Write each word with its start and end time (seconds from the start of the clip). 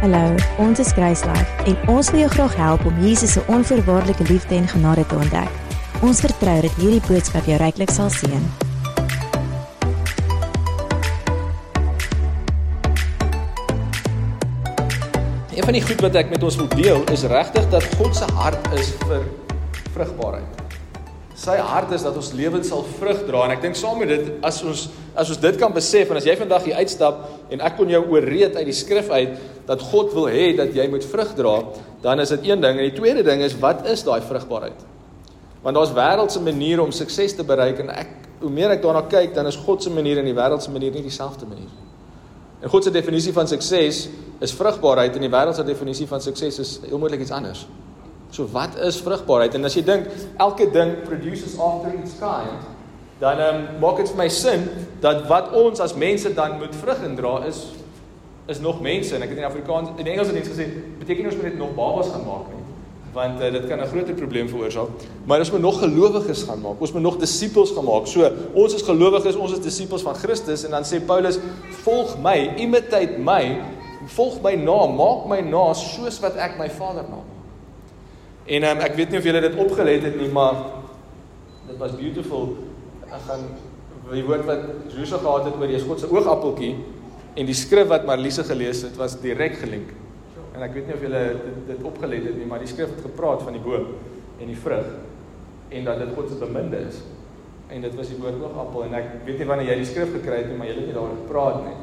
Hallo, 0.00 0.32
ons 0.56 0.80
is 0.80 0.94
Kruislife 0.96 1.64
en 1.68 1.74
ons 1.92 2.08
wil 2.08 2.22
jou 2.22 2.28
graag 2.32 2.54
help 2.56 2.86
om 2.88 3.00
Jesus 3.04 3.34
se 3.36 3.42
onvoorwaardelike 3.52 4.24
liefde 4.30 4.54
en 4.56 4.68
genade 4.68 5.02
te 5.06 5.14
ontdek. 5.14 5.58
Ons 6.00 6.22
vertrou 6.24 6.54
dat 6.64 6.78
hierdie 6.80 7.02
boodskap 7.04 7.44
jou 7.44 7.58
ryklik 7.60 7.92
sal 7.92 8.08
seën. 8.08 8.46
Een 15.52 15.68
van 15.68 15.76
die 15.76 15.84
goed 15.84 16.00
wat 16.08 16.16
ek 16.22 16.32
met 16.32 16.48
ons 16.48 16.56
wil 16.62 16.72
deel 16.80 17.04
is 17.12 17.26
regtig 17.28 17.68
dat 17.76 17.92
God 18.00 18.16
se 18.16 18.32
hart 18.40 18.72
is 18.80 18.94
vir 19.04 19.28
vrugbaarheid. 19.92 20.64
Sy 21.40 21.60
hart 21.60 21.92
is 21.96 22.08
dat 22.08 22.16
ons 22.16 22.34
lewens 22.36 22.72
sal 22.72 22.88
vrug 22.96 23.22
dra 23.28 23.46
en 23.46 23.52
ek 23.58 23.62
dink 23.68 23.76
saam 23.76 24.00
met 24.00 24.10
dit 24.16 24.32
as 24.44 24.64
ons 24.64 24.88
as 25.12 25.28
ons 25.32 25.40
dit 25.40 25.56
kan 25.60 25.72
besef 25.72 26.08
en 26.08 26.18
as 26.20 26.26
jy 26.28 26.40
vandag 26.40 26.66
hier 26.68 26.80
uitstap 26.80 27.52
en 27.52 27.62
ek 27.68 27.76
kon 27.76 27.88
jou 27.92 28.00
ooreed 28.14 28.56
uit 28.56 28.68
die 28.68 28.76
skrif 28.76 29.08
uit 29.12 29.36
dat 29.66 29.82
God 29.90 30.12
wil 30.16 30.28
hê 30.32 30.52
dat 30.56 30.74
jy 30.74 30.86
moet 30.88 31.04
vrug 31.04 31.34
dra, 31.34 31.56
dan 32.02 32.20
is 32.20 32.32
dit 32.32 32.48
een 32.48 32.60
ding 32.60 32.78
en 32.78 32.86
die 32.86 32.96
tweede 32.96 33.22
ding 33.26 33.42
is 33.44 33.58
wat 33.60 33.86
is 33.88 34.04
daai 34.06 34.20
vrugbaarheid? 34.24 34.86
Want 35.62 35.76
daar's 35.76 35.92
wêreldse 35.92 36.40
maniere 36.40 36.82
om 36.82 36.92
sukses 36.92 37.34
te 37.36 37.44
bereik 37.44 37.82
en 37.84 37.92
ek 37.92 38.16
hoe 38.40 38.50
meer 38.50 38.72
ek 38.72 38.82
daarna 38.82 39.02
kyk, 39.04 39.34
dan 39.36 39.46
is 39.50 39.58
God 39.60 39.84
se 39.84 39.92
manier 39.92 40.18
en 40.20 40.28
die 40.28 40.36
wêreld 40.36 40.64
se 40.64 40.72
manier 40.72 40.94
nie 40.96 41.04
dieselfde 41.04 41.46
manier. 41.48 41.68
En 42.60 42.72
God 42.72 42.84
se 42.84 42.92
definisie 42.92 43.32
van 43.36 43.48
sukses 43.48 44.06
is 44.40 44.54
vrugbaarheid 44.56 45.16
en 45.16 45.24
die 45.26 45.32
wêreld 45.32 45.56
se 45.56 45.64
definisie 45.64 46.08
van 46.08 46.24
sukses 46.24 46.58
is 46.58 46.72
onmoontlik 46.88 47.26
iets 47.26 47.34
anders. 47.36 47.66
So 48.30 48.46
wat 48.52 48.78
is 48.86 49.00
vrugbaarheid? 49.04 49.56
En 49.58 49.68
as 49.68 49.76
jy 49.76 49.84
dink 49.84 50.08
elke 50.40 50.70
ding 50.72 51.00
produces 51.04 51.58
after 51.58 51.92
its 51.98 52.16
kind, 52.20 52.68
dan 53.20 53.40
um, 53.44 53.60
maak 53.82 54.00
dit 54.00 54.08
vir 54.08 54.20
my 54.22 54.28
sin 54.32 54.64
dat 55.04 55.26
wat 55.28 55.52
ons 55.56 55.82
as 55.84 55.92
mense 55.98 56.30
dan 56.36 56.56
moet 56.60 56.76
vrug 56.80 57.02
indra 57.04 57.34
is 57.50 57.66
is 58.46 58.60
nog 58.60 58.80
mense 58.80 59.14
en 59.14 59.22
ek 59.22 59.28
het 59.34 59.38
in 59.38 59.44
Afrikaans 59.44 59.88
in 59.96 60.06
Engels 60.06 60.30
het 60.32 60.36
iets 60.36 60.52
gesê 60.52 60.66
beteken 60.98 61.26
ons 61.30 61.34
moet 61.34 61.50
net 61.50 61.58
nog 61.58 61.74
babas 61.74 62.08
gaan 62.12 62.26
maak 62.26 62.48
nie 62.54 62.58
want 63.12 63.40
uh, 63.42 63.50
dit 63.52 63.66
kan 63.66 63.80
'n 63.82 63.86
groter 63.90 64.14
probleem 64.14 64.48
veroorsaak. 64.48 64.88
Maar 65.24 65.38
ons 65.38 65.50
moet 65.50 65.60
nog 65.60 65.78
gelowiges 65.78 66.42
gaan 66.42 66.60
maak 66.60 66.80
ons 66.80 66.92
moet 66.92 67.02
nog 67.02 67.16
disippels 67.16 67.70
gaan 67.70 67.84
maak. 67.84 68.06
So 68.06 68.30
ons 68.52 68.74
is 68.74 68.82
gelowiges 68.82 69.36
ons 69.36 69.52
is 69.52 69.60
disippels 69.60 70.02
van 70.02 70.14
Christus 70.14 70.64
en 70.64 70.70
dan 70.70 70.84
sê 70.84 71.04
Paulus 71.06 71.38
volg 71.82 72.16
my 72.22 72.54
imitate 72.56 73.18
my 73.18 73.58
volg 74.06 74.42
my 74.42 74.54
na 74.54 74.86
maak 74.86 75.26
my 75.28 75.40
na 75.40 75.72
soos 75.74 76.20
wat 76.20 76.36
ek 76.36 76.58
my 76.58 76.70
Vader 76.70 77.04
na 77.10 77.20
En 78.50 78.64
um, 78.66 78.80
ek 78.82 78.96
weet 78.98 79.12
nie 79.12 79.18
of 79.20 79.26
julle 79.28 79.40
dit 79.44 79.58
opgelet 79.62 80.02
het 80.02 80.16
nie, 80.18 80.28
maar 80.34 80.56
dit 81.68 81.76
was 81.78 81.92
beautiful. 81.94 82.56
Ek 83.06 83.22
gaan 83.28 83.44
die 84.10 84.24
woord 84.26 84.42
wat 84.48 84.64
Joshua 84.90 85.20
gehad 85.22 85.44
het 85.46 85.58
oor 85.60 85.70
die 85.70 85.78
God 85.84 86.02
se 86.02 86.08
oogappeltjie 86.10 86.72
en 87.34 87.46
die 87.46 87.56
skrif 87.56 87.88
wat 87.90 88.06
Marliese 88.08 88.44
gelees 88.46 88.82
het 88.86 88.96
was 88.98 89.18
direk 89.22 89.58
gelink. 89.60 89.92
En 90.54 90.64
ek 90.66 90.74
weet 90.76 90.88
nie 90.88 90.96
of 90.96 91.04
julle 91.04 91.20
dit, 91.38 91.60
dit 91.70 91.84
opgelet 91.86 92.26
het 92.26 92.38
nie, 92.40 92.48
maar 92.48 92.62
die 92.62 92.70
skrif 92.70 92.90
het 92.90 93.04
gepraat 93.06 93.44
van 93.46 93.54
die 93.56 93.62
boom 93.62 93.92
en 94.40 94.50
die 94.50 94.58
vrug 94.58 94.88
en 95.70 95.86
dat 95.86 96.00
dit 96.02 96.10
God 96.16 96.32
se 96.32 96.40
beminde 96.40 96.80
is. 96.88 96.98
En 97.70 97.84
dit 97.84 97.94
was 97.94 98.10
die 98.10 98.18
woord 98.18 98.40
oogappel 98.42 98.88
en 98.88 98.96
ek 98.98 99.12
weet 99.28 99.38
nie 99.38 99.46
wanneer 99.46 99.70
jy 99.70 99.78
die 99.84 99.88
skrif 99.92 100.10
gekry 100.16 100.42
het 100.42 100.50
nie, 100.50 100.58
maar 100.58 100.68
jy 100.70 100.74
het 100.74 100.88
nie 100.88 100.96
daaroor 100.96 101.20
gepraat 101.22 101.62
nie. 101.68 101.78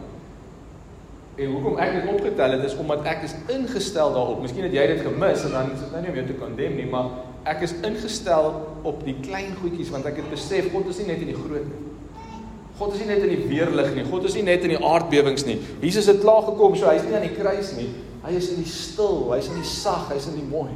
En 1.37 1.53
hoekom 1.53 1.79
ek 1.79 1.95
dit 1.95 2.11
opgetel 2.11 2.57
het 2.57 2.63
is 2.65 2.75
omdat 2.81 3.07
ek 3.07 3.23
is 3.27 3.35
ingestel 3.53 4.13
daarop. 4.15 4.41
Miskien 4.43 4.65
het 4.67 4.75
jy 4.75 4.85
dit 4.91 5.03
gemis 5.05 5.45
en 5.47 5.53
dan 5.55 5.73
is 5.75 5.83
dit 5.85 5.91
nou 5.93 6.03
nie 6.03 6.11
om 6.11 6.19
jou 6.19 6.27
te 6.27 6.39
kondem 6.41 6.79
nie, 6.81 6.87
maar 6.91 7.11
ek 7.47 7.63
is 7.69 7.77
ingestel 7.87 8.49
op 8.89 9.03
die 9.07 9.15
klein 9.23 9.53
goedjies 9.61 9.93
want 9.93 10.09
ek 10.09 10.19
het 10.23 10.33
besef 10.33 10.71
God 10.73 10.89
is 10.91 10.99
nie 10.99 11.13
net 11.13 11.23
in 11.23 11.31
die 11.31 11.39
groot 11.39 11.69
nie. 11.69 11.86
God 12.77 12.93
is 12.93 12.99
nie 13.01 13.07
net 13.09 13.23
in 13.25 13.31
die 13.33 13.45
weerlig 13.49 13.93
nie. 13.95 14.05
God 14.05 14.27
is 14.29 14.35
nie 14.37 14.45
net 14.45 14.65
in 14.67 14.75
die 14.75 14.83
aardbewings 14.85 15.47
nie. 15.47 15.57
Jesus 15.81 16.05
het 16.11 16.19
klaar 16.21 16.43
gekom, 16.45 16.75
so 16.77 16.85
hy's 16.91 17.05
nie 17.07 17.15
aan 17.17 17.25
die 17.25 17.33
kruis 17.33 17.71
nie. 17.73 17.87
Hy 18.21 18.35
is 18.37 18.51
in 18.53 18.61
die 18.61 18.69
stil, 18.69 19.31
hy's 19.31 19.49
in 19.49 19.57
die 19.57 19.65
sag, 19.65 20.11
hy's 20.11 20.27
in 20.29 20.37
die 20.37 20.45
mooi. 20.45 20.69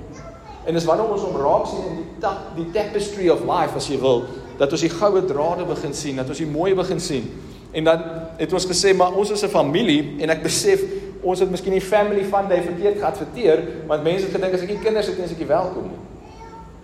En 0.65 0.77
dis 0.77 0.85
wanneer 0.85 1.09
ons 1.13 1.25
hom 1.25 1.37
raak 1.41 1.67
sien 1.69 1.85
in 1.89 1.99
die 1.99 2.07
ta 2.21 2.33
die 2.57 2.67
tapestry 2.73 3.29
of 3.33 3.45
life 3.45 3.77
as 3.77 3.89
jy 3.89 3.99
wil, 4.01 4.25
dat 4.57 4.73
ons 4.73 4.85
die 4.85 4.93
goue 4.93 5.21
drade 5.29 5.65
begin 5.69 5.93
sien, 5.97 6.17
dat 6.21 6.29
ons 6.29 6.41
die 6.41 6.49
mooi 6.49 6.73
begin 6.77 7.01
sien. 7.01 7.29
En 7.71 7.85
dan 7.87 8.03
het 8.39 8.53
ons 8.53 8.67
gesê 8.69 8.95
maar 8.97 9.13
ons 9.17 9.31
is 9.31 9.43
'n 9.43 9.53
familie 9.53 10.17
en 10.19 10.29
ek 10.29 10.43
besef 10.43 10.81
ons 11.21 11.39
het 11.39 11.49
miskien 11.49 11.73
die 11.73 11.81
family 11.81 12.23
fun 12.23 12.47
day 12.49 12.61
verkeerd 12.61 12.97
geadverteer 12.97 13.63
want 13.87 14.03
mense 14.03 14.25
het 14.25 14.33
gedink 14.33 14.53
as 14.53 14.61
ek 14.61 14.69
nie 14.69 14.83
kinders 14.83 15.07
het 15.07 15.17
nie 15.17 15.25
is 15.25 15.31
ek 15.31 15.39
nie 15.39 15.47
welkom 15.47 15.83
nie. 15.83 16.10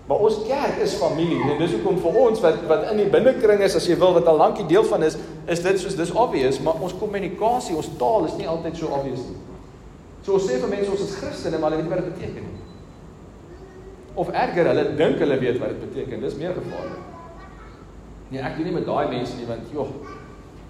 Maar 0.07 0.23
ons 0.23 0.37
kerk 0.47 0.77
is 0.83 0.93
familie 0.95 1.41
en 1.51 1.57
dis 1.59 1.73
hoekom 1.75 1.97
vir 1.99 2.19
ons 2.21 2.39
wat 2.43 2.61
wat 2.69 2.85
in 2.93 3.01
die 3.01 3.09
binnekring 3.11 3.59
is 3.65 3.75
as 3.75 3.87
jy 3.89 3.97
wil 3.99 4.13
wat 4.15 4.29
al 4.31 4.39
lank 4.39 4.55
die 4.61 4.67
deel 4.69 4.85
van 4.87 5.03
is, 5.03 5.17
is 5.51 5.63
dit 5.65 5.81
soos 5.81 5.97
dis 5.99 6.13
obvious, 6.15 6.61
maar 6.63 6.79
ons 6.83 6.95
kommunikasie, 6.95 7.75
ons 7.75 7.89
taal 7.99 8.27
is 8.29 8.37
nie 8.39 8.47
altyd 8.47 8.79
so 8.79 8.91
obvious 8.95 9.25
nie. 9.27 9.35
So 10.23 10.37
ons 10.37 10.47
sê 10.47 10.61
vir 10.61 10.71
mense 10.71 10.93
ons 10.93 11.03
is 11.03 11.15
Christene, 11.19 11.59
maar 11.59 11.73
hulle 11.73 11.81
weet 11.81 11.89
nie 11.89 11.95
wat 11.95 12.05
dit 12.05 12.15
beteken 12.15 12.47
nie. 12.47 12.63
Of 14.17 14.31
erger, 14.31 14.69
hulle 14.71 14.85
dink 14.99 15.19
hulle 15.23 15.37
weet 15.43 15.59
wat 15.61 15.73
dit 15.75 15.83
beteken. 15.83 16.23
Dis 16.23 16.37
meer 16.39 16.55
gevaarlik. 16.55 17.03
Nee, 18.31 18.41
ek 18.43 18.55
doen 18.57 18.67
nie 18.67 18.75
met 18.75 18.87
daai 18.87 19.11
mense 19.11 19.35
nie 19.39 19.47
want 19.47 19.67
joh, 19.75 19.91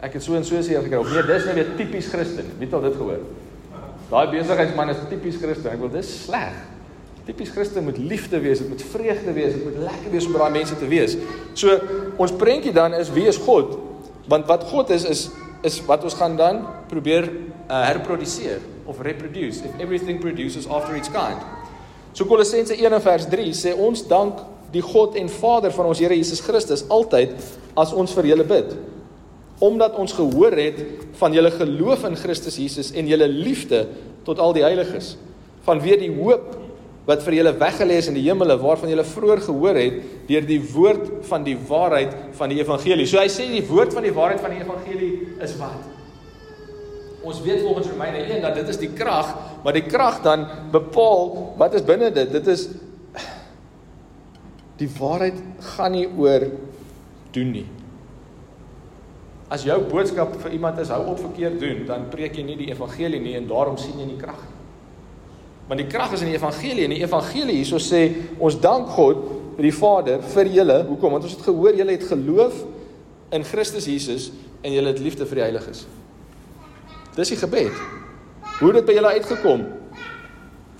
ek 0.05 0.17
het 0.17 0.25
so 0.25 0.37
en 0.37 0.45
so 0.45 0.61
seer 0.65 0.81
gekry. 0.85 1.03
Nee, 1.13 1.25
dis 1.29 1.45
net 1.49 1.57
weer 1.57 1.69
tipies 1.77 2.09
Christen. 2.09 2.49
Wie 2.57 2.65
het 2.65 2.73
al 2.77 2.85
dit 2.89 2.97
gehoor? 2.97 3.21
Daai 4.09 4.25
besigheidsman 4.33 4.93
is 4.93 5.05
tipies 5.13 5.37
Christen. 5.41 5.71
Ek 5.73 5.81
wil 5.85 5.93
dis 5.93 6.09
sleg. 6.25 6.57
Tipies 7.27 7.49
Christen 7.51 7.83
moet 7.83 7.97
liefde 7.99 8.39
wees, 8.39 8.61
dit 8.63 8.69
moet 8.71 8.83
vreugde 8.91 9.33
wees, 9.35 9.53
dit 9.53 9.63
moet 9.63 9.81
lekker 9.89 10.13
wees 10.13 10.25
om 10.29 10.35
by 10.37 10.45
daai 10.45 10.53
mense 10.55 10.77
te 10.79 10.87
wees. 10.87 11.17
So 11.59 11.73
ons 12.23 12.31
prentjie 12.39 12.71
dan 12.71 12.95
is 12.95 13.11
wie 13.11 13.25
is 13.27 13.39
God? 13.43 13.73
Want 14.31 14.47
wat 14.47 14.63
God 14.71 14.93
is 14.95 15.03
is 15.03 15.27
is 15.65 15.79
wat 15.89 16.03
ons 16.05 16.13
gaan 16.13 16.35
dan 16.37 16.59
probeer 16.87 17.25
uh, 17.27 17.81
herproduseer 17.89 18.61
of 18.85 19.01
reproduce 19.03 19.65
if 19.65 19.79
everything 19.83 20.21
produces 20.21 20.67
after 20.69 20.95
its 20.95 21.11
kind. 21.11 21.41
So 22.13 22.29
Kolossense 22.29 22.77
1 22.77 23.01
vers 23.03 23.25
3 23.27 23.55
sê 23.57 23.73
ons 23.75 24.05
dank 24.07 24.39
die 24.71 24.83
God 24.85 25.17
en 25.19 25.27
Vader 25.29 25.73
van 25.75 25.89
ons 25.89 25.99
Here 25.99 26.15
Jesus 26.15 26.43
Christus 26.45 26.85
altyd 26.93 27.33
as 27.75 27.91
ons 27.91 28.13
vir 28.15 28.31
julle 28.31 28.47
bid 28.47 28.77
omdat 29.59 29.95
ons 29.97 30.13
gehoor 30.13 30.53
het 30.53 30.79
van 31.17 31.33
julle 31.33 31.49
geloof 31.49 32.03
in 32.05 32.15
Christus 32.19 32.59
Jesus 32.61 32.91
en 32.93 33.07
julle 33.09 33.27
liefde 33.27 33.87
tot 34.27 34.39
al 34.39 34.53
die 34.53 34.63
heiliges 34.63 35.15
vanweë 35.65 35.99
die 36.03 36.13
hoop 36.13 36.66
wat 37.07 37.23
vir 37.23 37.37
julle 37.37 37.53
weggelê 37.55 38.01
is 38.01 38.09
in 38.11 38.17
die 38.17 38.25
hemele 38.25 38.57
waarvan 38.59 38.91
julle 38.91 39.05
vroeër 39.07 39.41
gehoor 39.45 39.77
het 39.79 39.99
deur 40.27 40.47
die 40.47 40.59
woord 40.59 41.05
van 41.29 41.45
die 41.45 41.55
waarheid 41.69 42.15
van 42.35 42.51
die 42.51 42.59
evangelie. 42.59 43.05
So 43.07 43.21
hy 43.21 43.29
sê 43.31 43.45
die 43.47 43.63
woord 43.67 43.95
van 43.95 44.03
die 44.03 44.11
waarheid 44.15 44.43
van 44.43 44.51
die 44.51 44.59
evangelie 44.59 45.13
is 45.43 45.53
wat? 45.61 45.93
Ons 47.27 47.39
weet 47.45 47.63
volgens 47.63 47.87
Romeine 47.93 48.25
1 48.25 48.43
dat 48.43 48.59
dit 48.59 48.73
is 48.73 48.79
die 48.81 48.91
krag, 48.95 49.31
maar 49.63 49.75
die 49.75 49.85
krag 49.87 50.19
dan 50.25 50.43
bepaal 50.71 51.55
wat 51.59 51.79
is 51.79 51.87
binne 51.87 52.11
dit. 52.11 52.27
Dit 52.35 52.51
is 52.51 52.67
die 54.77 54.91
waarheid 54.99 55.39
gaan 55.73 55.95
nie 55.95 56.05
oor 56.11 56.49
doen 57.33 57.55
nie. 57.55 57.65
As 59.47 59.63
jou 59.63 59.79
boodskap 59.87 60.35
vir 60.43 60.59
iemand 60.59 60.83
is 60.83 60.91
hou 60.91 61.05
op 61.07 61.23
verkeerd 61.23 61.55
doen, 61.63 61.85
dan 61.87 62.09
preek 62.11 62.35
jy 62.35 62.43
nie 62.43 62.59
die 62.59 62.71
evangelie 62.73 63.23
nie 63.23 63.37
en 63.39 63.47
daarom 63.47 63.79
sien 63.79 63.95
jy 63.95 64.11
nie 64.11 64.19
krag 64.19 64.43
nie. 64.43 64.56
Want 65.67 65.81
die 65.81 65.89
krag 65.91 66.13
is 66.15 66.23
in 66.23 66.31
die 66.31 66.37
evangelie 66.37 66.85
en 66.87 66.95
die 66.95 67.03
evangelie 67.03 67.59
hierso 67.59 67.79
sê 67.83 68.05
ons 68.39 68.55
dank 68.63 68.89
God 68.95 69.23
die 69.57 69.73
Vader 69.73 70.21
vir 70.35 70.51
julle. 70.53 70.81
Hoekom? 70.87 71.17
Want 71.17 71.27
ons 71.27 71.35
het 71.35 71.47
gehoor 71.47 71.75
julle 71.75 71.95
het 71.97 72.05
geloof 72.07 72.61
in 73.35 73.43
Christus 73.43 73.87
Jesus 73.89 74.29
en 74.63 74.71
julle 74.71 74.93
het 74.93 75.01
liefde 75.03 75.27
vir 75.27 75.41
die 75.41 75.45
heiliges. 75.49 75.85
Dis 77.17 77.33
die 77.33 77.39
gebed. 77.41 77.73
Hoe 78.59 78.69
het 78.71 78.79
dit 78.79 78.87
by 78.87 78.95
julle 78.95 79.15
uitgekom? 79.17 79.65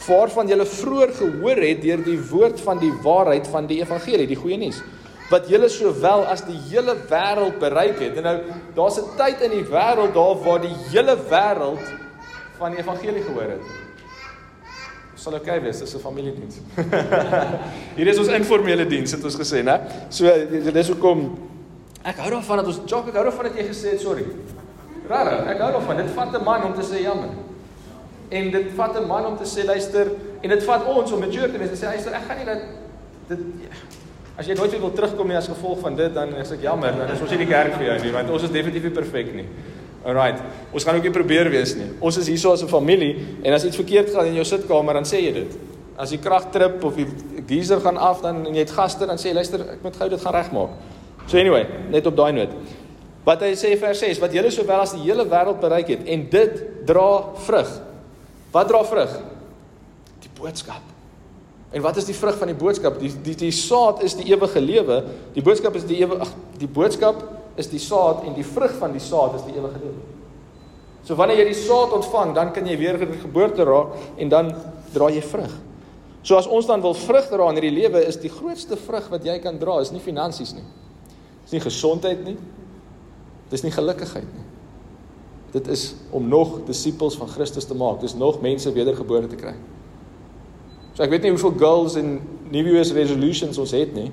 Waarvan 0.08 0.48
julle 0.48 0.68
vroeër 0.70 1.12
gehoor 1.18 1.59
het 1.66 1.81
deur 1.84 2.04
die 2.06 2.19
woord 2.30 2.62
van 2.64 2.80
die 2.80 2.94
waarheid 3.04 3.50
van 3.52 3.68
die 3.68 3.81
evangelie, 3.84 4.30
die 4.30 4.40
goeie 4.40 4.59
nuus 4.62 4.80
wat 5.28 5.50
julle 5.52 5.68
sowel 5.68 6.22
as 6.31 6.46
die 6.48 6.56
hele 6.69 6.96
wêreld 7.09 7.57
bereik 7.60 8.00
het. 8.00 8.16
En 8.16 8.24
nou 8.24 8.38
daar's 8.75 9.00
'n 9.00 9.18
tyd 9.18 9.42
in 9.42 9.51
die 9.51 9.68
wêreld 9.68 10.13
daar 10.13 10.38
waar 10.44 10.62
die 10.62 10.75
hele 10.88 11.18
wêreld 11.30 11.84
van 12.57 12.72
die 12.72 12.80
evangelie 12.80 13.24
gehoor 13.24 13.51
het. 13.60 13.87
Sal 15.27 15.35
oké 15.35 15.50
okay 15.50 15.62
wees, 15.62 15.79
dis 15.79 15.94
'n 15.95 16.00
familiediens. 16.00 16.56
Hier 17.97 18.07
is 18.07 18.18
ons 18.18 18.29
informele 18.31 18.85
diens 18.88 19.12
het 19.12 19.24
ons 19.24 19.35
gesê, 19.35 19.59
né? 19.59 19.75
So 20.07 20.24
dis 20.71 20.88
hoekom 20.88 21.33
ek 22.07 22.21
hou 22.24 22.29
daarvan 22.31 22.62
dat 22.62 22.69
ons 22.71 22.79
Jock, 22.88 23.09
ek 23.12 23.18
hou 23.19 23.25
daarvan 23.27 23.50
dat 23.50 23.57
jy 23.59 23.65
gesê 23.68 23.91
het 23.91 24.00
sorry. 24.00 24.24
Rare, 25.09 25.41
ek 25.51 25.59
hou 25.59 25.71
daarvan. 25.75 26.00
Dit 26.00 26.13
vat 26.15 26.31
'n 26.31 26.44
man 26.44 26.63
om 26.63 26.74
te 26.74 26.85
sê 26.88 27.03
jammer. 27.03 27.35
En 28.31 28.51
dit 28.51 28.71
vat 28.75 28.95
'n 28.95 29.07
man 29.07 29.25
om 29.25 29.38
te 29.38 29.44
sê 29.44 29.65
luister 29.65 30.07
en 30.41 30.50
dit 30.50 30.63
vat 30.63 30.85
ons 30.85 31.12
om 31.12 31.19
mature 31.19 31.51
te 31.51 31.57
wees 31.57 31.75
en 31.75 31.75
sê 31.75 31.91
luister, 31.91 32.13
ek 32.13 32.24
gaan 32.27 32.38
nie 32.38 32.45
dat 32.45 32.62
dit 33.27 33.39
As 34.38 34.45
jy 34.45 34.53
nooit 34.53 34.69
weer 34.69 34.81
wil 34.81 34.94
terugkom 34.94 35.27
nie 35.27 35.35
as 35.35 35.47
gevolg 35.47 35.79
van 35.79 35.95
dit, 35.95 36.13
dan 36.13 36.35
is 36.35 36.51
ek 36.51 36.62
jammer, 36.62 36.94
dan 36.94 37.09
is 37.09 37.21
ons 37.21 37.31
nie 37.31 37.39
die 37.39 37.47
kerk 37.50 37.74
vir 37.74 37.85
jou 37.85 38.03
nie, 38.03 38.12
want 38.12 38.29
ons 38.29 38.44
is 38.44 38.51
definitief 38.51 38.83
nie 38.83 38.91
perfek 38.94 39.33
nie. 39.33 39.47
Alright. 40.06 40.42
Ons 40.72 40.84
gaan 40.84 40.96
ook 40.96 41.08
nie 41.08 41.12
probeer 41.12 41.50
wees 41.50 41.74
nie. 41.76 41.88
Ons 42.00 42.18
is 42.22 42.30
hierso 42.30 42.52
as 42.52 42.64
'n 42.64 42.68
familie 42.68 43.16
en 43.44 43.54
as 43.54 43.66
iets 43.66 43.76
verkeerd 43.76 44.10
gaan 44.10 44.26
in 44.26 44.36
jou 44.36 44.46
sitkamer, 44.46 44.94
dan 44.94 45.04
sê 45.04 45.22
jy 45.22 45.34
dit. 45.34 45.58
As 45.98 46.10
die 46.10 46.20
krag 46.20 46.52
trip 46.52 46.84
of 46.84 46.96
die 46.96 47.08
geyser 47.48 47.80
gaan 47.82 47.98
af, 47.98 48.22
dan 48.22 48.46
en 48.46 48.54
jy 48.54 48.60
het 48.60 48.72
gaste, 48.72 49.06
dan 49.06 49.18
sê 49.18 49.30
jy 49.30 49.34
luister, 49.34 49.60
ek 49.60 49.84
moet 49.84 49.96
gou 49.96 50.10
dit 50.10 50.22
gaan 50.22 50.34
regmaak. 50.34 50.70
So 51.28 51.38
anyway, 51.38 51.68
net 51.90 52.06
op 52.06 52.16
daai 52.16 52.32
noot. 52.32 52.50
Wat 53.26 53.42
hy 53.42 53.56
sê 53.56 53.78
vers 53.78 54.00
6, 54.00 54.20
wat 54.20 54.34
julle 54.34 54.52
sowel 54.52 54.80
as 54.80 54.94
die 54.94 55.04
hele 55.04 55.26
wêreld 55.26 55.60
bereik 55.60 55.88
het 55.88 56.06
en 56.08 56.30
dit 56.30 56.86
dra 56.86 57.24
vrug. 57.36 57.82
Wat 58.52 58.68
dra 58.68 58.84
vrug? 58.84 59.18
Die 60.24 60.30
boodskap. 60.40 60.82
En 61.72 61.82
wat 61.82 61.98
is 61.98 62.06
die 62.06 62.16
vrug 62.16 62.38
van 62.40 62.48
die 62.48 62.56
boodskap? 62.56 63.00
Die 63.00 63.12
die 63.24 63.36
die 63.36 63.52
saad 63.52 64.04
is 64.04 64.16
die 64.16 64.30
ewige 64.32 64.62
lewe. 64.62 65.04
Die 65.34 65.44
boodskap 65.44 65.76
is 65.76 65.84
die 65.84 66.00
ewige 66.00 66.24
ag 66.24 66.32
die 66.58 66.68
boodskap 66.68 67.20
is 67.57 67.69
die 67.71 67.81
saad 67.81 68.24
en 68.27 68.36
die 68.38 68.45
vrug 68.45 68.74
van 68.80 68.94
die 68.94 69.01
saad 69.04 69.36
is 69.39 69.45
die 69.48 69.56
ewige 69.57 69.81
lewe. 69.81 70.04
So 71.07 71.15
wanneer 71.15 71.42
jy 71.42 71.48
die 71.54 71.62
saad 71.62 71.94
ontvang, 71.95 72.33
dan 72.36 72.51
kan 72.54 72.68
jy 72.68 72.75
weer 72.80 73.00
geboorte 73.00 73.65
raak 73.68 73.95
en 74.19 74.31
dan 74.31 74.51
dra 74.94 75.07
jy 75.13 75.24
vrug. 75.24 75.54
So 76.27 76.36
as 76.36 76.50
ons 76.51 76.68
dan 76.68 76.83
wil 76.83 76.98
vrug 76.98 77.30
dra 77.31 77.48
in 77.50 77.59
hierdie 77.59 77.77
lewe, 77.77 78.01
is 78.04 78.19
die 78.19 78.31
grootste 78.31 78.75
vrug 78.80 79.07
wat 79.13 79.25
jy 79.25 79.38
kan 79.44 79.59
dra 79.62 79.80
is 79.81 79.94
nie 79.95 80.04
finansies 80.04 80.51
nie. 80.57 80.65
Dis 81.45 81.56
nie 81.56 81.63
gesondheid 81.63 82.25
nie. 82.25 82.36
Dis 83.48 83.63
nie 83.63 83.71
gelukigheid 83.71 84.27
nie. 84.27 84.45
Dit 85.53 85.69
is 85.71 85.94
om 86.12 86.27
nog 86.27 86.57
disippels 86.68 87.15
van 87.18 87.31
Christus 87.31 87.65
te 87.65 87.77
maak. 87.77 88.01
Dis 88.03 88.18
nog 88.19 88.42
mense 88.44 88.74
wedergebore 88.75 89.31
te 89.31 89.39
kry. 89.39 89.56
So 90.98 91.06
ek 91.06 91.13
weet 91.13 91.24
nie 91.24 91.31
hoeveel 91.31 91.56
goals 91.62 91.95
en 91.95 92.18
New 92.51 92.68
Year's 92.68 92.92
resolutions 92.95 93.60
ons 93.62 93.71
het 93.77 93.95
nie. 93.95 94.10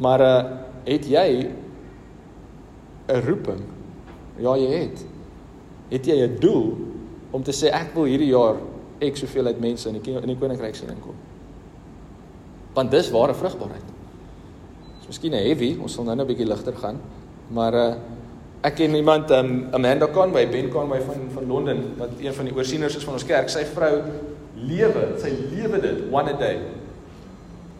Maar 0.00 0.24
uh 0.24 0.38
het 0.86 1.02
jy 1.10 1.48
'n 3.08 3.20
roeping? 3.26 3.60
Ja, 4.38 4.56
jy 4.56 4.70
het. 4.70 5.04
Het 5.88 6.06
jy 6.06 6.16
'n 6.26 6.36
doel 6.40 6.76
om 7.30 7.42
te 7.42 7.52
sê 7.52 7.70
ek 7.72 7.94
wil 7.94 8.04
hierdie 8.04 8.32
jaar 8.32 8.56
ek 8.98 9.16
soveel 9.16 9.46
uit 9.46 9.60
mense 9.60 9.88
in 9.88 10.00
die 10.00 10.12
in 10.12 10.26
die 10.26 10.38
koninkryk 10.38 10.74
sien 10.74 10.88
inkom? 10.88 11.14
Want 12.74 12.90
dis 12.90 13.10
ware 13.10 13.34
vrugbaarheid. 13.34 13.84
Dis 14.98 15.06
miskien 15.06 15.32
'n 15.32 15.46
heavy, 15.46 15.78
ons 15.80 15.92
sal 15.92 16.04
nou 16.04 16.14
net 16.16 16.26
'n 16.26 16.28
bietjie 16.28 16.46
ligter 16.46 16.76
gaan, 16.76 17.00
maar 17.48 17.74
uh 17.74 17.94
ek 18.62 18.74
ken 18.74 18.94
iemand 18.94 19.30
um 19.30 19.68
Amanda 19.72 20.08
Conway, 20.08 20.48
Ben 20.48 20.70
Conway 20.70 21.00
van 21.00 21.30
van 21.34 21.46
Londen 21.46 21.96
wat 21.98 22.08
een 22.18 22.34
van 22.34 22.44
die 22.44 22.54
oorsieners 22.54 22.96
is 22.96 23.04
van 23.04 23.12
ons 23.12 23.24
kerk. 23.24 23.48
Sy 23.48 23.64
vrou 23.64 24.02
lewe, 24.54 25.18
sy 25.18 25.30
lewe 25.54 25.80
dit 25.80 25.98
one 26.10 26.32
a 26.32 26.36
day. 26.36 26.58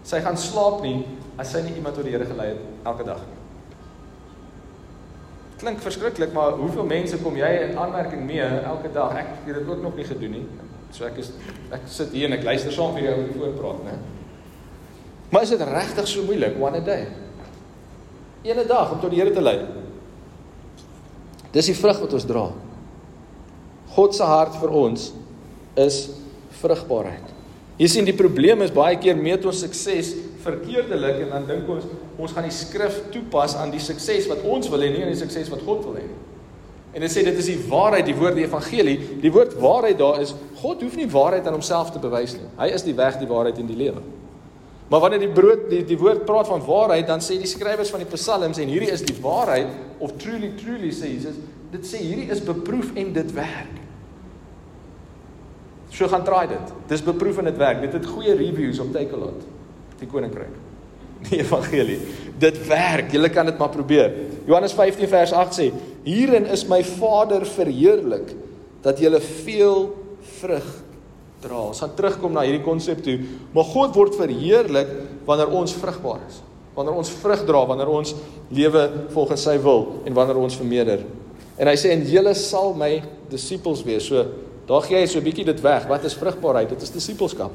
Sy 0.02 0.20
gaan 0.20 0.37
slaap 0.37 0.82
nie 0.82 1.05
as 1.37 1.50
sy 1.50 1.62
nie 1.62 1.75
iemand 1.75 1.94
tot 1.94 2.05
die 2.05 2.12
Here 2.12 2.25
gelei 2.25 2.49
het 2.49 2.62
elke 2.84 3.05
dag 3.05 3.19
nie. 3.19 3.36
Klink 5.56 5.81
verskriklik, 5.81 6.32
maar 6.37 6.58
hoeveel 6.61 6.85
mense 6.85 7.17
kom 7.23 7.37
jy 7.38 7.49
in 7.64 7.79
aanmerking 7.81 8.26
mee 8.29 8.44
elke 8.44 8.91
dag? 8.93 9.14
Ek 9.17 9.31
het 9.47 9.55
dit 9.56 9.69
ook 9.69 9.81
nog 9.82 9.97
nie 9.97 10.05
gedoen 10.05 10.35
nie. 10.37 10.44
So 10.93 11.06
ek 11.08 11.17
is 11.23 11.31
ek 11.73 11.87
sit 11.91 12.12
hier 12.12 12.29
en 12.29 12.37
ek 12.37 12.44
luister 12.44 12.75
saam 12.75 12.93
vir 12.97 13.08
jou 13.08 13.14
oor 13.17 13.31
die 13.31 13.38
voorpraat, 13.41 13.81
né? 13.87 13.97
Maar 15.32 15.47
is 15.47 15.55
dit 15.55 15.64
regtig 15.67 16.11
so 16.11 16.26
moeilik 16.29 16.61
one 16.61 16.79
a 16.79 16.85
day? 16.85 17.08
Eene 18.47 18.67
dag 18.69 18.93
om 18.94 19.00
tot 19.00 19.11
die 19.11 19.19
Here 19.19 19.32
te 19.35 19.43
lei. 19.43 19.56
Dis 21.56 21.73
die 21.73 21.79
vrug 21.79 22.05
wat 22.05 22.12
ons 22.14 22.29
dra. 22.29 22.44
God 23.97 24.14
se 24.14 24.29
hart 24.29 24.61
vir 24.61 24.76
ons 24.76 25.09
is 25.81 25.99
vrugbaarheid. 26.61 27.32
Jy 27.81 27.88
sien 27.93 28.06
die 28.09 28.17
probleem 28.17 28.62
is 28.64 28.73
baie 28.73 28.97
keer 29.00 29.17
meet 29.17 29.44
ons 29.49 29.64
sukses 29.64 30.12
verkeerdelik 30.47 31.21
en 31.27 31.35
dan 31.35 31.51
dink 31.51 31.69
ons 31.75 31.85
ons 32.17 32.33
gaan 32.33 32.47
die 32.47 32.55
skrif 32.55 33.03
toepas 33.13 33.57
aan 33.61 33.75
die 33.75 33.83
sukses 33.83 34.29
wat 34.31 34.45
ons 34.47 34.71
wil 34.73 34.83
hê 34.83 34.89
nie 34.95 35.05
aan 35.05 35.13
die 35.13 35.21
sukses 35.21 35.51
wat 35.53 35.65
God 35.67 35.85
wil 35.85 35.99
hê 36.01 36.07
nie. 36.07 36.23
En 36.97 37.05
dit 37.05 37.13
sê 37.13 37.21
dit 37.27 37.37
is 37.37 37.49
die 37.51 37.59
waarheid, 37.69 38.07
die 38.09 38.17
woord 38.17 38.39
die 38.39 38.47
evangelie. 38.47 38.95
Die 39.21 39.33
woord 39.33 39.53
waarheid 39.61 39.99
daar 40.01 40.23
is 40.25 40.33
God 40.63 40.81
hoef 40.81 40.95
nie 40.97 41.09
waarheid 41.13 41.45
aan 41.45 41.59
homself 41.59 41.91
te 41.93 42.01
bewys 42.01 42.39
nie. 42.39 42.47
Hy 42.57 42.71
is 42.73 42.87
die 42.87 42.95
weg, 42.97 43.19
die 43.21 43.29
waarheid 43.29 43.59
en 43.61 43.69
die 43.69 43.77
lewe. 43.77 44.01
Maar 44.89 45.03
wanneer 45.03 45.27
die 45.27 45.35
brood 45.35 45.67
die 45.69 45.83
die 45.85 45.99
woord 46.01 46.25
praat 46.25 46.49
van 46.49 46.63
waarheid, 46.65 47.05
dan 47.11 47.21
sê 47.21 47.37
die 47.43 47.51
skrywers 47.51 47.91
van 47.93 48.01
die 48.01 48.09
psalms 48.15 48.63
en 48.63 48.71
hierdie 48.73 48.93
is 48.95 49.05
die 49.05 49.17
waarheid 49.21 50.01
of 50.01 50.15
truly 50.23 50.55
truly 50.57 50.93
sê 50.95 51.11
Jesus, 51.11 51.37
dit 51.75 51.85
sê 51.85 52.01
hierdie 52.01 52.31
is 52.33 52.41
beproef 52.47 52.95
en 52.97 53.13
dit 53.13 53.35
werk. 53.37 53.83
So 55.93 56.09
gaan 56.13 56.25
draai 56.25 56.47
dit. 56.55 56.73
Dis 56.89 57.05
beproef 57.05 57.43
en 57.43 57.51
dit 57.51 57.61
werk. 57.61 57.83
Dit 57.85 57.93
het 57.99 58.09
goeie 58.09 58.35
reviews 58.39 58.81
op 58.81 58.95
Takealot. 58.95 59.45
Die 60.01 60.09
koninkryk. 60.09 60.55
Die 61.29 61.41
evangelie. 61.41 62.01
Dit 62.39 62.59
werk. 62.69 63.13
Jy 63.15 63.29
kan 63.33 63.49
dit 63.49 63.59
maar 63.59 63.73
probeer. 63.73 64.13
Johannes 64.47 64.75
15 64.77 65.09
vers 65.09 65.33
8 65.33 65.59
sê: 65.59 65.71
"Hierin 66.05 66.47
is 66.53 66.67
my 66.69 66.83
Vader 66.85 67.47
verheerlik 67.47 68.35
dat 68.85 69.01
jy 69.01 69.11
veel 69.21 69.89
vrug 70.41 70.67
dra." 71.41 71.63
Ons 71.71 71.81
gaan 71.81 71.95
terugkom 71.97 72.37
na 72.37 72.45
hierdie 72.47 72.65
konsep 72.65 73.03
toe, 73.03 73.19
maar 73.53 73.65
God 73.65 73.97
word 73.97 74.19
verheerlik 74.19 74.93
wanneer 75.27 75.51
ons 75.51 75.75
vrugbaar 75.75 76.21
is. 76.29 76.43
Wanneer 76.77 76.95
ons 77.01 77.11
vrug 77.11 77.45
dra, 77.49 77.65
wanneer 77.67 77.89
ons 77.89 78.15
lewe 78.53 78.83
volgens 79.15 79.47
sy 79.49 79.57
wil 79.65 80.03
en 80.05 80.15
wanneer 80.15 80.37
ons 80.37 80.57
vermeerder. 80.57 81.07
En 81.57 81.71
hy 81.71 81.77
sê 81.81 81.95
en 81.95 82.05
julle 82.05 82.35
sal 82.37 82.75
my 82.77 83.01
disippels 83.33 83.81
wees. 83.87 84.05
So 84.05 84.27
daar 84.69 84.85
gee 84.85 85.01
hy 85.01 85.07
so 85.07 85.19
'n 85.19 85.25
bietjie 85.25 85.45
dit 85.45 85.61
weg. 85.61 85.89
Wat 85.89 86.05
is 86.05 86.15
vrugbaarheid? 86.15 86.69
Dit 86.69 86.83
is 86.83 86.91
disippelskap. 86.91 87.53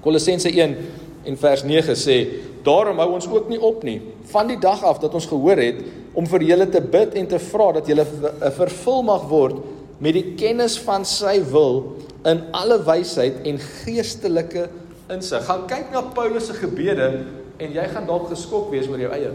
Kolossense 0.00 0.50
1 0.52 0.76
en 1.24 1.36
vers 1.36 1.64
9 1.64 1.96
sê: 1.96 2.16
"Daarom 2.62 2.98
hou 2.98 3.12
ons 3.12 3.28
ook 3.28 3.48
nie 3.48 3.60
op 3.60 3.82
nie 3.82 4.00
van 4.30 4.46
die 4.46 4.58
dag 4.58 4.84
af 4.84 4.98
dat 4.98 5.14
ons 5.14 5.26
gehoor 5.26 5.56
het 5.56 5.82
om 6.12 6.26
vir 6.26 6.42
julle 6.42 6.68
te 6.68 6.80
bid 6.80 7.14
en 7.14 7.26
te 7.26 7.38
vra 7.38 7.72
dat 7.72 7.86
julle 7.86 8.06
vervul 8.56 9.02
mag 9.02 9.28
word 9.28 9.56
met 9.98 10.14
die 10.14 10.34
kennis 10.34 10.78
van 10.78 11.04
sy 11.04 11.40
wil 11.50 11.96
in 12.24 12.42
alle 12.52 12.80
wysheid 12.84 13.44
en 13.44 13.58
geestelike 13.58 14.68
insig." 15.10 15.44
Gaan 15.44 15.66
kyk 15.66 15.92
na 15.92 16.02
Paulus 16.02 16.46
se 16.46 16.52
gebede 16.52 17.24
en 17.58 17.72
jy 17.72 17.88
gaan 17.88 18.06
dalk 18.06 18.28
geskok 18.28 18.70
wees 18.70 18.88
oor 18.88 18.98
jou 18.98 19.12
eie. 19.12 19.30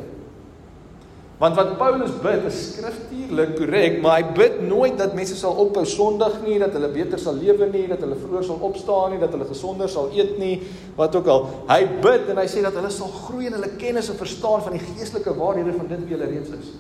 Want 1.37 1.57
wat 1.59 1.73
Paulus 1.75 2.13
bid 2.23 2.45
is 2.47 2.59
skriftuurlik 2.69 3.57
korrek, 3.57 3.97
maar 4.03 4.21
hy 4.21 4.35
bid 4.37 4.61
nooit 4.63 4.95
dat 4.95 5.17
mense 5.17 5.35
sal 5.35 5.57
ophou 5.59 5.83
sondig 5.89 6.37
nie, 6.45 6.55
dat 6.61 6.71
hulle 6.77 6.87
beter 6.93 7.19
sal 7.19 7.35
lewe 7.35 7.67
nie, 7.73 7.83
dat 7.91 8.05
hulle 8.05 8.15
vroeër 8.21 8.47
sal 8.47 8.63
opstaan 8.63 9.11
nie, 9.11 9.19
dat 9.19 9.35
hulle 9.35 9.47
gesonder 9.49 9.91
sal 9.91 10.07
eet 10.15 10.37
nie, 10.39 10.53
wat 10.95 11.17
ook 11.19 11.27
al. 11.33 11.49
Hy 11.67 11.81
bid 12.05 12.31
en 12.31 12.39
hy 12.39 12.47
sê 12.51 12.63
dat 12.63 12.79
hulle 12.79 12.93
sal 12.95 13.11
groei 13.25 13.49
in 13.49 13.57
hulle 13.57 13.73
kennis 13.81 14.07
en 14.13 14.19
verstaan 14.21 14.63
van 14.63 14.77
die 14.77 14.83
geestelike 14.85 15.35
waarhede 15.35 15.75
van 15.75 15.91
dit 15.91 16.05
wie 16.07 16.15
hulle 16.15 16.31
reeds 16.31 16.55
is. 16.55 16.75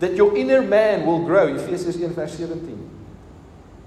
That 0.00 0.16
your 0.16 0.32
inner 0.36 0.64
man 0.64 1.04
will 1.04 1.24
grow, 1.28 1.52
Efesiërs 1.52 2.00
1:17 2.08 2.95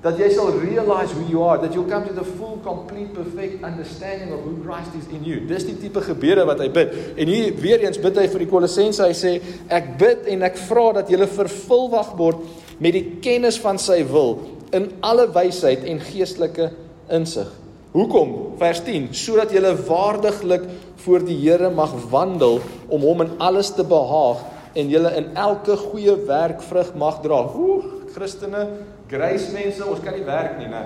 that 0.02 0.16
jy 0.16 0.30
sal 0.32 0.54
realize 0.56 1.12
who 1.12 1.26
you 1.28 1.44
are 1.44 1.58
that 1.60 1.74
you'll 1.76 1.90
come 1.90 2.06
to 2.08 2.14
the 2.14 2.24
full 2.24 2.58
complete 2.64 3.14
perfect 3.14 3.64
understanding 3.64 4.32
of 4.32 4.40
who 4.48 4.56
Christ 4.64 4.96
is 4.96 5.08
in 5.12 5.26
you. 5.28 5.42
Dis 5.48 5.66
die 5.68 5.76
tipe 5.76 6.00
gebede 6.06 6.46
wat 6.48 6.62
hy 6.64 6.70
bid. 6.72 6.94
En 7.20 7.28
hier 7.28 7.52
weer 7.60 7.84
eens 7.84 8.00
bid 8.00 8.16
hy 8.16 8.28
vir 8.32 8.46
die 8.46 8.50
kolossense. 8.52 9.04
Hy 9.04 9.16
sê 9.18 9.34
ek 9.76 9.98
bid 10.00 10.30
en 10.32 10.46
ek 10.48 10.60
vra 10.70 10.86
dat 11.02 11.12
julle 11.12 11.28
vervulwag 11.28 12.14
word 12.20 12.46
met 12.80 12.96
die 12.96 13.06
kennis 13.24 13.60
van 13.60 13.80
sy 13.82 14.00
wil 14.08 14.38
in 14.76 14.88
alle 15.04 15.28
wysheid 15.36 15.84
en 15.90 16.00
geestelike 16.04 16.70
insig. 17.12 17.50
Hoekom? 17.92 18.32
Vers 18.62 18.80
10 18.86 19.10
sodat 19.18 19.52
julle 19.52 19.74
waardiglik 19.88 20.64
voor 21.04 21.26
die 21.28 21.36
Here 21.42 21.72
mag 21.74 21.92
wandel 22.12 22.62
om 22.88 23.04
hom 23.04 23.26
in 23.26 23.36
alles 23.44 23.74
te 23.76 23.84
behaag 23.84 24.46
en 24.80 24.92
julle 24.94 25.12
in 25.18 25.32
elke 25.36 25.76
goeie 25.90 26.16
werk 26.30 26.64
vrug 26.64 26.94
mag 26.96 27.20
dra. 27.26 27.42
Oeh, 27.58 28.06
Christene 28.14 28.64
grace 29.10 29.52
mense, 29.54 29.86
ons 29.86 30.02
kan 30.04 30.14
nie 30.14 30.26
werk 30.28 30.58
nie, 30.60 30.70
né? 30.72 30.84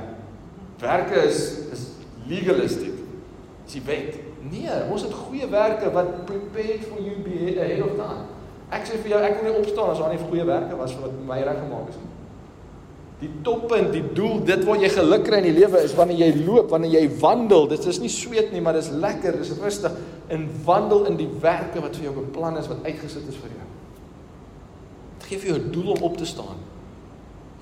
Werke 0.83 1.25
is 1.27 1.39
is 1.73 1.87
legalistic. 2.27 2.95
Dis 3.65 3.77
die 3.77 3.83
wet. 3.87 4.17
Nee, 4.51 4.79
ons 4.91 5.05
het 5.05 5.13
goeie 5.15 5.47
werke 5.51 5.91
wat 5.95 6.25
prepared 6.27 6.83
for 6.87 6.99
you 7.03 7.19
be 7.23 7.55
ahead 7.55 7.83
of 7.83 7.95
time. 7.99 8.25
Ek 8.73 8.87
sê 8.89 8.97
vir 9.03 9.13
jou, 9.13 9.21
ek 9.23 9.39
wil 9.39 9.51
nie 9.51 9.61
opstaan 9.61 9.93
as 9.93 10.01
daar 10.01 10.11
nie 10.15 10.23
goeie 10.23 10.45
werke 10.47 10.75
was 10.79 10.95
wat 10.99 11.15
my 11.27 11.39
reg 11.45 11.61
gemaak 11.61 11.93
is 11.93 11.99
nie. 12.01 12.09
Die 13.23 13.29
toppunt, 13.45 13.93
die 13.93 14.03
doel, 14.17 14.41
dit 14.43 14.65
waar 14.67 14.81
jy 14.81 14.89
geluk 14.91 15.21
kry 15.23 15.39
in 15.39 15.47
die 15.47 15.55
lewe 15.55 15.79
is 15.85 15.93
wanneer 15.95 16.25
jy 16.25 16.41
loop, 16.43 16.73
wanneer 16.73 16.97
jy 16.97 17.03
wandel. 17.21 17.69
Dit 17.71 17.85
is 17.87 18.01
nie 18.03 18.11
sweet 18.11 18.51
nie, 18.51 18.59
maar 18.63 18.75
dis 18.75 18.89
lekker, 18.91 19.37
dis 19.39 19.53
rustig 19.61 19.95
en 20.33 20.43
wandel 20.65 21.07
in 21.11 21.19
die 21.21 21.29
werke 21.43 21.83
wat 21.83 21.95
vir 21.95 22.09
jou 22.09 22.17
beplan 22.17 22.59
is, 22.59 22.67
wat 22.71 22.83
uitgesit 22.83 23.29
is 23.31 23.39
vir 23.39 23.53
jou. 23.53 23.69
Dit 25.21 25.29
gee 25.29 25.39
vir 25.39 25.53
jou 25.53 25.59
'n 25.61 25.71
doel 25.71 25.91
om 25.95 26.03
op 26.09 26.17
te 26.17 26.27
staan. 26.27 26.59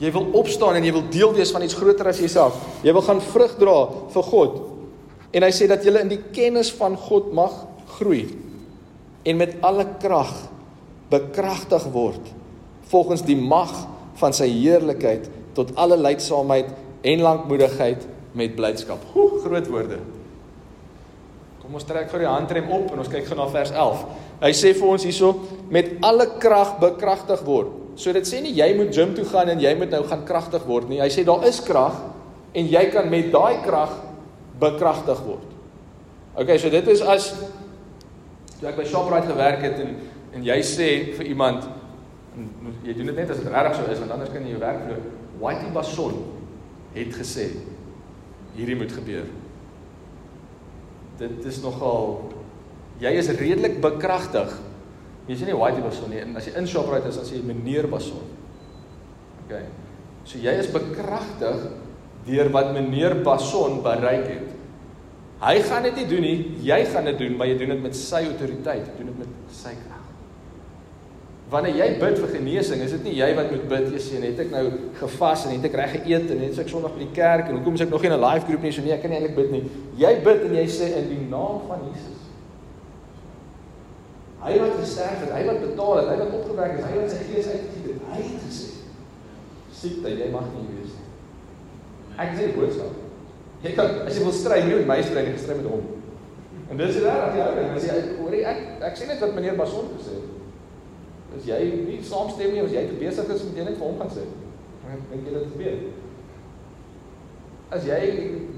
Jy 0.01 0.09
wil 0.15 0.31
opstaan 0.39 0.79
en 0.79 0.85
jy 0.85 0.93
wil 0.95 1.03
deel 1.13 1.33
wees 1.35 1.51
van 1.53 1.61
iets 1.61 1.77
groter 1.77 2.07
as 2.09 2.19
jouself. 2.21 2.57
Jy 2.81 2.93
wil 2.95 3.03
gaan 3.05 3.21
vrug 3.21 3.51
dra 3.59 3.75
vir 4.09 4.29
God. 4.31 4.55
En 5.31 5.45
hy 5.45 5.51
sê 5.53 5.67
dat 5.69 5.85
jy 5.85 5.93
in 5.99 6.09
die 6.09 6.23
kennis 6.33 6.71
van 6.73 6.97
God 6.97 7.29
mag 7.37 7.53
groei 7.99 8.25
en 9.21 9.37
met 9.37 9.53
alle 9.61 9.85
krag 10.01 10.31
bekragtig 11.11 11.85
word 11.93 12.31
volgens 12.89 13.21
die 13.27 13.37
mag 13.37 13.69
van 14.19 14.33
sy 14.33 14.47
heerlikheid 14.49 15.27
tot 15.55 15.75
alle 15.79 15.99
leidsaamheid 15.99 16.71
en 17.07 17.21
lankmoedigheid 17.21 18.07
met 18.33 18.55
blydskap. 18.57 19.03
Hoe 19.13 19.43
groot 19.43 19.69
woorde. 19.69 19.99
Kom 21.61 21.77
ons 21.77 21.85
trek 21.85 22.09
vir 22.09 22.25
die 22.25 22.31
handrem 22.31 22.73
op 22.73 22.89
en 22.89 23.03
ons 23.03 23.11
kyk 23.11 23.29
gou 23.29 23.37
na 23.37 23.45
vers 23.53 23.69
11. 23.75 24.01
Hy 24.41 24.51
sê 24.57 24.73
vir 24.73 24.89
ons 24.95 25.05
hierso 25.05 25.35
met 25.71 25.93
alle 26.01 26.25
krag 26.41 26.79
bekragtig 26.81 27.45
word 27.45 27.77
So 27.95 28.13
dit 28.15 28.27
sê 28.27 28.41
nie 28.43 28.53
jy 28.55 28.71
moet 28.77 28.93
gym 28.95 29.15
toe 29.17 29.25
gaan 29.27 29.51
en 29.51 29.61
jy 29.61 29.73
moet 29.79 29.91
nou 29.93 30.03
gaan 30.07 30.23
kragtig 30.27 30.65
word 30.67 30.89
nie. 30.89 31.01
Hy 31.01 31.09
sê 31.11 31.25
daar 31.27 31.43
is 31.47 31.59
krag 31.65 31.97
en 32.55 32.69
jy 32.71 32.85
kan 32.93 33.09
met 33.11 33.31
daai 33.33 33.61
krag 33.65 33.97
bekragtig 34.61 35.19
word. 35.25 35.47
Okay, 36.35 36.57
so 36.57 36.71
dit 36.71 36.87
is 36.87 37.03
as 37.03 37.33
toe 38.59 38.69
ek 38.69 38.77
by 38.77 38.87
Shoprite 38.87 39.31
gewerk 39.31 39.63
het 39.67 39.83
en 39.83 39.93
en 40.31 40.43
jy 40.47 40.61
sê 40.63 40.89
vir 41.17 41.27
iemand 41.33 41.65
En 42.31 42.75
jy 42.85 42.93
doen 42.95 43.09
dit 43.11 43.17
net 43.19 43.31
as 43.33 43.41
dit 43.41 43.51
regtig 43.51 43.77
so 43.77 43.91
is 43.91 43.99
want 43.99 44.13
anders 44.15 44.31
kan 44.31 44.45
jy 44.45 44.53
jou 44.53 44.61
werk 44.61 44.85
verloor. 44.85 45.07
Whitey 45.41 45.71
Bason 45.75 46.19
het 46.95 47.15
gesê 47.17 47.49
hierdie 48.55 48.77
moet 48.79 48.91
gebeur. 48.95 49.27
Dit 51.19 51.47
is 51.47 51.59
nogal 51.63 52.31
jy 53.01 53.11
is 53.19 53.31
redelik 53.35 53.79
bekragtig. 53.83 54.53
Jy 55.27 55.37
sê 55.37 55.45
nie 55.47 55.57
Whitey 55.57 55.83
Bason 55.85 56.09
nie 56.09 56.23
as 56.35 56.47
jy 56.47 56.55
in 56.57 56.67
Shoprite 56.67 57.11
is 57.11 57.19
dan 57.19 57.27
sê 57.27 57.37
jy 57.37 57.45
meneer 57.45 57.87
Bason. 57.91 58.25
OK. 59.45 59.53
So 60.25 60.41
jy 60.41 60.55
is 60.61 60.71
bekragtig 60.73 61.69
deur 62.25 62.49
wat 62.53 62.73
meneer 62.75 63.21
Bason 63.25 63.81
bereik 63.85 64.27
het. 64.29 64.49
Hy 65.41 65.55
gaan 65.65 65.87
dit 65.87 65.95
nie 65.97 66.05
doen 66.05 66.21
nie, 66.21 66.35
jy 66.61 66.83
gaan 66.93 67.07
dit 67.09 67.17
doen, 67.17 67.33
maar 67.37 67.49
jy 67.49 67.55
doen 67.57 67.73
dit 67.73 67.81
met 67.81 67.95
sy 67.97 68.27
autoriteit, 68.27 68.91
doen 68.99 69.09
dit 69.09 69.23
met 69.23 69.55
sy 69.57 69.73
krag. 69.73 70.03
Wanneer 71.51 71.79
jy 71.79 71.87
bid 71.99 72.19
vir 72.21 72.29
genesing, 72.35 72.83
is 72.85 72.93
dit 72.93 73.07
nie 73.09 73.15
jy 73.17 73.31
wat 73.35 73.49
moet 73.51 73.65
bid, 73.71 73.87
jy 73.95 74.01
sê 74.05 74.21
net 74.21 74.37
ek 74.39 74.53
nou 74.53 74.63
gevas 74.99 75.47
en 75.47 75.55
het 75.55 75.65
ek 75.67 75.79
reg 75.81 75.95
geëet 75.97 76.29
en 76.35 76.43
net 76.45 76.53
so 76.53 76.61
ek 76.61 76.69
Sondag 76.71 76.93
by 76.93 77.01
die 77.01 77.15
kerk 77.17 77.49
en 77.49 77.57
hoekom 77.57 77.79
is 77.79 77.83
ek 77.87 77.89
nog 77.91 78.05
nie 78.05 78.11
in 78.11 78.15
'n 78.19 78.21
live 78.21 78.45
groep 78.45 78.61
nie, 78.61 78.71
so 78.71 78.85
nee, 78.85 78.93
ek 78.93 79.01
kan 79.01 79.11
nie 79.11 79.17
eintlik 79.17 79.35
bid 79.35 79.51
nie. 79.51 79.63
Jy 79.97 80.13
bid 80.23 80.45
en 80.45 80.53
jy 80.61 80.67
sê 80.69 80.93
in 81.01 81.09
die 81.09 81.25
naam 81.25 81.65
van 81.67 81.89
Jesus. 81.89 82.20
Hy 84.41 84.57
wat 84.57 84.79
gesterf 84.79 85.21
het, 85.21 85.31
hy 85.35 85.43
wat 85.45 85.59
betaal 85.61 85.99
het, 85.99 86.07
hy 86.09 86.17
wat 86.23 86.35
opgewek 86.39 86.79
is, 86.79 86.85
hy 86.89 86.97
wat 86.97 87.11
sy 87.13 87.21
gees 87.27 87.49
uitgegee 87.51 87.93
het, 87.93 88.05
hy 88.09 88.21
het 88.25 88.45
gesê: 88.47 88.69
"Siekte, 89.77 90.13
jy 90.17 90.29
mag 90.33 90.47
nie 90.55 90.65
wees 90.71 90.95
nie." 90.97 91.09
Ek 92.17 92.33
sê 92.33 92.47
die 92.49 92.55
boodskap. 92.57 92.95
Jy 93.61 93.73
kan 93.77 93.99
as 94.07 94.17
jy 94.17 94.23
wil 94.25 94.33
stry, 94.33 94.63
nie 94.65 94.79
met 94.79 94.89
my 94.89 94.97
stry 95.05 95.27
nie, 95.27 95.37
stry 95.37 95.59
met 95.59 95.69
hom. 95.69 95.83
En 96.71 96.79
dis 96.79 97.01
reg, 97.03 97.35
ja, 97.37 97.47
en 97.61 97.73
as 97.77 97.85
jy 97.85 97.97
hoor 98.17 98.37
ek 98.39 98.61
ek 98.89 98.97
sê 98.97 99.09
net 99.09 99.21
wat 99.21 99.35
meneer 99.37 99.57
Bason 99.59 99.91
gesê 99.93 100.17
het. 100.17 100.29
As 101.37 101.45
jy 101.47 101.59
nie 101.85 101.99
saamstem 102.03 102.55
nie, 102.55 102.63
as 102.65 102.73
jy 102.73 102.87
te 102.89 102.97
besig 102.99 103.29
is 103.35 103.43
om 103.45 103.51
dit 103.55 103.67
net 103.67 103.77
vir 103.77 103.87
hom 103.87 103.99
gaan 104.01 104.13
sê. 104.15 104.23
Dan 104.85 105.03
dink 105.11 105.27
jy 105.27 105.35
dit 105.35 105.51
gebeur. 105.53 105.83
As 107.71 107.85
jy 107.87 107.99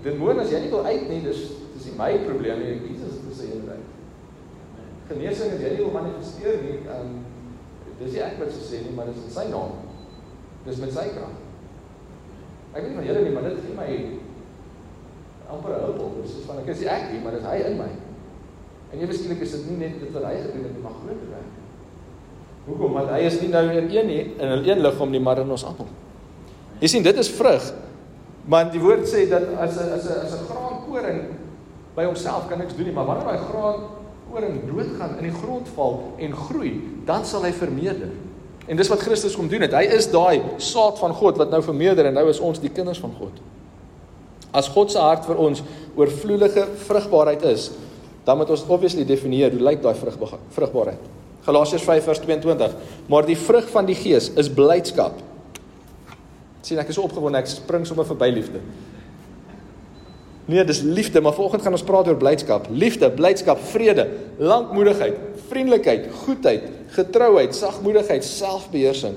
demoon 0.05 0.39
as 0.39 0.53
jy 0.53 0.63
nie 0.63 0.71
wil 0.71 0.87
uit 0.87 1.09
nie, 1.09 1.19
dis 1.27 1.43
dis 1.73 1.89
nie 1.89 1.97
my 1.99 2.13
probleem 2.23 2.63
nie, 2.63 2.77
Jesus 2.87 3.19
het 3.19 3.27
gesê 3.33 3.49
jy 3.51 3.59
moet 3.59 3.75
uit. 3.75 3.89
Genesing 5.09 5.55
as 5.55 5.63
jy 5.63 5.71
nie 5.73 5.83
wil 5.83 5.95
manifesteer 5.97 6.61
nie, 6.63 6.77
um, 6.87 7.17
dis 7.99 8.13
nie 8.15 8.21
ek 8.23 8.37
wat 8.39 8.53
sê 8.55 8.83
nie, 8.85 8.93
maar 8.95 9.09
dis 9.11 9.25
in 9.25 9.33
sy 9.35 9.47
naam. 9.51 9.73
Dis 10.63 10.79
met 10.79 10.93
sy 10.95 11.09
krag. 11.11 11.33
Ek 12.73 12.79
weet 12.79 12.89
nie 12.93 12.99
van 13.01 13.07
julle 13.09 13.23
nie, 13.25 13.33
maar 13.35 13.47
dit 13.49 13.59
gee 13.65 13.75
my 13.77 13.89
amper 15.53 15.75
hulp 15.81 15.99
op. 16.05 16.15
Dis 16.23 16.39
van 16.47 16.61
ek 16.63 16.71
is 16.73 16.81
nie 16.83 16.89
ek 16.93 17.11
nie, 17.11 17.19
maar 17.25 17.35
dis 17.35 17.45
hy 17.49 17.57
in 17.67 17.77
my. 17.81 17.89
En 18.93 19.01
jy 19.01 19.09
beskielik 19.09 19.43
is 19.43 19.57
dit 19.57 19.67
nie 19.71 19.79
net 19.81 19.99
dit 19.99 20.13
wat 20.15 20.27
hy 20.29 20.33
gedoen 20.39 20.67
het, 20.69 20.79
maar 20.85 20.95
groter 21.01 21.29
werk. 21.33 21.59
Hoekom? 22.63 22.95
Want 22.95 23.11
hy 23.11 23.21
is 23.27 23.39
nie 23.41 23.49
nou 23.51 23.63
in 23.67 23.89
een 23.91 24.07
nie, 24.07 24.21
in 24.39 24.47
'n 24.47 24.63
een 24.63 24.79
liggaam 24.79 25.11
nie, 25.11 25.19
maar 25.19 25.39
in 25.43 25.51
ons 25.51 25.65
almal. 25.65 25.89
Jy 26.79 26.87
sien, 26.87 27.03
dit 27.03 27.17
is 27.17 27.29
vrug. 27.29 27.73
Maar 28.45 28.71
die 28.71 28.79
woord 28.79 29.03
sê 29.07 29.27
dat 29.29 29.43
as 29.59 29.77
'n 29.77 29.91
as 29.91 30.05
'n 30.07 30.19
as 30.23 30.33
'n 30.33 30.45
graankoring 30.47 31.21
by 31.95 32.05
homself 32.05 32.47
kan 32.47 32.57
niks 32.59 32.75
doen 32.75 32.85
nie, 32.85 32.93
maar 32.93 33.05
wanneer 33.05 33.25
daai 33.25 34.02
graankoring 34.33 34.63
doodgaan 34.65 35.17
in 35.19 35.27
die 35.29 35.35
grond 35.35 35.67
val 35.75 35.99
en 36.17 36.33
groei, 36.33 36.73
dan 37.05 37.25
sal 37.25 37.43
hy 37.45 37.51
vermeerder. 37.53 38.09
En 38.65 38.77
dis 38.79 38.89
wat 38.89 39.03
Christus 39.03 39.35
kom 39.35 39.49
doen 39.51 39.61
het. 39.61 39.73
Hy 39.75 39.83
is 39.93 40.07
daai 40.09 40.41
saad 40.57 40.97
van 41.01 41.13
God 41.13 41.37
wat 41.37 41.51
nou 41.51 41.61
vermeerder 41.63 42.07
en 42.09 42.15
nou 42.17 42.25
is 42.31 42.39
ons 42.41 42.61
die 42.63 42.71
kinders 42.71 43.01
van 43.03 43.13
God. 43.19 43.41
As 44.53 44.69
God 44.71 44.93
se 44.93 45.01
hart 45.01 45.27
vir 45.27 45.37
ons 45.41 45.61
oorvloedige 45.97 46.65
vrugbaarheid 46.87 47.43
is, 47.51 47.71
dan 48.25 48.39
moet 48.39 48.53
ons 48.53 48.63
obviously 48.71 49.03
definieer 49.05 49.51
hoe 49.53 49.61
lyk 49.61 49.83
daai 49.83 49.93
vrugbaarheid. 49.97 51.11
Galasiërs 51.43 51.83
5:22. 51.83 52.73
Maar 53.11 53.25
die 53.27 53.37
vrug 53.37 53.67
van 53.69 53.85
die 53.85 53.97
Gees 53.99 54.31
is 54.33 54.49
blydskap. 54.49 55.19
sien 56.63 56.79
ek 56.79 56.89
is 56.89 56.97
opgewonde, 56.97 57.37
ek 57.37 57.47
spring 57.47 57.85
sommer 57.85 58.05
verby 58.05 58.29
liefde. 58.31 58.61
Nee, 60.45 60.63
dis 60.67 60.81
liefde, 60.81 61.21
maar 61.21 61.33
vanoggend 61.33 61.61
gaan 61.63 61.71
ons 61.71 61.85
praat 61.87 62.07
oor 62.07 62.19
blydskap. 62.19 62.67
Liefde, 62.69 63.11
blydskap, 63.11 63.59
vrede, 63.71 64.09
lankmoedigheid, 64.37 65.15
vriendelikheid, 65.47 66.09
goedheid, 66.25 66.67
getrouheid, 66.95 67.55
sagmoedigheid, 67.55 68.25
selfbeheersing. 68.27 69.15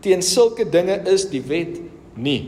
Teen 0.00 0.22
sulke 0.22 0.64
dinge 0.68 0.96
is 1.12 1.28
die 1.28 1.42
wet 1.46 1.76
nie. 2.14 2.40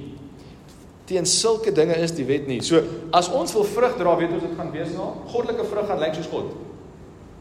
Teen 1.04 1.28
sulke 1.28 1.72
dinge 1.72 1.98
is 2.00 2.14
die 2.16 2.24
wet 2.24 2.48
nie. 2.48 2.62
So 2.64 2.80
as 3.12 3.28
ons 3.28 3.52
wil 3.52 3.68
vrug 3.68 3.98
dra, 4.00 4.16
weet 4.16 4.32
ons 4.32 4.46
dit 4.46 4.56
gaan 4.56 4.72
wees 4.72 4.94
na 4.96 5.10
goddelike 5.28 5.68
vrug 5.68 5.90
gaan 5.90 6.00
lyk 6.00 6.16
soos 6.16 6.30
God. 6.32 6.54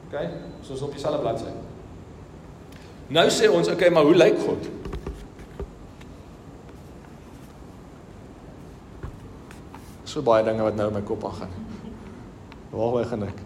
OK? 0.09 0.19
Soos 0.67 0.83
op 0.83 0.91
dieselfde 0.91 1.23
bladsy. 1.23 1.55
Nou 3.13 3.29
sê 3.31 3.47
ons, 3.47 3.71
OK, 3.71 3.87
maar 3.93 4.03
hoe 4.03 4.17
lyk 4.19 4.43
God? 4.43 4.67
So 10.13 10.21
baie 10.21 10.45
dinge 10.45 10.61
wat 10.61 10.75
nou 10.77 10.91
in 10.91 10.93
my 10.93 11.01
kop 11.01 11.23
aangaan. 11.25 11.53
Waar 12.69 13.05
gaan 13.09 13.23
ek? 13.25 13.39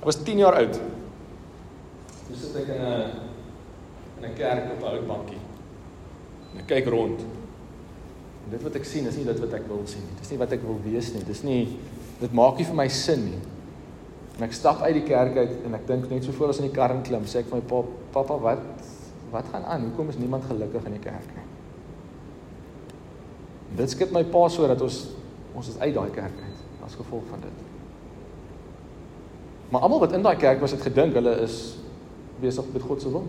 Ek 0.00 0.08
was 0.08 0.18
10 0.20 0.40
jaar 0.42 0.58
oud. 0.58 0.76
Toe 2.26 2.36
sit 2.36 2.56
ek 2.60 2.68
in 2.74 2.82
'n 2.84 3.10
in 4.18 4.24
'n 4.28 4.34
kerk 4.36 4.72
op 4.72 4.82
'n 4.84 4.96
ou 4.96 5.06
bankie. 5.08 5.40
En 6.52 6.60
ek 6.60 6.66
kyk 6.66 6.88
rond. 6.92 7.20
En 8.44 8.50
dit 8.50 8.62
wat 8.62 8.74
ek 8.74 8.84
sien 8.84 9.06
is 9.06 9.16
nie 9.16 9.24
dit 9.24 9.40
wat 9.40 9.52
ek 9.52 9.68
wil 9.68 9.80
sien 9.86 10.02
nie. 10.02 10.18
Dis 10.18 10.30
nie 10.30 10.38
wat 10.38 10.52
ek 10.52 10.62
wil 10.62 10.78
wees 10.84 11.12
nie. 11.14 11.24
Dis 11.24 11.42
nie 11.42 11.78
dit 12.20 12.32
maak 12.32 12.58
nie 12.58 12.64
vir 12.64 12.74
my 12.74 12.88
sin 12.88 13.24
nie. 13.24 13.40
En 14.36 14.44
ek 14.44 14.52
stap 14.52 14.82
uit 14.82 14.94
die 14.94 15.08
kerk 15.08 15.36
uit 15.36 15.64
en 15.64 15.74
ek 15.74 15.86
dink 15.86 16.10
net 16.10 16.24
so 16.24 16.32
voor 16.32 16.48
as 16.48 16.58
in 16.58 16.68
die 16.68 16.74
kar 16.74 17.02
klim, 17.02 17.24
sê 17.24 17.38
ek 17.38 17.46
vir 17.46 17.56
my 17.56 17.62
pa, 17.62 17.82
pappa, 18.12 18.36
wat 18.36 18.58
wat 19.30 19.44
gaan 19.52 19.64
aan? 19.64 19.80
Hoekom 19.80 20.08
is 20.08 20.18
niemand 20.18 20.44
gelukkig 20.44 20.84
in 20.84 20.92
die 20.92 21.00
kerk 21.00 21.34
nie? 21.36 21.46
Dit 23.76 23.90
skit 23.90 24.12
my 24.12 24.24
pa 24.24 24.48
so 24.48 24.66
dat 24.66 24.80
ons 24.82 25.19
ons 25.60 25.68
is 25.68 25.78
uit 25.80 25.92
daai 25.94 26.10
kerk 26.14 26.40
uit 26.40 26.84
as 26.86 26.96
gevolg 26.96 27.26
van 27.28 27.42
dit. 27.44 27.56
Maar 29.70 29.84
almal 29.86 30.00
wat 30.02 30.16
in 30.16 30.24
daai 30.24 30.38
kerk 30.40 30.62
was 30.64 30.72
het 30.74 30.82
gedink 30.82 31.14
hulle 31.18 31.36
is 31.44 31.58
besig 32.40 32.64
met 32.72 32.86
God 32.88 33.04
se 33.04 33.12
wil. 33.12 33.26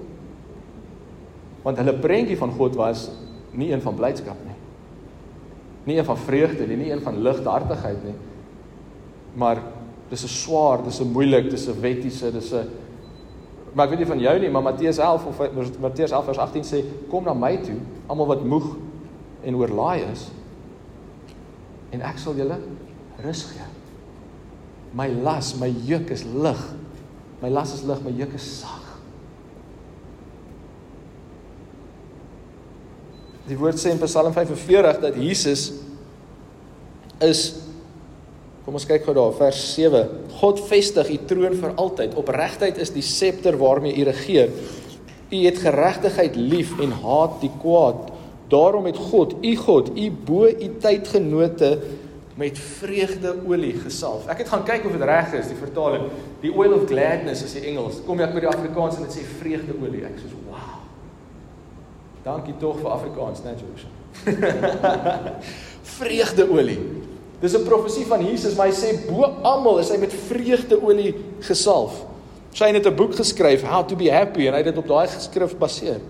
Want 1.66 1.78
hulle 1.78 1.94
prentjie 2.02 2.40
van 2.40 2.54
God 2.56 2.80
was 2.80 3.10
nie 3.52 3.70
een 3.74 3.84
van 3.84 3.98
blydskap 4.00 4.40
nie. 4.48 4.56
Nie 5.90 5.98
een 6.00 6.08
van 6.08 6.18
vreugde 6.18 6.68
nie, 6.70 6.80
nie 6.80 6.92
een 6.94 7.04
van 7.04 7.20
lighartigheid 7.22 8.04
nie. 8.08 8.16
Maar 9.36 9.60
dis 10.10 10.24
'n 10.24 10.32
swaar, 10.32 10.84
dis 10.84 11.02
'n 11.02 11.12
moeilik, 11.12 11.50
dis 11.50 11.68
'n 11.68 11.82
wettiese, 11.82 12.32
dis 12.32 12.54
'n 12.54 12.70
Maar 13.74 13.86
ek 13.88 13.94
weet 13.94 14.00
nie 14.04 14.08
van 14.08 14.20
jou 14.20 14.40
nie, 14.40 14.50
maar 14.52 14.66
Matteus 14.66 14.98
11 14.98 15.26
of 15.26 15.38
Matteus 15.80 16.12
11 16.12 16.26
vers 16.26 16.38
18 16.38 16.64
sê 16.68 16.80
kom 17.10 17.24
na 17.24 17.34
my 17.34 17.58
toe, 17.64 17.78
almal 18.08 18.28
wat 18.28 18.44
moeg 18.44 18.76
en 19.48 19.56
oorlaai 19.56 20.04
is, 20.12 20.28
en 21.92 22.04
ek 22.08 22.20
sal 22.22 22.38
julle 22.40 22.58
rus 23.22 23.46
gee. 23.52 23.68
My 24.96 25.08
las, 25.08 25.54
my 25.60 25.70
juk 25.88 26.12
is 26.12 26.26
lig. 26.28 26.62
My 27.42 27.50
las 27.52 27.74
is 27.76 27.84
lig, 27.88 28.02
my 28.04 28.12
juk 28.16 28.36
is 28.36 28.46
sag. 28.60 28.80
Die 33.48 33.58
woord 33.60 33.80
sê 33.82 33.92
in 33.92 34.00
Psalm 34.04 34.32
45 34.36 35.02
dat 35.02 35.18
Jesus 35.20 35.72
is 37.22 37.62
Kom 38.62 38.76
ons 38.78 38.86
kyk 38.86 39.08
gou 39.08 39.14
daar 39.18 39.32
vers 39.34 39.60
7. 39.74 40.02
God 40.38 40.60
vestig 40.70 41.08
u 41.10 41.16
troon 41.26 41.56
vir 41.58 41.72
altyd. 41.82 42.14
Opregtheid 42.22 42.78
is 42.78 42.92
die 42.94 43.02
septer 43.02 43.56
waarmee 43.58 43.96
u 43.98 44.04
regeer. 44.06 44.52
U 45.32 45.40
het 45.48 45.62
geregtigheid 45.64 46.38
lief 46.38 46.76
en 46.84 46.94
haat 47.02 47.40
die 47.42 47.50
kwaad. 47.64 48.12
Daarom 48.52 48.86
het 48.86 48.98
God, 48.98 49.36
u 49.42 49.56
God, 49.56 49.92
u 49.96 50.12
bo 50.12 50.48
u 50.48 50.70
tydgenote 50.80 51.80
met 52.36 52.60
vreugdeolie 52.60 53.74
gesalf. 53.80 54.28
Ek 54.28 54.44
het 54.44 54.52
gaan 54.52 54.66
kyk 54.68 54.86
of 54.86 54.96
dit 54.98 55.08
reg 55.08 55.34
is, 55.40 55.48
die 55.52 55.60
vertaling. 55.60 56.10
Die 56.44 56.52
oil 56.52 56.76
of 56.76 56.88
gladness 56.90 57.46
is 57.46 57.56
die 57.56 57.64
Engels. 57.72 58.02
Kom 58.08 58.20
jy 58.20 58.28
by 58.34 58.44
die 58.44 58.52
Afrikaans 58.52 59.00
en 59.00 59.08
dit 59.08 59.20
sê 59.20 59.26
vreugdeolie. 59.40 60.04
Ek 60.10 60.20
sê 60.20 60.32
wow. 60.50 60.78
Dankie 62.26 62.58
tog 62.60 62.82
vir 62.82 62.92
Afrikaans, 62.92 63.44
net 63.46 63.64
Joshua. 63.64 63.98
vreugdeolie. 65.98 66.80
Dis 67.42 67.56
'n 67.58 67.66
profesie 67.66 68.06
van 68.06 68.22
Jesus, 68.26 68.56
maar 68.56 68.68
hy 68.70 68.76
sê 68.76 68.94
bo 69.08 69.32
almal 69.42 69.80
is 69.80 69.90
hy 69.90 69.98
met 69.98 70.14
vreugdeolie 70.14 71.16
gesalf. 71.48 72.04
Sy 72.54 72.68
het 72.68 72.86
'n 72.86 72.96
boek 72.96 73.16
geskryf, 73.16 73.64
How 73.64 73.88
to 73.88 73.96
be 73.96 74.12
happy 74.12 74.48
en 74.48 74.54
hy 74.54 74.62
het 74.62 74.76
dit 74.76 74.78
op 74.78 74.88
daai 74.88 75.08
geskrif 75.08 75.58
baseer. 75.58 76.02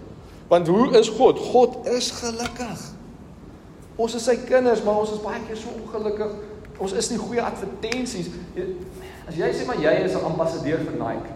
Want 0.51 0.67
hoe 0.67 0.89
is 1.00 1.10
God? 1.10 1.39
God 1.39 1.88
is 1.88 2.10
gelukkig. 2.12 2.79
Ons 3.96 4.15
is 4.17 4.25
sy 4.27 4.34
kinders, 4.43 4.81
maar 4.84 4.98
ons 5.00 5.13
is 5.13 5.22
baie 5.24 5.39
keer 5.48 5.55
so 5.55 5.72
ongelukkig. 5.79 6.34
Ons 6.81 6.96
is 7.00 7.08
nie 7.13 7.20
goeie 7.22 7.43
advertensies. 7.46 8.27
As 9.29 9.38
jy 9.39 9.48
sê 9.55 9.67
maar 9.70 9.79
jy 9.79 9.93
is 10.03 10.17
'n 10.17 10.27
ambassadeur 10.27 10.84
vir 10.84 10.98
Nike. 11.00 11.31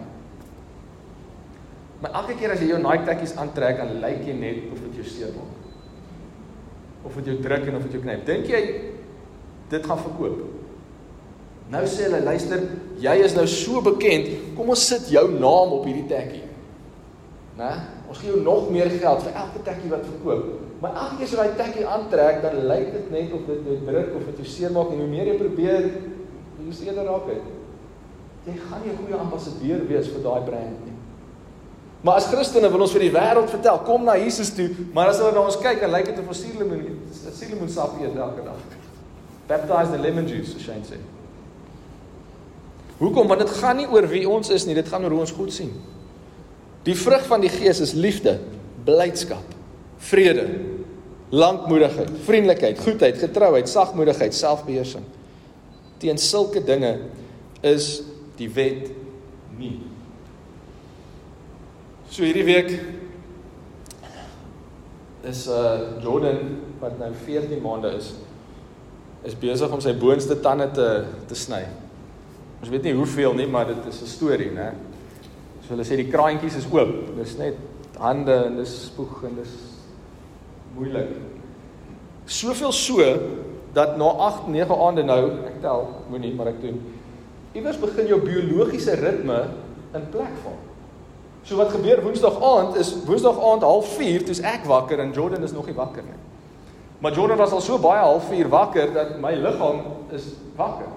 Maar 2.02 2.12
elke 2.12 2.36
keer 2.36 2.52
as 2.52 2.60
jy 2.60 2.68
jou 2.74 2.82
Nike 2.82 3.04
tekkies 3.08 3.36
aantrek, 3.36 3.78
dan 3.78 4.00
lyk 4.00 4.26
jy 4.26 4.34
net 4.34 4.56
of 4.72 4.80
dit 4.84 4.94
jou 5.00 5.04
seermaak. 5.04 5.54
Of 7.04 7.14
dit 7.14 7.24
jou 7.24 7.40
druk 7.40 7.66
en 7.66 7.76
of 7.76 7.82
dit 7.82 7.92
jou 7.92 8.02
knyp. 8.02 8.26
Dink 8.26 8.46
jy 8.46 8.80
dit 9.70 9.86
gaan 9.86 9.98
verkoop? 9.98 10.44
Nou 11.70 11.84
sê 11.86 12.02
hulle, 12.02 12.20
luister, 12.20 12.68
jy 12.98 13.16
is 13.24 13.34
nou 13.34 13.46
so 13.46 13.80
bekend, 13.80 14.28
kom 14.54 14.68
ons 14.68 14.88
sit 14.88 15.08
jou 15.08 15.30
naam 15.30 15.72
op 15.72 15.84
hierdie 15.84 16.06
tekkie. 16.06 16.45
Né? 17.56 17.70
Ons 18.08 18.18
gee 18.20 18.28
jou 18.28 18.42
nog 18.44 18.68
meer 18.70 18.90
geld 18.92 19.22
vir 19.24 19.36
elke 19.40 19.62
tekkie 19.64 19.90
wat 19.92 20.04
verkoop. 20.04 20.48
Maar 20.82 20.98
elke 21.02 21.16
keer 21.16 21.24
as 21.24 21.32
jy 21.32 21.38
daai 21.40 21.60
tekkie 21.60 21.86
aantrek, 21.88 22.42
dan 22.44 22.58
lyk 22.68 22.90
dit 22.92 23.06
net 23.14 23.32
of 23.32 23.46
dit 23.48 23.70
jou 23.70 23.76
druk 23.86 24.10
of 24.18 24.26
dit 24.28 24.42
jou 24.42 24.48
seermaak 24.52 24.92
en 24.92 25.00
hoe 25.00 25.08
meer 25.08 25.30
jy 25.30 25.36
probeer, 25.40 25.88
hoe 26.58 26.74
seerder 26.76 27.08
raak 27.08 27.30
dit. 27.30 27.48
Jy 28.46 28.58
gaan 28.60 28.84
nie 28.84 28.92
'n 28.92 29.00
goeie 29.00 29.16
ambassadeur 29.16 29.86
wees 29.88 30.12
vir 30.12 30.22
daai 30.22 30.44
brand 30.44 30.84
nie. 30.84 30.92
Maar 32.04 32.14
as 32.20 32.26
Christene 32.26 32.70
wil 32.70 32.80
ons 32.80 32.92
vir 32.92 33.00
die 33.00 33.10
wêreld 33.10 33.50
vertel, 33.50 33.78
kom 33.78 34.04
na 34.04 34.16
Jesus 34.16 34.50
toe, 34.54 34.68
maar 34.92 35.08
as 35.08 35.18
hulle 35.18 35.32
na 35.32 35.40
ons 35.40 35.56
kyk 35.56 35.82
en 35.82 35.90
lyk 35.90 36.04
dit 36.04 36.18
of 36.18 36.28
ons 36.28 36.40
suurlemoen, 36.40 37.00
suurlemoen 37.32 37.68
sap 37.68 37.98
eet 38.00 38.16
elke 38.16 38.44
dag. 38.44 38.60
Baptized 39.48 39.94
in 39.94 40.00
lemon 40.00 40.28
juice, 40.28 40.52
so 40.52 40.58
Shane 40.58 40.84
sê. 40.84 40.98
Hoekom? 42.98 43.26
Want 43.26 43.40
dit 43.40 43.50
gaan 43.50 43.76
nie 43.76 43.88
oor 43.88 44.06
wie 44.08 44.28
ons 44.28 44.50
is 44.50 44.66
nie, 44.66 44.74
dit 44.74 44.88
gaan 44.88 45.04
oor 45.04 45.10
hoe 45.10 45.20
ons 45.20 45.32
God 45.32 45.52
sien. 45.52 45.72
Die 46.86 46.94
vrug 46.94 47.24
van 47.26 47.42
die 47.42 47.50
Gees 47.50 47.80
is 47.82 47.96
liefde, 47.98 48.36
blydskap, 48.86 49.54
vrede, 50.06 50.46
lankmoedigheid, 51.34 52.12
vriendelikheid, 52.22 52.78
goedheid, 52.78 53.18
getrouheid, 53.18 53.68
sagmoedigheid, 53.68 54.34
selfbeheersing. 54.34 55.04
Teen 55.98 56.20
sulke 56.22 56.62
dinge 56.62 56.92
is 57.66 58.04
die 58.38 58.48
wet 58.54 58.92
nie. 59.58 59.80
So 62.12 62.22
hierdie 62.22 62.46
week 62.46 62.70
is 65.26 65.46
uh 65.50 65.98
Jordan 66.04 66.38
wat 66.78 67.00
nou 67.00 67.10
14 67.24 67.58
maande 67.64 67.96
is 67.98 68.12
is 69.26 69.34
besig 69.34 69.72
om 69.74 69.80
sy 69.82 69.90
boonste 69.98 70.36
tande 70.38 70.68
te 70.76 70.88
te 71.26 71.34
sny. 71.34 71.64
Ons 72.60 72.70
weet 72.70 72.86
nie 72.86 72.94
hoeveel 72.94 73.34
nie, 73.34 73.48
maar 73.50 73.66
dit 73.66 73.88
is 73.90 74.02
'n 74.02 74.06
storie, 74.06 74.52
né? 74.54 74.70
So 75.66 75.74
hulle 75.74 75.86
sê 75.86 75.98
die 75.98 76.10
kraantjies 76.10 76.60
is 76.60 76.68
oop. 76.70 76.92
Dis 77.18 77.34
net 77.40 77.58
hande 77.98 78.36
en 78.46 78.60
dis 78.60 78.74
spoeg 78.86 79.24
en 79.26 79.34
dis 79.40 79.54
moeilik. 80.76 81.10
Soveel 82.26 82.74
so 82.74 83.08
dat 83.76 83.96
na 83.98 84.12
8, 84.28 84.46
9 84.48 84.78
aande 84.86 85.02
nou, 85.04 85.22
ek 85.50 85.58
tel, 85.60 85.82
moenie, 86.10 86.32
maar 86.36 86.52
ek 86.52 86.62
doen. 86.62 86.78
Iewers 87.56 87.80
begin 87.80 88.08
jou 88.08 88.20
biologiese 88.22 88.94
ritme 89.00 89.42
in 89.96 90.06
plek 90.12 90.38
val. 90.44 90.56
So 91.46 91.58
wat 91.60 91.74
gebeur 91.74 92.00
Woensdag 92.02 92.38
aand 92.42 92.78
is 92.80 92.92
Woensdag 93.06 93.36
aand 93.38 93.62
04:30 93.62 94.24
toe's 94.26 94.42
ek 94.42 94.64
wakker 94.66 95.02
en 95.02 95.12
Jordan 95.14 95.44
is 95.46 95.54
nog 95.54 95.66
nie 95.66 95.76
wakker 95.76 96.02
nie. 96.02 96.18
Maar 96.98 97.14
Jordan 97.14 97.38
was 97.38 97.52
al 97.52 97.60
so 97.60 97.78
baie 97.78 98.02
04:30 98.02 98.48
wakker 98.50 98.92
dat 98.92 99.18
my 99.20 99.34
liggaam 99.34 99.82
is 100.10 100.32
wakker. 100.56 100.88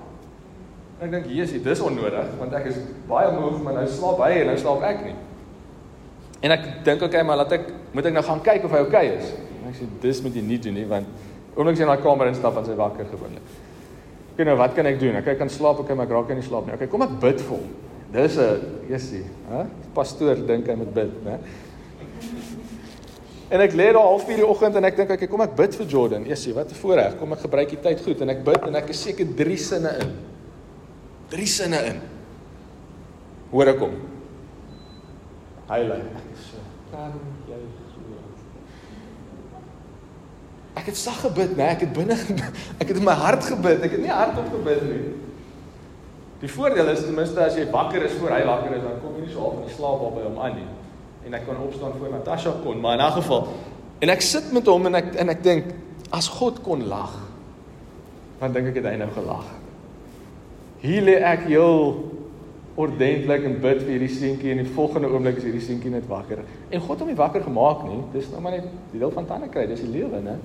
En 1.00 1.08
ek 1.08 1.13
dink 1.15 1.29
Jesus, 1.32 1.62
dis 1.63 1.79
onnodig 1.79 2.32
want 2.36 2.53
ek 2.58 2.65
is 2.74 2.79
baie 3.08 3.32
moeg, 3.32 3.62
maar 3.63 3.77
nou 3.79 3.88
slaap 3.88 4.20
hy 4.25 4.41
en 4.41 4.50
nou 4.51 4.56
slaap 4.60 4.82
ek 4.84 5.06
nie. 5.08 5.15
En 6.44 6.56
ek 6.56 6.65
dink 6.84 7.06
okay, 7.08 7.24
maar 7.24 7.39
laat 7.39 7.56
ek 7.56 7.70
moet 7.96 8.10
ek 8.10 8.15
nou 8.18 8.24
gaan 8.27 8.41
kyk 8.44 8.68
of 8.68 8.75
hy 8.75 8.82
okay 8.84 9.06
is. 9.13 9.29
En 9.62 9.70
ek 9.72 9.77
sê 9.79 9.88
dis 10.03 10.20
moet 10.25 10.36
jy 10.36 10.44
nie 10.44 10.60
doen 10.60 10.75
nie 10.75 10.88
want 10.89 11.08
oomblik 11.56 11.77
as 11.77 11.79
jy 11.79 11.88
in 11.88 11.91
daai 11.94 12.03
kamer 12.03 12.32
instap 12.32 12.60
dan 12.60 12.68
sy 12.68 12.75
wakker 12.79 13.08
gewoonlik. 13.13 13.53
Ek 14.36 14.44
nou 14.48 14.56
wat 14.60 14.75
kan 14.75 14.88
ek 14.91 15.00
doen? 15.00 15.15
Ek 15.20 15.32
kan 15.39 15.51
slaap, 15.51 15.79
okay, 15.84 15.96
maar 15.96 16.08
ek 16.08 16.15
raak 16.15 16.34
nie 16.36 16.44
slaap 16.44 16.68
nie. 16.68 16.75
Okay, 16.75 16.91
kom 16.91 17.03
ek 17.08 17.15
bid 17.24 17.44
vir 17.44 17.56
hom. 17.56 17.72
Dis 18.12 18.38
'n 18.38 18.88
Jesusie, 18.89 19.25
hè? 19.50 19.65
Pastoor 19.96 20.36
dink 20.48 20.68
hy 20.68 20.75
moet 20.75 20.94
bid, 20.94 21.12
né? 21.24 21.39
En 23.50 23.62
ek 23.62 23.74
lê 23.74 23.91
daar 23.94 24.03
half 24.03 24.25
4 24.27 24.36
die 24.36 24.46
oggend 24.46 24.75
en 24.75 24.84
ek 24.84 24.98
dink 24.98 25.12
ek 25.12 25.29
kom 25.29 25.41
ek 25.41 25.56
bid 25.56 25.75
vir 25.75 25.88
Jordan. 25.88 26.25
Jesusie, 26.25 26.53
wat 26.53 26.72
'n 26.72 26.75
voorreg. 26.75 27.20
Kom 27.20 27.34
ek 27.34 27.39
gebruik 27.48 27.70
die 27.70 27.79
tyd 27.79 28.03
goed 28.03 28.22
en 28.22 28.29
ek 28.29 28.44
bid 28.44 28.68
en 28.68 28.75
ek 28.75 28.89
is 28.89 29.01
seker 29.01 29.25
3 29.25 29.58
sinne 29.58 29.96
in. 30.00 30.28
3 31.29 31.45
sinne 31.48 31.79
in. 31.91 32.01
Hoor 33.51 33.71
ek 33.74 33.79
hom. 33.79 33.95
Hy 35.69 35.79
lê. 35.86 36.00
"Kan 36.91 37.13
jy 37.48 37.59
glo?" 37.93 38.17
Ek 40.75 40.85
het 40.85 40.98
sag 40.98 41.22
gebid, 41.22 41.55
né? 41.57 41.70
Ek 41.75 41.81
het 41.85 41.94
binne 41.94 42.18
ek 42.81 42.87
het 42.87 42.98
in 42.98 43.03
my 43.03 43.13
hart 43.13 43.44
gebid. 43.44 43.81
Ek 43.81 43.92
het 43.92 44.01
nie 44.01 44.13
hardop 44.13 44.50
gebid 44.53 44.83
nie. 44.89 45.03
Die 46.39 46.51
voordeel 46.51 46.87
is 46.89 47.01
ten 47.03 47.15
minste 47.15 47.42
as 47.44 47.55
jy 47.55 47.65
wakker 47.72 48.05
is 48.07 48.13
voor 48.15 48.31
hy 48.31 48.46
wakker 48.48 48.75
is, 48.77 48.83
dan 48.83 49.01
kom 49.03 49.18
jy 49.18 49.25
nie 49.25 49.33
so 49.33 49.44
half 49.44 49.57
in 49.59 49.65
die 49.68 49.75
slaap 49.75 50.05
op 50.07 50.15
by 50.15 50.24
hom 50.24 50.37
aan 50.39 50.55
nie. 50.55 50.68
En 51.27 51.33
ek 51.35 51.44
kon 51.46 51.57
opstaan 51.59 51.98
voor 52.00 52.13
Natasha 52.13 52.53
kon, 52.63 52.79
maar 52.79 52.96
in 52.96 53.05
'n 53.05 53.11
geval 53.11 53.48
en 54.00 54.09
ek 54.09 54.22
sit 54.22 54.51
met 54.55 54.65
hom 54.65 54.85
en 54.85 54.96
ek 54.96 55.15
en 55.20 55.29
ek 55.29 55.44
dink 55.44 55.65
as 56.15 56.29
God 56.39 56.61
kon 56.63 56.87
lag, 56.87 57.11
dan 58.39 58.53
dink 58.53 58.72
ek 58.72 58.79
het 58.79 58.85
hy 58.85 58.96
nou 58.96 59.09
gelag. 59.11 59.46
Hier 60.83 61.03
lê 61.03 61.18
ek 61.27 61.48
heel 61.50 61.98
ordentlik 62.79 63.44
en 63.44 63.57
bid 63.59 63.81
vir 63.83 63.92
hierdie 63.96 64.13
seentjie 64.13 64.53
en 64.53 64.61
die 64.61 64.72
volgende 64.75 65.09
oomblik 65.11 65.42
is 65.42 65.48
hierdie 65.48 65.63
seentjie 65.63 65.92
net 65.92 66.07
wakker. 66.07 66.46
En 66.72 66.83
God 66.85 67.03
hom 67.03 67.11
nie 67.11 67.20
wakker 67.20 67.44
gemaak 67.44 67.83
nie. 67.87 68.00
Dis 68.13 68.29
nou 68.31 68.44
maar 68.44 68.55
net 68.55 68.70
die 68.94 69.01
deel 69.01 69.11
van 69.15 69.27
tande 69.27 69.50
kry, 69.51 69.65
dis 69.68 69.83
die 69.83 69.92
lewe, 69.92 70.22
né? 70.24 70.37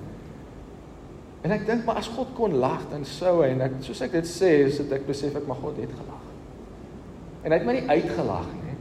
En 1.45 1.53
ek 1.55 1.63
dink 1.67 1.85
maar 1.87 2.01
as 2.01 2.09
God 2.11 2.33
kon 2.35 2.57
lag 2.59 2.83
dan 2.91 3.05
sou 3.07 3.37
hy 3.43 3.53
en 3.53 3.63
ek 3.67 3.77
soos 3.85 4.01
ek 4.03 4.17
dit 4.17 4.27
sê, 4.27 4.51
is 4.65 4.81
dit 4.81 4.93
ek 4.97 5.05
besef 5.07 5.37
ek 5.37 5.47
maar 5.47 5.61
God 5.61 5.79
het 5.79 5.93
gelag. 5.93 6.27
En 7.45 7.53
hy 7.53 7.61
het 7.61 7.67
my 7.67 7.77
nie 7.77 7.87
uitgelag 7.87 8.51
nie. 8.57 8.75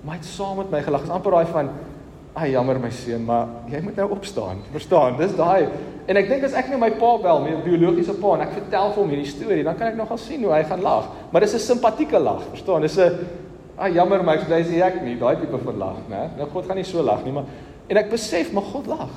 Maar 0.00 0.16
hy 0.16 0.20
het 0.22 0.30
saam 0.30 0.58
met 0.62 0.72
my 0.72 0.80
gelag. 0.82 1.04
Dit 1.04 1.12
is 1.12 1.16
amper 1.18 1.36
daai 1.36 1.52
van 1.52 1.72
Ag 2.30 2.46
jammer 2.46 2.78
my 2.78 2.90
seun, 2.94 3.24
maar 3.26 3.48
jy 3.66 3.80
moet 3.82 3.96
nou 3.98 4.06
opstaan. 4.14 4.60
Verstaan? 4.70 5.16
Dis 5.18 5.32
daai. 5.34 5.66
En 6.08 6.16
ek 6.16 6.28
dink 6.28 6.44
as 6.44 6.54
ek 6.58 6.70
nou 6.70 6.78
my 6.80 6.90
pa 6.98 7.10
bel, 7.22 7.42
my 7.44 7.56
biologiese 7.64 8.14
pa 8.20 8.34
en 8.36 8.44
ek 8.46 8.54
vertel 8.56 8.92
vir 8.94 9.02
hom 9.02 9.12
hierdie 9.12 9.30
storie, 9.30 9.64
dan 9.66 9.76
kan 9.78 9.90
ek 9.90 9.98
nogal 9.98 10.18
sien 10.18 10.42
hoe 10.44 10.54
hy 10.54 10.62
gaan 10.64 10.82
lag. 10.82 11.10
Maar 11.32 11.40
dis 11.44 11.54
'n 11.54 11.58
simpatieke 11.58 12.18
lag, 12.18 12.42
verstaan? 12.50 12.82
Dis 12.82 12.98
'n 12.98 13.26
ag 13.78 13.94
jammer 13.94 14.22
my, 14.22 14.36
jy 14.36 14.64
sê 14.64 14.80
ek 14.82 15.02
nie, 15.02 15.16
daai 15.16 15.36
tipe 15.36 15.58
van 15.58 15.76
lag, 15.76 15.96
né? 16.08 16.30
Nou 16.38 16.48
God 16.52 16.66
gaan 16.66 16.76
nie 16.76 16.84
so 16.84 17.02
lag 17.02 17.24
nie, 17.24 17.32
maar 17.32 17.44
en 17.88 17.96
ek 17.96 18.10
besef 18.10 18.52
maar 18.52 18.62
God 18.62 18.86
lag. 18.86 19.10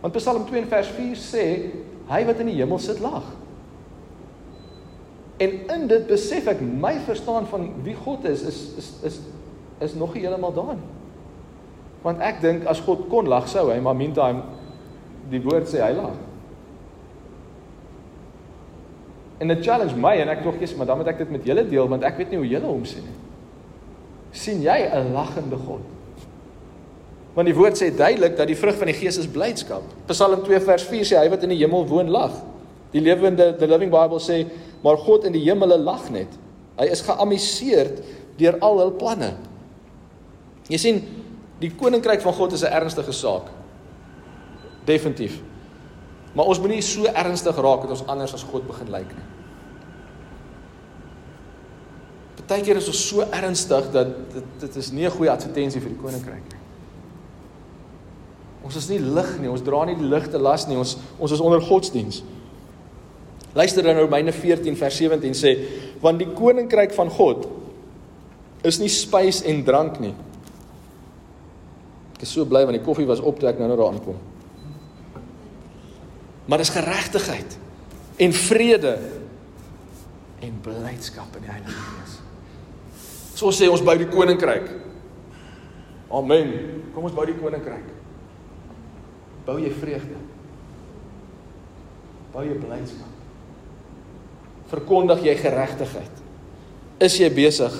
Want 0.00 0.14
Psalm 0.14 0.46
2 0.46 0.66
vers 0.66 0.88
4 0.88 1.16
sê 1.16 1.44
hy 2.08 2.24
wat 2.24 2.40
in 2.40 2.46
die 2.46 2.60
hemel 2.60 2.78
sit 2.78 3.00
lag. 3.00 3.24
En 5.38 5.50
in 5.68 5.86
dit 5.86 6.06
besef 6.06 6.46
ek 6.46 6.60
my 6.60 6.94
verstaan 7.06 7.46
van 7.46 7.66
wie 7.84 7.94
God 7.94 8.24
is 8.24 8.42
is 8.42 8.60
is 8.78 8.92
is 9.02 9.20
is 9.80 9.94
nog 9.94 10.14
nie 10.14 10.22
heeltemal 10.22 10.54
daar 10.54 10.74
nie. 10.74 10.86
Want 12.02 12.22
ek 12.24 12.40
dink 12.40 12.64
as 12.70 12.80
God 12.80 13.08
kon 13.10 13.28
lag 13.28 13.48
sou 13.48 13.66
hy, 13.70 13.80
maar 13.80 13.96
meantime 13.96 14.42
die 15.30 15.40
woord 15.42 15.68
sê 15.70 15.82
hy 15.82 15.92
lag. 15.96 16.14
En 19.42 19.52
dit 19.52 19.64
challenge 19.64 19.96
my 20.00 20.14
en 20.22 20.32
ek 20.32 20.44
tog 20.46 20.56
kies 20.60 20.72
maar 20.78 20.88
dan 20.88 21.00
moet 21.00 21.10
ek 21.12 21.20
dit 21.24 21.34
met 21.34 21.44
julle 21.44 21.66
deel 21.68 21.88
want 21.92 22.06
ek 22.08 22.16
weet 22.20 22.32
nie 22.32 22.40
hoe 22.40 22.48
julle 22.48 22.70
hom 22.70 22.84
sien 22.88 23.04
nie. 23.04 23.18
sien 24.36 24.60
jy 24.60 24.78
'n 24.92 25.12
lagende 25.12 25.56
God? 25.56 25.80
Want 27.34 27.46
die 27.48 27.56
woord 27.56 27.76
sê 27.76 27.90
duidelik 27.90 28.36
dat 28.36 28.48
die 28.48 28.56
vrug 28.56 28.76
van 28.76 28.86
die 28.86 28.96
Gees 28.96 29.16
is 29.16 29.26
blydskap. 29.26 29.82
Psalm 30.06 30.42
2 30.44 30.60
vers 30.60 30.84
4 30.84 31.04
sê 31.04 31.18
hy 31.18 31.28
wat 31.28 31.42
in 31.42 31.50
die 31.50 31.58
hemel 31.58 31.86
woon 31.86 32.08
lag. 32.08 32.32
Die 32.92 33.00
lewende 33.00 33.56
the 33.58 33.66
Living 33.66 33.90
Bible 33.90 34.20
sê 34.20 34.46
maar 34.82 34.96
God 34.96 35.24
in 35.24 35.32
die 35.32 35.44
hemele 35.44 35.78
lag 35.78 36.10
net. 36.10 36.28
Hy 36.78 36.84
is 36.84 37.00
geamuseerd 37.00 38.02
deur 38.36 38.58
al 38.60 38.78
hul 38.78 38.92
planne. 38.92 39.36
Jy 40.68 40.78
sien 40.78 41.02
Die 41.62 41.70
koninkryk 41.72 42.20
van 42.20 42.34
God 42.36 42.52
is 42.52 42.62
'n 42.64 42.72
ernstige 42.72 43.12
saak. 43.12 43.48
Definitief. 44.86 45.40
Maar 46.36 46.50
ons 46.52 46.60
moenie 46.60 46.82
so 46.84 47.08
ernstig 47.10 47.56
raak 47.56 47.86
dat 47.86 47.94
ons 47.96 48.04
anders 48.12 48.34
as 48.36 48.44
God 48.46 48.66
begin 48.68 48.90
lyk 48.92 49.14
nie. 49.16 49.26
Partykeer 52.36 52.78
is 52.78 52.90
ons 52.92 53.00
so 53.08 53.24
ernstig 53.34 53.88
dat 53.94 54.12
dit 54.34 54.52
dit 54.62 54.76
is 54.76 54.92
nie 54.92 55.06
'n 55.06 55.10
goeie 55.10 55.30
advertensie 55.30 55.80
vir 55.80 55.90
die 55.90 56.02
koninkryk 56.02 56.46
nie. 56.52 56.60
Ons 58.62 58.76
is 58.76 58.88
nie 58.88 58.98
lig 58.98 59.38
nie, 59.40 59.50
ons 59.50 59.62
dra 59.62 59.84
nie 59.84 59.94
die 59.94 60.08
ligte 60.08 60.38
las 60.38 60.66
nie, 60.68 60.76
ons 60.76 60.96
ons 61.18 61.32
is 61.32 61.40
onder 61.40 61.60
godsdiens. 61.60 62.22
Luister 63.54 63.82
dan 63.82 63.96
Romeine 63.96 64.32
14 64.32 64.76
vers 64.76 64.96
17 64.96 65.34
sê, 65.34 65.58
want 66.00 66.18
die 66.18 66.32
koninkryk 66.34 66.92
van 66.92 67.10
God 67.10 67.48
is 68.62 68.78
nie 68.78 68.88
spys 68.88 69.42
en 69.42 69.64
drank 69.64 70.00
nie, 70.00 70.14
Ek 72.16 72.24
is 72.24 72.32
so 72.32 72.48
bly 72.48 72.64
want 72.64 72.78
die 72.78 72.84
koffie 72.84 73.04
was 73.08 73.20
op 73.20 73.36
toe 73.36 73.50
ek 73.50 73.58
nou 73.60 73.68
nou 73.68 73.76
daar 73.76 73.92
aankom. 73.92 74.16
Maar 76.46 76.62
dis 76.62 76.70
geregtigheid 76.70 77.58
en 78.16 78.32
vrede 78.32 78.98
en 80.40 80.60
blydskap 80.62 81.36
in 81.36 81.46
die 81.46 81.50
Heilige 81.50 81.82
Gees. 81.88 82.14
So 83.36 83.50
sê 83.52 83.68
ons 83.68 83.82
by 83.84 83.96
die 84.00 84.08
koninkryk. 84.08 84.70
Amen. 86.14 86.54
Kom 86.94 87.08
ons 87.08 87.16
bou 87.16 87.26
die 87.28 87.36
koninkryk. 87.36 87.90
Bou 89.46 89.58
jy 89.62 89.72
vreugde? 89.74 90.20
Bou 92.32 92.46
jy 92.46 92.56
blydskap? 92.62 93.12
Verkondig 94.70 95.22
jy 95.26 95.36
geregtigheid? 95.38 96.24
Is 97.02 97.18
jy 97.20 97.28
besig 97.30 97.74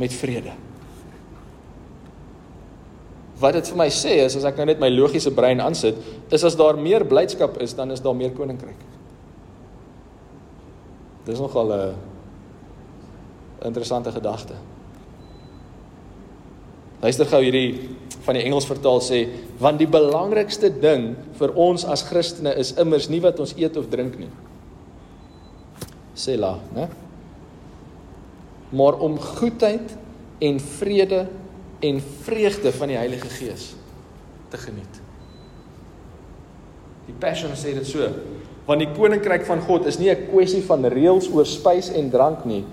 met 0.00 0.14
vrede? 0.16 0.54
Wat 3.40 3.56
dit 3.56 3.68
vir 3.72 3.78
my 3.80 3.88
sê 3.88 4.18
is 4.26 4.36
as 4.36 4.44
ek 4.44 4.58
nou 4.60 4.66
net 4.68 4.80
my 4.82 4.90
logiese 4.92 5.32
brein 5.34 5.60
aansit, 5.64 5.96
is 6.30 6.44
as 6.44 6.58
daar 6.58 6.76
meer 6.76 7.06
blydskap 7.08 7.56
is, 7.64 7.74
dan 7.74 7.90
is 7.90 8.02
daar 8.04 8.16
meer 8.16 8.34
koninkryk. 8.36 8.78
Dis 11.24 11.40
nogal 11.40 11.72
'n 11.72 11.94
interessante 13.64 14.12
gedagte. 14.12 14.54
Luister 17.00 17.26
gou 17.26 17.40
hierdie 17.42 17.96
van 18.26 18.36
die 18.36 18.44
Engels 18.44 18.66
vertaal 18.68 19.00
sê 19.00 19.28
want 19.60 19.78
die 19.80 19.88
belangrikste 19.88 20.70
ding 20.70 21.14
vir 21.38 21.52
ons 21.56 21.84
as 21.84 22.02
Christene 22.02 22.52
is 22.60 22.74
immers 22.76 23.08
nie 23.08 23.20
wat 23.20 23.40
ons 23.40 23.54
eet 23.56 23.76
of 23.76 23.88
drink 23.88 24.18
nie. 24.18 24.30
Sê 26.14 26.36
la, 26.36 26.58
né? 26.74 26.88
Maar 28.72 29.00
om 29.00 29.18
goedheid 29.18 29.96
en 30.40 30.60
vrede 30.60 31.26
en 31.80 32.00
vreugde 32.22 32.72
van 32.72 32.92
die 32.92 32.96
Heilige 32.96 33.28
Gees 33.28 33.74
te 34.50 34.58
geniet. 34.60 35.00
Die 37.06 37.16
Passion 37.18 37.54
sê 37.58 37.72
dit 37.74 37.86
so, 37.88 38.06
want 38.66 38.82
die 38.82 38.90
koninkryk 38.94 39.46
van 39.48 39.62
God 39.66 39.86
is 39.86 39.98
nie 39.98 40.10
'n 40.10 40.28
kwessie 40.30 40.62
van 40.62 40.84
reëls 40.84 41.30
oor 41.32 41.46
spys 41.46 41.90
en 41.90 42.10
drank 42.10 42.44
nie, 42.44 42.64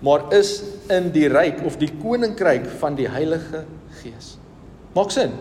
maar 0.00 0.32
is 0.32 0.62
in 0.88 1.10
die 1.12 1.28
ryk 1.28 1.64
of 1.64 1.76
die 1.76 1.92
koninkryk 2.02 2.66
van 2.80 2.94
die 2.94 3.08
Heilige 3.08 3.64
Gees. 4.02 4.36
Maak 4.94 5.10
sin. 5.10 5.32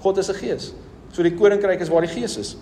God 0.00 0.18
is 0.18 0.28
'n 0.30 0.34
gees. 0.34 0.72
So 1.12 1.22
die 1.22 1.34
koninkryk 1.34 1.80
is 1.80 1.88
waar 1.88 2.00
die 2.00 2.20
gees 2.20 2.36
is. 2.36 2.56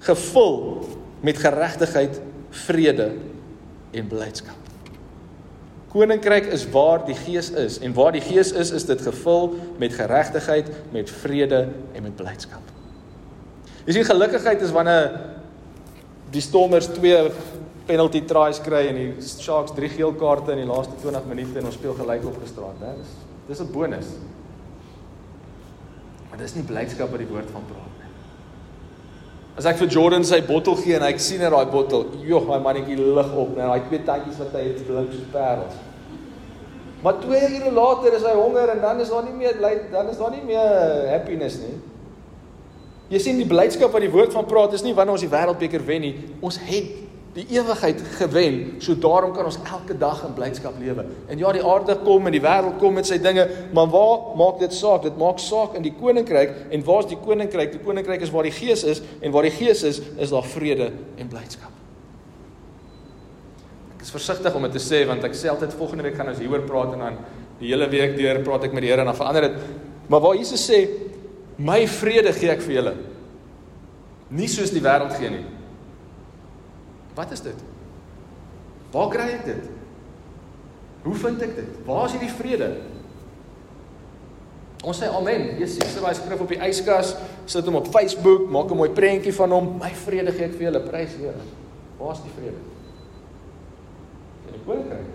Gevul 0.00 0.84
met 1.20 1.38
geregtigheid, 1.38 2.20
vrede 2.50 3.12
en 3.92 4.06
blydskap. 4.06 4.65
Koninkryk 5.96 6.50
is 6.52 6.66
waar 6.68 7.06
die 7.06 7.16
gees 7.16 7.48
is 7.56 7.78
en 7.80 7.94
waar 7.96 8.12
die 8.12 8.20
gees 8.20 8.50
is, 8.52 8.70
is 8.70 8.84
dit 8.84 9.00
gevul 9.00 9.54
met 9.80 9.94
geregtigheid, 9.96 10.68
met 10.92 11.10
vrede 11.22 11.62
en 11.96 12.02
met 12.04 12.16
blydskap. 12.18 12.74
Jy 13.86 13.94
sien 13.96 14.04
gelukkigheid 14.04 14.60
is 14.66 14.74
wanneer 14.76 15.14
die 16.34 16.42
Stormers 16.44 16.90
2 16.98 17.30
penalty 17.88 18.20
tries 18.28 18.60
kry 18.60 18.82
en 18.90 19.00
die 19.00 19.08
Sharks 19.24 19.72
3 19.72 19.88
geel 19.94 20.12
kaarte 20.20 20.52
in 20.52 20.60
die 20.64 20.68
laaste 20.68 20.98
20 21.00 21.30
minute 21.30 21.62
en 21.62 21.70
ons 21.70 21.80
speel 21.80 21.96
gelyk 21.96 22.28
op 22.28 22.36
gestraat, 22.44 22.82
hè. 22.84 22.92
Dis 23.00 23.16
dis 23.48 23.60
'n 23.64 23.72
bonus. 23.72 24.08
Maar 26.28 26.38
dis 26.38 26.56
nie 26.56 26.66
blydskap 26.66 27.10
wat 27.10 27.24
die 27.24 27.32
woord 27.32 27.48
van 27.50 27.64
praat 27.70 27.94
nie. 28.00 28.12
As 29.56 29.64
ek 29.64 29.78
vir 29.78 29.88
Jordan 29.88 30.24
sy 30.24 30.42
bottel 30.42 30.76
gee 30.76 30.96
en 30.96 31.02
hy 31.02 31.16
sien 31.16 31.40
net 31.40 31.52
daai 31.52 31.70
bottel, 31.72 32.04
joh, 32.20 32.44
my 32.44 32.58
mannetjie 32.58 32.96
lig 32.96 33.32
op, 33.32 33.56
net 33.56 33.64
daai 33.64 33.88
twee 33.88 34.04
tandjies 34.04 34.38
wat 34.38 34.52
hy 34.52 34.64
het 34.66 34.86
blink 34.86 35.12
soos 35.12 35.30
parels. 35.32 35.85
Maar 37.02 37.20
2 37.20 37.40
ure 37.58 37.72
later 37.72 38.14
is 38.16 38.24
hy 38.24 38.34
honger 38.34 38.68
en 38.72 38.80
dan 38.80 39.00
is 39.00 39.10
daar 39.12 39.24
nie 39.24 39.36
meer 39.36 39.58
dan 39.92 40.08
is 40.08 40.18
daar 40.18 40.32
nie 40.32 40.44
meer 40.44 41.08
happiness 41.10 41.58
nie. 41.60 41.74
Jy 43.12 43.18
sien 43.22 43.38
die 43.38 43.46
blydskap 43.46 43.92
wat 43.94 44.02
die 44.02 44.10
woord 44.10 44.32
van 44.34 44.46
praat 44.48 44.72
is 44.74 44.82
nie 44.82 44.94
wanneer 44.94 45.14
ons 45.14 45.22
die 45.22 45.30
wêreldbeker 45.30 45.84
wen 45.86 46.02
nie. 46.02 46.14
Ons 46.42 46.58
het 46.66 46.88
die 47.36 47.44
ewigheid 47.52 48.00
gewen. 48.16 48.56
So 48.80 48.96
daarom 48.96 49.34
kan 49.36 49.44
ons 49.44 49.58
elke 49.62 49.94
dag 49.98 50.22
in 50.24 50.34
blydskap 50.34 50.78
lewe. 50.80 51.04
En 51.28 51.38
ja, 51.38 51.52
die 51.52 51.64
aarde 51.64 51.98
kom 52.04 52.26
en 52.26 52.34
die 52.34 52.42
wêreld 52.42 52.78
kom 52.80 52.96
met 52.96 53.08
sy 53.08 53.20
dinge, 53.22 53.44
maar 53.76 53.90
waar 53.92 54.32
maak 54.40 54.58
dit 54.64 54.74
saak? 54.74 55.04
Dit 55.04 55.20
maak 55.20 55.42
saak 55.42 55.76
in 55.76 55.84
die 55.84 55.94
koninkryk 56.00 56.72
en 56.72 56.84
waar's 56.88 57.10
die 57.12 57.20
koninkryk? 57.20 57.76
Die 57.76 57.84
koninkryk 57.84 58.24
is 58.24 58.32
waar 58.32 58.48
die 58.48 58.56
Gees 58.56 58.86
is 58.88 59.04
en 59.20 59.36
waar 59.36 59.46
die 59.46 59.54
Gees 59.54 59.84
is, 59.84 60.00
is 60.16 60.32
daar 60.32 60.48
vrede 60.56 60.90
en 61.20 61.28
blydskap. 61.28 61.85
Ek 64.06 64.12
is 64.14 64.22
versigtig 64.22 64.54
om 64.54 64.62
dit 64.62 64.76
te 64.76 64.78
sê 64.78 65.00
want 65.02 65.24
ek 65.26 65.32
sê 65.34 65.48
altyd 65.50 65.72
volgende 65.74 66.04
week 66.06 66.14
gaan 66.14 66.28
ons 66.30 66.38
hieroor 66.38 66.62
praat 66.62 66.92
en 66.94 67.00
dan 67.02 67.14
die 67.58 67.72
hele 67.72 67.88
week 67.90 68.12
deur 68.14 68.38
praat 68.46 68.68
ek 68.68 68.76
met 68.76 68.84
die 68.84 68.90
Here 68.92 69.02
en 69.02 69.08
dan 69.10 69.16
verander 69.18 69.48
dit. 69.48 69.56
Maar 70.06 70.20
waar 70.22 70.36
Jesus 70.38 70.62
sê, 70.62 70.78
"My 71.58 71.88
vrede 71.90 72.32
gee 72.32 72.50
ek 72.50 72.62
vir 72.62 72.74
julle." 72.74 72.92
Nie 74.30 74.46
soos 74.46 74.70
die 74.70 74.80
wêreld 74.80 75.16
gee 75.18 75.30
nie. 75.30 75.44
Wat 77.16 77.32
is 77.32 77.40
dit? 77.40 77.64
Waar 78.92 79.10
kry 79.10 79.26
ek 79.32 79.44
dit? 79.44 79.64
Hoe 81.02 81.14
vind 81.14 81.42
ek 81.42 81.56
dit? 81.56 81.84
Waar 81.84 82.06
is 82.06 82.12
hierdie 82.12 82.30
vrede? 82.38 82.76
Ons 84.84 85.02
sê 85.02 85.08
amen. 85.08 85.58
Jesus 85.58 85.92
sit 85.92 86.02
daai 86.02 86.14
skrif 86.14 86.40
op 86.40 86.48
die 86.48 86.60
yskas, 86.60 87.16
sit 87.46 87.64
hom 87.64 87.74
op 87.74 87.88
Facebook, 87.88 88.48
maak 88.50 88.70
'n 88.70 88.76
mooi 88.76 88.90
prentjie 88.90 89.34
van 89.34 89.50
hom. 89.50 89.78
My 89.80 89.90
vrede 89.90 90.30
gee 90.30 90.44
ek 90.44 90.52
vir 90.52 90.70
julle, 90.70 90.80
prys 90.80 91.16
Here. 91.18 91.34
Waar 91.98 92.12
is 92.12 92.20
die 92.22 92.30
vrede? 92.38 92.75
Koninkryk. 94.66 95.08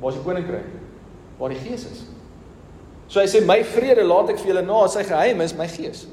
Waar 0.00 0.10
is 0.12 0.18
die 0.18 0.24
koninkryk? 0.24 0.72
Waar 1.38 1.54
die 1.54 1.60
Gees 1.62 1.86
is. 1.90 2.02
So 3.10 3.20
hy 3.20 3.28
sê 3.28 3.42
my 3.44 3.60
vrede 3.66 4.06
laat 4.06 4.32
ek 4.32 4.40
vir 4.40 4.54
julle 4.54 4.64
na, 4.66 4.80
sy 4.88 5.04
geheim 5.06 5.42
is 5.44 5.54
my 5.58 5.68
Gees. 5.70 6.06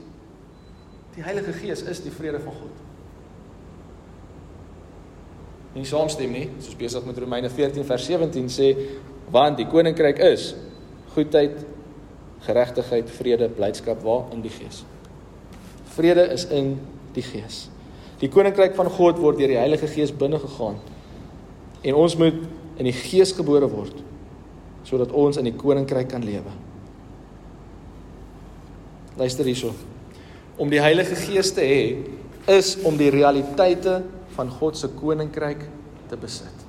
Die 1.15 1.25
Heilige 1.25 1.53
Gees 1.55 1.85
is 1.88 2.01
die 2.03 2.13
vrede 2.13 2.41
van 2.43 2.55
God 2.57 2.85
nie 5.79 5.88
saamstem 5.88 6.31
nie. 6.33 6.47
Soos 6.63 6.77
besig 6.77 7.05
met 7.07 7.17
Romeine 7.21 7.49
14 7.49 7.85
vers 7.88 8.05
17 8.09 8.51
sê, 8.53 8.69
want 9.33 9.59
die 9.59 9.67
koninkryk 9.69 10.21
is 10.31 10.53
goedheid, 11.13 11.57
geregtigheid, 12.45 13.09
vrede, 13.12 13.49
blydskap 13.53 14.01
waar 14.05 14.29
in 14.33 14.43
die 14.45 14.53
Gees. 14.53 14.83
Vrede 15.95 16.27
is 16.33 16.47
in 16.55 16.77
die 17.15 17.25
Gees. 17.25 17.67
Die 18.21 18.29
koninkryk 18.31 18.75
van 18.77 18.89
God 18.93 19.19
word 19.21 19.39
deur 19.39 19.51
die 19.51 19.59
Heilige 19.59 19.89
Gees 19.91 20.13
binne 20.15 20.39
gegaan. 20.41 20.79
En 21.84 21.96
ons 21.96 22.15
moet 22.20 22.39
in 22.80 22.88
die 22.88 22.96
Gees 22.96 23.34
gebore 23.36 23.70
word 23.72 24.06
sodat 24.89 25.12
ons 25.13 25.38
in 25.38 25.46
die 25.46 25.54
koninkryk 25.54 26.08
kan 26.10 26.24
lewe. 26.26 26.50
Luister 29.20 29.46
hierso. 29.46 29.74
Om 30.58 30.72
die 30.72 30.80
Heilige 30.82 31.13
Gees 31.20 31.52
te 31.54 31.62
hê 31.62 31.84
is 32.50 32.72
om 32.88 32.98
die 32.98 33.12
realiteite 33.13 34.00
van 34.34 34.50
God 34.50 34.80
se 34.80 34.89
koninkryk 34.98 35.62
te 36.10 36.18
besit. 36.18 36.68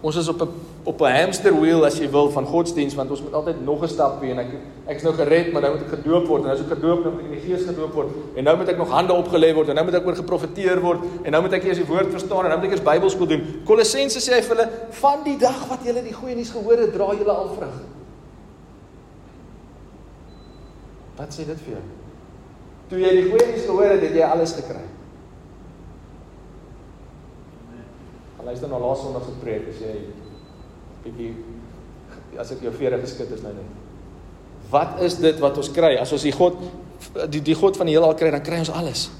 Ons 0.00 0.16
is 0.16 0.28
op 0.28 0.42
'n 0.42 0.48
op 0.84 1.00
'n 1.00 1.12
hamsterwheel 1.12 1.84
as 1.84 1.98
jy 1.98 2.10
wil 2.10 2.30
van 2.30 2.46
godsdiens 2.46 2.94
want 2.94 3.10
ons 3.10 3.22
moet 3.22 3.32
altyd 3.32 3.64
nog 3.64 3.82
'n 3.82 3.88
stap 3.88 4.20
doen 4.20 4.30
en 4.30 4.38
ek 4.38 4.46
ek's 4.86 5.02
nou 5.02 5.14
gered 5.14 5.52
maar 5.52 5.62
nou 5.62 5.74
moet 5.74 5.82
ek 5.82 5.98
gedoop 5.98 6.26
word 6.26 6.44
en 6.44 6.50
as 6.50 6.60
ek 6.60 6.68
gedoop 6.68 7.02
nou 7.02 7.12
moet 7.12 7.20
ek 7.20 7.30
in 7.30 7.40
die 7.40 7.46
gees 7.48 7.66
gedoop 7.66 7.92
word 7.92 8.08
en 8.34 8.44
nou 8.44 8.56
moet 8.56 8.68
ek 8.68 8.76
nog 8.76 8.90
hande 8.90 9.12
opgelê 9.12 9.52
word 9.54 9.68
en 9.68 9.74
nou 9.74 9.84
moet 9.84 9.94
ek 9.94 10.06
oor 10.06 10.16
geprofeteer 10.16 10.80
word 10.80 11.00
en 11.22 11.30
nou 11.32 11.42
moet 11.42 11.52
ek 11.52 11.64
eers 11.64 11.76
die 11.76 11.86
woord 11.86 12.10
verstaan 12.10 12.44
en 12.44 12.48
nou 12.48 12.60
moet 12.60 12.64
ek 12.64 12.70
eers 12.70 12.88
Bybelskool 12.88 13.26
doen. 13.26 13.62
Kolossense 13.64 14.20
sê 14.20 14.34
hy 14.34 14.42
vir 14.42 14.56
hulle 14.56 14.70
van 14.90 15.24
die 15.24 15.36
dag 15.36 15.68
wat 15.68 15.84
julle 15.84 16.02
die 16.02 16.14
goeie 16.14 16.34
nuus 16.34 16.50
gehoor 16.50 16.78
het, 16.78 16.92
dra 16.94 17.14
julle 17.14 17.32
al 17.32 17.50
vrug. 17.56 17.76
Wat 21.16 21.34
sê 21.34 21.44
dit 21.44 21.60
vir 21.66 21.72
jou? 21.74 21.84
Toe 22.88 22.98
jy 22.98 23.10
die 23.10 23.30
goeie 23.30 23.46
nuus 23.52 23.66
gehoor 23.66 23.90
het, 23.90 24.00
het 24.00 24.14
jy 24.14 24.22
alles 24.22 24.54
gekry. 24.56 24.87
Luister 28.48 28.68
na 28.68 28.78
laaste 28.80 29.04
Sondag 29.04 29.26
se 29.28 29.32
preek 29.42 29.66
as 29.68 29.80
jy 29.84 29.94
bietjie 31.04 32.38
as 32.40 32.52
ek 32.54 32.62
jou 32.64 32.70
vere 32.78 32.96
geskit 33.02 33.34
is 33.36 33.42
nou 33.44 33.52
net. 33.52 33.74
Wat 34.72 35.02
is 35.04 35.18
dit 35.20 35.42
wat 35.42 35.58
ons 35.60 35.68
kry 35.74 35.90
as 36.00 36.14
ons 36.16 36.24
die 36.24 36.32
God 36.32 36.56
die 37.28 37.42
die 37.44 37.56
God 37.58 37.76
van 37.76 37.90
die 37.90 37.96
heelal 37.98 38.16
kry, 38.16 38.30
dan 38.32 38.44
kry 38.46 38.62
ons 38.62 38.72
alles. 38.72 39.10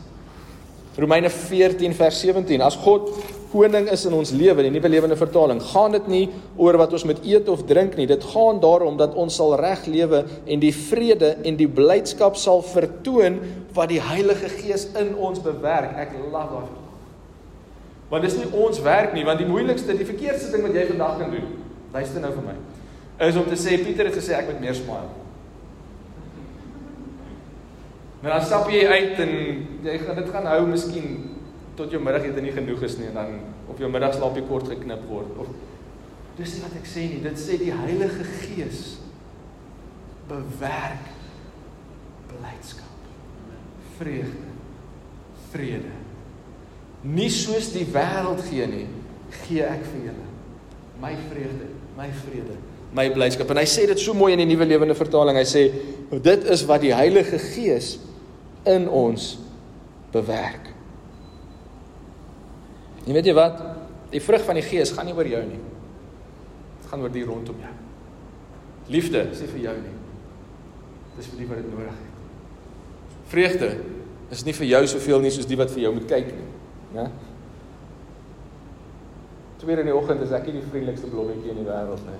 Romeine 0.97 1.29
14 1.29 1.93
vers 1.95 2.23
17. 2.25 2.64
As 2.64 2.81
God 2.81 3.12
koning 3.53 3.91
is 3.93 4.07
in 4.09 4.17
ons 4.17 4.33
lewe, 4.33 4.64
die 4.64 4.73
nuwe 4.73 4.95
lewende 4.97 5.21
vertaling, 5.21 5.61
gaan 5.75 5.93
dit 5.99 6.09
nie 6.09 6.25
oor 6.57 6.81
wat 6.81 6.97
ons 6.97 7.05
met 7.09 7.21
eet 7.29 7.53
of 7.53 7.69
drink 7.69 8.01
nie. 8.01 8.09
Dit 8.09 8.25
gaan 8.33 8.64
daarom 8.64 8.97
dat 8.97 9.12
ons 9.12 9.37
sal 9.37 9.59
reg 9.61 9.85
lewe 9.93 10.25
en 10.49 10.64
die 10.64 10.73
vrede 10.73 11.35
en 11.45 11.61
die 11.61 11.69
blydskap 11.69 12.41
sal 12.41 12.64
vertoon 12.64 13.43
wat 13.77 13.93
die 13.93 14.01
Heilige 14.01 14.49
Gees 14.57 14.88
in 14.97 15.12
ons 15.21 15.45
bewerk. 15.45 15.93
Ek 16.01 16.17
love 16.33 16.62
daai. 16.64 16.78
Want 18.09 18.25
dis 18.25 18.37
nie 18.40 18.49
ons 18.57 18.81
werk 18.85 19.12
nie, 19.12 19.25
want 19.29 19.40
die 19.42 19.49
moeilikste, 19.49 19.97
die 19.97 20.09
verkeerdste 20.09 20.53
ding 20.55 20.64
wat 20.64 20.77
jy 20.77 20.87
vandag 20.88 21.18
kan 21.21 21.33
doen, 21.35 21.49
luister 21.92 22.25
nou 22.25 22.33
vir 22.37 22.47
my, 22.47 22.55
is 23.29 23.37
om 23.37 23.49
te 23.49 23.59
sê 23.61 23.77
Pieter 23.83 24.09
het 24.09 24.16
gesê 24.16 24.37
ek 24.38 24.49
moet 24.49 24.62
meer 24.62 24.77
smile. 24.79 25.11
Maar 28.23 28.38
dan 28.38 28.47
stap 28.49 28.71
jy 28.73 28.83
uit 28.87 29.21
en 29.23 29.35
jy 29.87 29.99
gaan 30.03 30.18
dit 30.18 30.31
gaan 30.35 30.49
hou 30.51 30.62
miskien 30.66 31.12
tot 31.79 31.92
jou 31.94 32.01
middagete 32.03 32.42
nie 32.42 32.55
genoeg 32.55 32.83
is 32.88 32.97
nie 32.99 33.11
en 33.12 33.18
dan 33.21 33.37
op 33.71 33.79
jou 33.79 33.90
middagslaapie 33.92 34.42
kort 34.49 34.71
geknip 34.73 35.05
word 35.11 35.37
of 35.38 35.53
dis 36.38 36.57
nie 36.57 36.64
wat 36.64 36.75
ek 36.81 36.88
sê 36.90 37.07
nie 37.12 37.21
dit 37.23 37.38
sê 37.38 37.59
die 37.61 37.71
Heilige 37.75 38.27
Gees 38.40 38.83
bewerk 40.31 41.12
blydskap 42.33 43.07
vreugde 44.01 44.57
vrede 45.53 45.94
nie 47.09 47.31
soos 47.33 47.73
die 47.75 47.87
wêreld 47.92 48.42
gee 48.51 48.66
nie 48.71 48.87
gee 49.44 49.64
ek 49.64 49.85
vir 49.90 50.09
julle 50.11 50.29
my 51.03 51.14
vreugde 51.29 51.68
my 51.99 52.09
vrede 52.23 52.57
my 52.97 53.09
blydskap 53.12 53.53
en 53.53 53.62
hy 53.62 53.68
sê 53.68 53.87
dit 53.90 54.01
so 54.01 54.16
mooi 54.16 54.33
in 54.35 54.42
die 54.42 54.49
nuwe 54.49 54.68
lewende 54.68 54.97
vertaling 54.99 55.38
hy 55.40 55.47
sê 55.49 55.68
dit 56.25 56.49
is 56.53 56.64
wat 56.68 56.85
die 56.85 56.94
Heilige 56.97 57.40
Gees 57.51 57.97
in 58.68 58.88
ons 58.88 59.37
bewerk 60.12 60.75
Jy 63.09 63.14
weet 63.16 63.29
jy 63.31 63.35
wat? 63.37 63.61
Die 64.12 64.21
vrug 64.21 64.42
van 64.44 64.59
die 64.59 64.66
Gees 64.66 64.92
gaan 64.92 65.09
nie 65.09 65.14
oor 65.16 65.29
jou 65.29 65.40
nie. 65.49 65.61
Dit 66.77 66.90
gaan 66.90 67.01
oor 67.01 67.12
die 67.12 67.25
rondom 67.25 67.57
jou. 67.64 67.71
Liefde 68.92 69.23
is 69.33 69.40
nie 69.40 69.49
vir 69.55 69.62
jou 69.62 69.77
nie. 69.79 69.94
Dit 71.14 71.25
is 71.25 71.31
vir 71.31 71.40
die 71.40 71.49
wat 71.49 71.62
dit 71.62 71.71
nodig 71.73 71.94
het. 71.94 73.16
Vreugde 73.33 73.71
is 74.33 74.44
nie 74.44 74.55
vir 74.57 74.68
jou 74.68 74.83
soveel 74.92 75.25
nie 75.25 75.33
soos 75.33 75.49
die 75.49 75.57
wat 75.61 75.73
vir 75.73 75.87
jou 75.87 75.94
moet 75.97 76.09
kyk 76.11 76.29
nie. 76.37 76.47
Né? 76.94 77.09
Tweede 79.59 79.83
in 79.83 79.90
die 79.90 79.96
oggend 79.96 80.22
is 80.24 80.33
ek 80.33 80.46
nie 80.48 80.59
die 80.61 80.66
vriendelikste 80.70 81.11
blommetjie 81.11 81.53
in 81.53 81.61
die 81.61 81.66
wêreld 81.66 82.05
nie. 82.07 82.18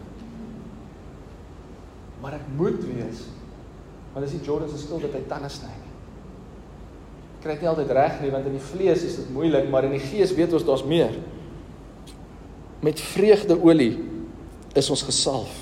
Maar 2.23 2.39
ek 2.41 2.49
moet 2.59 2.81
wees. 2.83 3.29
Want 4.13 4.27
dis 4.27 4.35
nie 4.35 4.47
Jordan 4.47 4.71
se 4.73 4.81
skuld 4.83 5.07
dat 5.07 5.15
hy 5.15 5.23
tande 5.31 5.51
sny. 5.53 5.71
Kry 7.39 7.55
dit 7.55 7.63
nie 7.63 7.71
altyd 7.71 7.93
reg 7.95 8.19
nie 8.25 8.33
want 8.35 8.49
in 8.51 8.57
die 8.59 8.67
vlees 8.73 9.05
is 9.07 9.21
dit 9.21 9.31
moeilik, 9.35 9.69
maar 9.71 9.87
in 9.87 9.95
die 9.95 10.03
gees 10.03 10.35
weet 10.35 10.57
ons 10.59 10.67
daar's 10.67 10.87
meer. 10.89 11.15
Met 12.83 13.01
vreugdeolie 13.15 13.93
is 14.79 14.91
ons 14.91 15.05
gesalf. 15.07 15.55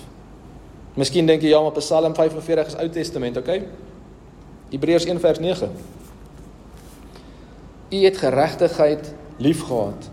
Miskien 0.97 1.29
dink 1.29 1.45
jy 1.45 1.53
ja, 1.53 1.61
maar 1.61 1.77
Psalm 1.77 2.15
45 2.17 2.73
is 2.73 2.79
Ou 2.81 2.89
Testament, 2.89 3.37
okay? 3.37 3.67
Hebreërs 4.73 5.05
1 5.05 5.21
vers 5.21 5.41
9. 5.45 5.69
U 7.91 7.97
het 7.97 8.17
geregtigheid 8.17 9.15
liefgehad 9.37 10.11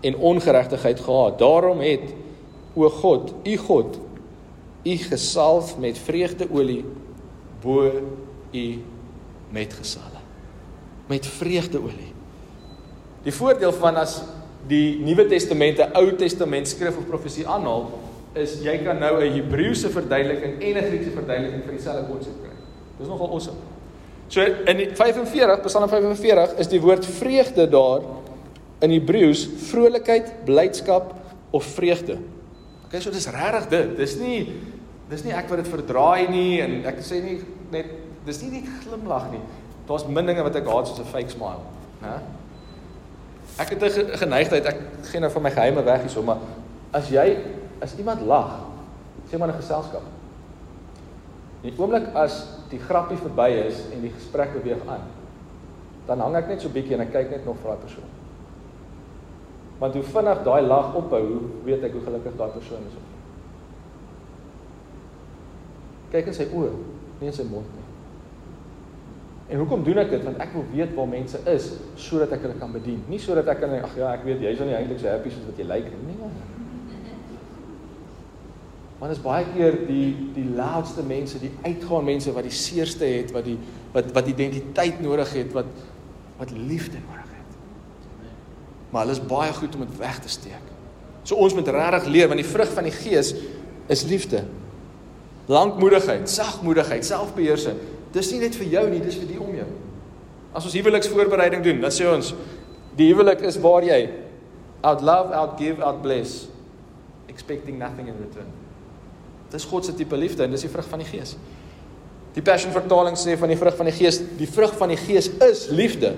en 0.00 0.16
ongeregtigheid 0.16 1.00
gehaat. 1.00 1.38
Daarom 1.38 1.80
het 1.80 2.14
o 2.74 2.88
God, 2.90 3.34
u 3.42 3.56
God, 3.56 3.98
u 4.82 4.96
gesalf 4.96 5.78
met 5.78 5.98
vreugdeolie 5.98 6.84
bo 7.60 7.90
u 8.52 8.82
metgesale. 9.50 10.20
Met 11.06 11.26
vreugdeolie. 11.26 12.12
Die 13.22 13.32
voordeel 13.32 13.72
van 13.72 13.96
as 13.96 14.22
die 14.68 14.98
Nuwe 15.04 15.26
Testament 15.26 15.78
'n 15.78 15.92
Ou 15.92 16.16
Testament 16.16 16.68
skrif 16.68 16.96
of 16.96 17.06
profesie 17.06 17.46
aanhaal, 17.48 17.90
is 18.32 18.60
jy 18.62 18.78
kan 18.84 18.98
nou 18.98 19.22
'n 19.22 19.32
Hebreëse 19.32 19.90
verduideliking 19.90 20.62
en 20.62 20.76
'n 20.76 20.86
Griekse 20.88 21.10
verduideliking 21.10 21.64
van 21.64 21.74
dieselfde 21.74 22.12
konsep 22.12 22.42
kry. 22.42 22.52
Dis 22.98 23.06
nogal 23.06 23.30
awesome. 23.30 23.73
So 24.28 24.40
in 24.40 24.96
45 24.96 25.60
Psalm 25.66 25.88
45 25.88 26.58
is 26.58 26.68
die 26.68 26.80
woord 26.80 27.06
vreugde 27.06 27.68
daar 27.68 28.06
in 28.84 28.90
Hebreëus 28.90 29.44
vrolikheid, 29.70 30.30
blydskap 30.44 31.14
of 31.50 31.64
vreugde. 31.76 32.18
Okay, 32.86 33.00
so 33.00 33.10
dis 33.10 33.28
regtig 33.30 33.68
dit. 33.68 33.96
Dis 33.98 34.16
nie 34.20 34.38
dis 35.10 35.24
nie 35.26 35.34
ek 35.36 35.50
wat 35.52 35.60
dit 35.60 35.68
verdraai 35.68 36.30
nie 36.32 36.62
en 36.64 36.78
ek 36.88 37.02
sê 37.04 37.20
nie 37.22 37.36
net 37.72 37.90
dis 38.24 38.40
nie 38.42 38.60
net 38.60 38.70
glimlag 38.84 39.28
nie. 39.34 39.42
Daar's 39.88 40.06
min 40.08 40.26
dinge 40.26 40.44
wat 40.46 40.56
ek 40.56 40.68
haat 40.68 40.88
soos 40.88 41.00
'n 41.00 41.12
fake 41.12 41.30
smile, 41.30 41.60
né? 42.00 42.20
Ek 43.58 43.68
het 43.70 43.82
'n 43.82 44.16
geneigtheid, 44.16 44.66
ek 44.66 44.80
gee 45.10 45.20
nou 45.20 45.30
van 45.30 45.42
my 45.42 45.50
geheime 45.50 45.84
weg 45.84 46.00
hierso, 46.00 46.22
maar 46.22 46.38
as 46.92 47.10
jy 47.10 47.36
as 47.80 47.94
iemand 47.98 48.22
lag, 48.22 48.64
sê 49.30 49.38
maar 49.38 49.48
'n 49.48 49.60
geselskap. 49.60 50.02
Die 51.64 51.72
oomblik 51.80 52.10
as 52.20 52.42
die 52.68 52.80
grappie 52.82 53.16
verby 53.16 53.48
is 53.64 53.86
en 53.94 54.02
die 54.04 54.12
gesprek 54.12 54.52
beweeg 54.58 54.82
aan, 54.90 55.06
dan 56.04 56.20
hang 56.20 56.36
ek 56.36 56.50
net 56.52 56.60
so 56.60 56.72
bietjie 56.72 56.98
en 56.98 57.06
ek 57.06 57.14
kyk 57.14 57.30
net 57.32 57.46
nog 57.48 57.56
vir 57.62 57.72
daai 57.72 57.84
persoon. 57.86 58.10
Want 59.80 59.96
hoe 59.96 60.04
vinnig 60.10 60.42
daai 60.44 60.66
lag 60.66 60.92
ophou, 61.00 61.24
weet 61.64 61.86
ek 61.88 61.96
hoe 61.96 62.04
gelukkig 62.04 62.36
daai 62.36 62.52
persoon 62.52 62.84
is. 62.90 63.00
Kyk 66.12 66.28
in 66.30 66.36
sy 66.36 66.50
oë, 66.52 66.74
nie 67.22 67.32
in 67.32 67.36
sy 67.36 67.48
mond 67.48 67.72
nie. 67.72 67.88
En 69.48 69.60
hoekom 69.60 69.82
doen 69.84 70.00
ek 70.00 70.12
dit? 70.12 70.22
Want 70.24 70.40
ek 70.40 70.52
wil 70.56 70.64
weet 70.72 70.92
waar 70.96 71.08
mense 71.08 71.40
is 71.52 71.70
sodat 72.00 72.32
ek 72.36 72.44
hulle 72.46 72.60
kan 72.60 72.72
bedien. 72.72 73.00
Nie 73.08 73.20
sodat 73.20 73.48
ek 73.52 73.64
kan 73.64 73.72
ag 73.80 73.96
ja, 73.98 74.12
ek 74.16 74.24
weet 74.28 74.44
jy's 74.44 74.60
nou 74.60 74.68
nie 74.70 74.76
eintlik 74.78 75.00
so 75.02 75.08
happy 75.10 75.32
soos 75.32 75.48
wat 75.48 75.60
jy 75.60 75.68
lyk 75.68 75.88
like. 75.88 76.04
nie. 76.04 76.53
Want 79.04 79.12
is 79.12 79.20
baie 79.20 79.44
keer 79.52 79.74
die 79.84 80.14
die 80.32 80.46
loudste 80.56 81.02
mense, 81.04 81.36
die 81.36 81.50
uitgaan 81.60 82.06
mense 82.06 82.32
wat 82.32 82.46
die 82.46 82.54
seerste 82.56 83.04
het, 83.04 83.34
wat 83.36 83.44
die 83.44 83.58
wat 83.92 84.06
wat 84.16 84.30
identiteit 84.32 85.02
nodig 85.04 85.28
het, 85.36 85.50
wat 85.52 85.68
wat 86.38 86.54
liefde 86.56 87.02
nodig 87.02 87.34
het. 87.34 87.58
Maar 88.88 89.04
hulle 89.04 89.18
is 89.18 89.20
baie 89.28 89.52
goed 89.52 89.76
om 89.76 89.84
dit 89.84 90.00
weg 90.00 90.22
te 90.24 90.32
steek. 90.32 90.72
So 91.20 91.36
ons 91.36 91.52
moet 91.52 91.68
regtig 91.68 92.08
leer 92.16 92.32
want 92.32 92.40
die 92.40 92.48
vrug 92.48 92.72
van 92.72 92.88
die 92.88 92.94
gees 92.96 93.34
is 93.92 94.06
liefde. 94.08 94.46
Lankmoedigheid, 95.52 96.24
sagmoedigheid, 96.24 97.04
selfbeheersing. 97.04 97.84
Dis 98.16 98.32
nie 98.32 98.40
net 98.46 98.56
vir 98.56 98.72
jou 98.78 98.88
nie, 98.88 99.04
dis 99.04 99.20
vir 99.20 99.28
die 99.34 99.40
om 99.50 99.52
jou. 99.52 99.70
As 100.56 100.64
ons 100.64 100.80
huweliksvoorbereiding 100.80 101.68
doen, 101.68 101.84
dan 101.84 101.92
sê 101.92 102.08
ons 102.08 102.32
die 102.96 103.12
huwelik 103.12 103.44
is 103.44 103.60
waar 103.60 103.84
jy 103.84 104.06
out 104.80 105.04
love, 105.04 105.36
out 105.36 105.58
give, 105.60 105.84
out 105.84 106.00
bless 106.00 106.46
expecting 107.28 107.76
nothing 107.76 108.08
in 108.08 108.16
return. 108.16 108.63
Dis 109.54 109.66
God 109.70 109.86
se 109.86 109.94
tipe 109.94 110.18
liefde 110.18 110.44
en 110.44 110.54
dis 110.54 110.66
die 110.66 110.72
vrug 110.72 110.86
van 110.90 111.02
die 111.02 111.08
Gees. 111.08 111.36
Die 112.34 112.42
Passion 112.42 112.74
vertaling 112.74 113.14
sê 113.18 113.36
van 113.38 113.52
die 113.52 113.58
vrug 113.58 113.76
van 113.78 113.86
die 113.86 113.94
Gees, 113.94 114.18
die 114.38 114.48
vrug 114.50 114.74
van 114.78 114.90
die 114.90 114.98
Gees 114.98 115.30
is 115.46 115.68
liefde 115.70 116.16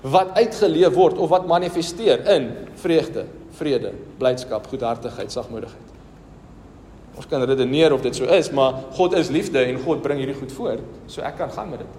wat 0.00 0.34
uitgeleef 0.36 0.94
word 0.96 1.18
of 1.20 1.32
wat 1.32 1.48
manifesteer 1.48 2.22
in 2.32 2.50
vreugde, 2.80 3.26
vrede, 3.56 3.94
blydskap, 4.20 4.68
goedhartigheid, 4.72 5.32
sagmoedigheid. 5.32 5.96
Ons 7.20 7.28
kan 7.28 7.44
redeneer 7.44 7.92
of 7.92 8.04
dit 8.04 8.16
so 8.16 8.28
is, 8.32 8.48
maar 8.56 8.78
God 8.96 9.16
is 9.18 9.32
liefde 9.32 9.60
en 9.60 9.80
God 9.84 10.00
bring 10.04 10.22
hierdie 10.22 10.36
goed 10.38 10.52
voor, 10.56 10.80
so 11.10 11.24
ek 11.26 11.36
kan 11.40 11.52
gaan 11.52 11.72
met 11.72 11.82
dit. 11.84 11.98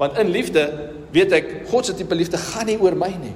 Want 0.00 0.16
in 0.20 0.32
liefde 0.32 0.64
weet 1.12 1.32
ek 1.36 1.48
God 1.68 1.88
se 1.88 1.94
tipe 1.96 2.16
liefde 2.16 2.40
gaan 2.40 2.68
nie 2.68 2.78
oor 2.80 2.96
my 2.96 3.10
nie. 3.20 3.34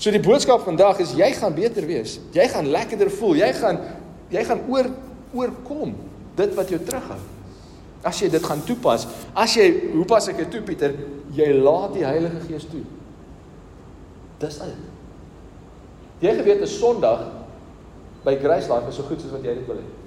So 0.00 0.12
die 0.12 0.22
boodskap 0.24 0.64
vandag 0.64 1.02
is 1.04 1.12
jy 1.16 1.28
gaan 1.36 1.56
beter 1.56 1.84
wees. 1.88 2.16
Jy 2.32 2.46
gaan 2.52 2.68
lekkerder 2.72 3.10
voel. 3.12 3.36
Jy 3.42 3.50
gaan 3.58 3.80
jy 4.32 4.44
gaan 4.46 4.62
oor 4.70 4.88
oorkom 5.34 5.94
dit 6.38 6.54
wat 6.54 6.72
jou 6.72 6.80
terughou. 6.84 7.18
As 8.02 8.20
jy 8.22 8.30
dit 8.32 8.44
gaan 8.44 8.62
toepas, 8.64 9.06
as 9.36 9.56
jy 9.56 9.66
hoe 9.92 10.06
pas 10.08 10.28
ek 10.32 10.40
dit 10.40 10.50
toe 10.50 10.62
Pieter? 10.64 10.94
Jy 11.36 11.52
laat 11.60 11.92
die 11.94 12.06
Heilige 12.06 12.40
Gees 12.46 12.64
toe. 12.70 12.82
Dis 14.40 14.60
al. 14.64 14.72
Jy 16.20 16.34
geweet 16.38 16.62
'n 16.62 16.66
Sondag 16.66 17.26
by 18.24 18.36
Grace 18.36 18.68
Life 18.68 18.88
is 18.88 18.96
so 18.96 19.02
goed 19.02 19.20
soos 19.20 19.32
wat 19.32 19.44
jy 19.44 19.54
dit 19.54 19.66
wil 19.66 19.76
hê 19.76 20.00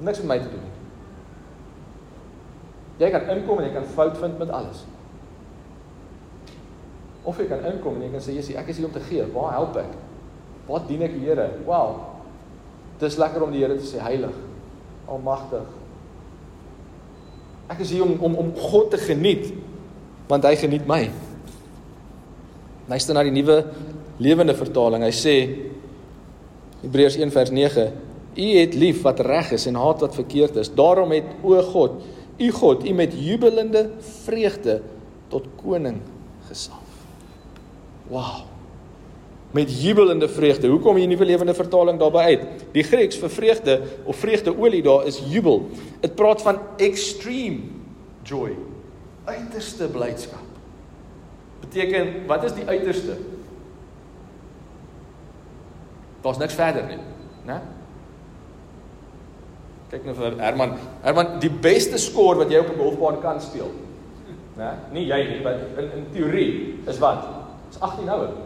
niks 0.00 0.18
met 0.18 0.28
my 0.28 0.38
te 0.38 0.50
doen. 0.52 0.66
Jy 3.00 3.08
kan 3.12 3.30
inkom 3.32 3.60
en 3.60 3.68
jy 3.68 3.72
kan 3.76 3.88
fout 3.96 4.18
vind 4.20 4.38
met 4.40 4.52
alles. 4.52 4.84
Of 7.26 7.40
jy 7.40 7.48
kan 7.50 7.64
inkom 7.68 7.98
en 7.98 8.06
jy 8.06 8.12
kan 8.12 8.24
sê 8.24 8.36
Jesus, 8.36 8.56
ek 8.56 8.70
is 8.72 8.80
hier 8.80 8.88
om 8.88 8.94
te 8.94 9.04
gee. 9.08 9.24
Waar 9.34 9.56
help 9.56 9.76
ek? 9.80 9.96
Waar 10.68 10.84
dien 10.88 11.04
ek 11.04 11.16
die 11.16 11.24
Here? 11.26 11.48
Wel. 11.66 11.96
Dis 13.00 13.18
lekker 13.20 13.44
om 13.44 13.52
die 13.52 13.62
Here 13.64 13.76
te 13.76 13.86
sê 13.86 14.00
heilig, 14.00 14.34
almagtig. 15.10 15.66
Ek 17.72 17.82
is 17.82 17.92
hier 17.92 18.06
om 18.06 18.16
om 18.22 18.36
om 18.46 18.52
God 18.68 18.92
te 18.94 19.00
geniet 19.02 19.50
want 20.26 20.46
hy 20.46 20.56
geniet 20.58 20.86
my. 20.88 21.04
Luister 22.90 23.14
na 23.14 23.22
die 23.26 23.34
nuwe 23.34 23.60
lewende 24.22 24.56
vertaling. 24.58 25.04
Hy 25.06 25.14
sê 25.14 25.36
Hebreërs 26.82 27.18
1 27.20 27.34
vers 27.34 27.52
9 27.54 27.86
U 28.36 28.48
het 28.58 28.74
lief 28.76 29.00
wat 29.06 29.22
reg 29.24 29.54
is 29.56 29.64
en 29.66 29.78
haat 29.80 30.02
wat 30.04 30.14
verkeerd 30.14 30.58
is. 30.60 30.68
Daarom 30.68 31.14
het 31.16 31.28
o 31.42 31.56
God, 31.62 32.02
u 32.36 32.50
God, 32.52 32.84
u 32.84 32.92
met 32.92 33.14
jubelende 33.16 33.86
vreugde 34.24 34.82
tot 35.32 35.48
koning 35.62 36.02
gesalf. 36.48 37.00
Wow. 38.12 38.44
Met 39.50 39.82
jubelende 39.82 40.28
vreugde. 40.28 40.68
Hoekom 40.68 40.96
hier 40.96 41.08
nuwe 41.08 41.24
lewende 41.24 41.54
vertaling 41.54 41.98
daarby 41.98 42.18
uit? 42.18 42.42
Die 42.72 42.82
Grieks 42.82 43.18
vir 43.18 43.30
vreugde 43.30 43.80
of 44.04 44.16
vreugdeolie 44.16 44.82
daar 44.82 45.06
is 45.06 45.22
jubel. 45.30 45.68
Dit 46.00 46.14
praat 46.14 46.42
van 46.42 46.58
extreme 46.76 47.58
joy. 48.22 48.56
Uiterste 49.24 49.88
blydskap. 49.88 50.44
Beteken 51.60 52.26
wat 52.26 52.44
is 52.44 52.54
die 52.54 52.66
uiterste? 52.66 53.16
Daar's 56.20 56.38
niks 56.38 56.54
verder 56.58 56.86
nie, 56.90 56.98
né? 57.46 57.60
Kyk 59.90 60.06
nou 60.08 60.14
vir 60.18 60.38
Herman. 60.42 60.72
Herman, 61.04 61.36
die 61.42 61.50
beste 61.50 61.98
skoor 62.02 62.40
wat 62.40 62.50
jy 62.50 62.58
op 62.58 62.72
'n 62.74 62.78
golfbaan 62.78 63.20
kan 63.22 63.40
speel. 63.40 63.70
Né? 64.56 64.70
Nie 64.92 65.06
jy 65.06 65.20
nie, 65.28 65.42
maar 65.42 65.54
in 65.78 65.90
in 65.92 66.06
teorie 66.12 66.78
is 66.86 66.98
wat? 66.98 67.24
Is 67.70 67.80
18 67.80 68.08
houe. 68.08 68.45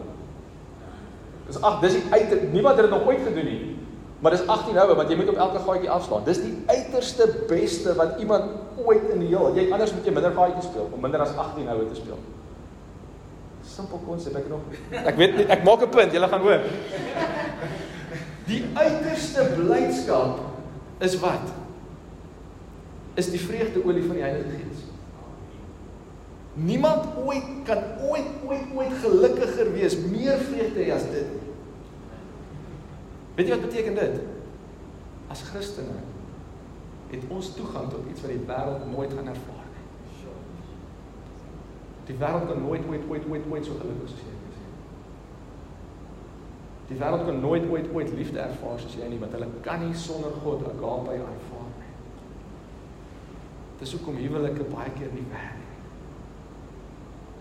Dis 1.51 1.61
ag, 1.67 1.79
dis 1.83 1.97
die 1.99 2.03
uit 2.15 2.51
niemand 2.53 2.79
het 2.79 2.87
dit 2.87 2.93
nog 2.93 3.07
ooit 3.09 3.23
gedoen 3.25 3.47
nie. 3.49 3.77
Maar 4.21 4.35
dis 4.35 4.43
18 4.47 4.77
houe 4.77 4.95
want 4.95 5.09
jy 5.09 5.17
moet 5.19 5.31
op 5.33 5.39
elke 5.45 5.63
gaatjie 5.65 5.89
afslaan. 5.89 6.23
Dis 6.27 6.43
die 6.43 6.53
uiterste 6.69 7.25
beste 7.49 7.95
wat 7.97 8.19
iemand 8.21 8.77
ooit 8.85 9.09
in 9.11 9.23
die 9.23 9.31
heel. 9.33 9.49
Jy 9.57 9.65
anders 9.71 9.91
moet 9.95 10.07
jy 10.07 10.13
minder 10.15 10.35
gaatjies 10.37 10.69
speel 10.69 10.87
om 10.87 11.01
minder 11.03 11.23
as 11.25 11.33
18 11.35 11.67
houe 11.67 11.87
te 11.89 11.97
speel. 11.97 12.21
Simpel 13.67 14.01
konsep 14.05 14.37
ek 14.37 14.47
nog. 14.51 14.63
Ek 15.01 15.17
weet 15.19 15.35
nie, 15.39 15.47
ek 15.49 15.65
maak 15.67 15.83
'n 15.83 15.89
punt, 15.89 16.13
julle 16.13 16.29
gaan 16.29 16.45
hoor. 16.45 16.63
Die 18.47 18.61
uiterste 18.73 19.45
blydskap 19.57 20.39
is 20.99 21.19
wat? 21.19 21.51
Is 23.15 23.29
die 23.31 23.39
vreugdeolie 23.39 24.05
van 24.07 24.15
die 24.17 24.23
Heilige 24.23 24.57
Gees. 24.57 24.90
Niemand 26.53 27.05
ooit 27.25 27.43
kan 27.63 27.83
ooit 27.99 28.27
ooit 28.45 28.73
ooit 28.75 28.93
gelukkiger 29.03 29.71
wees, 29.73 29.95
meer 29.97 30.37
vreugde 30.37 30.83
hê 30.83 30.91
as 30.91 31.05
dit. 31.13 31.37
Weet 33.37 33.47
jy 33.47 33.55
wat 33.55 33.67
beteken 33.69 33.95
dit? 33.95 34.17
As 35.31 35.45
Christene 35.47 35.95
het 37.11 37.23
ons 37.31 37.53
toegang 37.55 37.87
tot 37.91 38.07
iets 38.11 38.23
wat 38.23 38.31
die 38.31 38.43
wêreld 38.47 38.83
nooit 38.91 39.13
gaan 39.15 39.31
ervaar 39.31 39.69
nie. 39.71 39.87
Die 42.09 42.17
wêreld 42.19 42.47
kan 42.51 42.61
nooit 42.63 42.83
ooit 42.89 43.07
ooit 43.09 43.31
ooit 43.31 43.47
ooit 43.51 43.65
so 43.65 43.79
gelukkig 43.79 44.13
wees. 44.19 44.29
Die 46.91 46.99
wêreld 46.99 47.25
kan 47.25 47.39
nooit 47.39 47.69
ooit 47.71 47.87
ooit 47.95 48.13
liefde 48.19 48.43
ervaar 48.43 48.79
soos 48.79 48.99
jy 48.99 49.07
nie, 49.07 49.19
want 49.23 49.31
hulle 49.37 49.47
kan 49.63 49.79
nie 49.85 49.95
sonder 49.95 50.35
God 50.43 50.67
agape 50.67 51.15
ervaar 51.15 51.71
nie. 51.79 51.91
Dis 53.79 53.95
hoekom 53.95 54.19
huwelike 54.19 54.67
baie 54.75 54.91
keer 54.99 55.15
nie 55.15 55.27
werk 55.31 55.55
nie. 55.55 55.60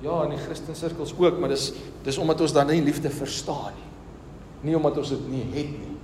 Ja, 0.00 0.22
in 0.24 0.32
die 0.32 0.40
Christen 0.40 0.76
sirkels 0.76 1.12
ook, 1.18 1.38
maar 1.38 1.52
dis 1.52 1.70
dis 2.06 2.18
omdat 2.18 2.40
ons 2.40 2.52
dan 2.56 2.70
nie 2.72 2.82
liefde 2.82 3.10
verstaan 3.12 3.76
nie. 3.76 3.88
Nie 4.70 4.76
omdat 4.76 4.96
ons 5.02 5.12
dit 5.12 5.26
nie 5.28 5.44
het 5.52 5.72
nie. 5.76 5.96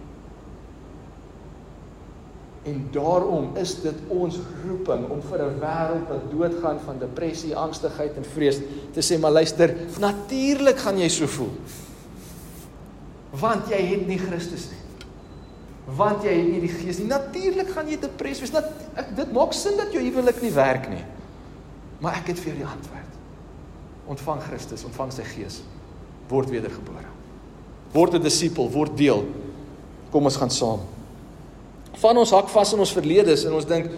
En 2.67 2.81
daarom 2.93 3.53
is 3.57 3.77
dit 3.81 3.99
ons 4.11 4.37
roeping 4.65 5.09
om 5.09 5.23
vir 5.23 5.43
'n 5.43 5.61
wêreld 5.61 6.09
wat 6.09 6.31
doodgaan 6.31 6.81
van 6.85 6.99
depressie, 6.99 7.57
angstigheid 7.57 8.17
en 8.17 8.25
vrees 8.25 8.59
te 8.93 9.01
sê 9.01 9.21
maar 9.21 9.31
luister, 9.31 9.75
natuurlik 9.99 10.79
gaan 10.79 10.99
jy 10.99 11.09
so 11.09 11.27
voel. 11.27 11.53
Want 13.31 13.69
jy 13.69 13.81
het 13.81 14.07
nie 14.07 14.19
Christus 14.19 14.69
nie. 14.71 14.83
Want 15.97 16.23
jy 16.23 16.33
het 16.33 16.49
nie 16.51 16.61
die 16.61 16.73
Gees 16.73 16.99
nie. 16.99 17.07
Natuurlik 17.07 17.69
gaan 17.71 17.89
jy 17.89 17.99
depressief 18.01 18.41
wees. 18.41 18.53
Nat 18.53 18.71
ek 18.95 19.17
dit 19.17 19.33
maak 19.33 19.53
sin 19.53 19.77
dat 19.77 19.93
jou 19.93 20.03
huwelik 20.03 20.43
nie 20.43 20.53
werk 20.53 20.89
nie. 20.89 21.05
Maar 22.01 22.15
ek 22.21 22.27
het 22.27 22.39
vir 22.39 22.53
jou 22.53 22.57
die 22.57 22.67
antwoord. 22.67 23.16
Ontvang 24.07 24.41
Christus, 24.41 24.85
ontvang 24.85 25.13
sy 25.13 25.23
Gees. 25.23 25.61
Word 26.29 26.51
wedergebore. 26.51 27.09
Word 27.93 28.15
'n 28.15 28.23
disipel, 28.23 28.71
word 28.71 28.97
deel. 28.97 29.25
Kom 30.11 30.25
ons 30.25 30.37
gaan 30.37 30.51
saam 30.51 30.81
van 31.97 32.19
ons 32.21 32.31
hak 32.31 32.51
vas 32.53 32.73
in 32.73 32.83
ons 32.85 32.93
verlede 32.93 33.35
en 33.47 33.53
ons 33.57 33.67
dink, 33.67 33.91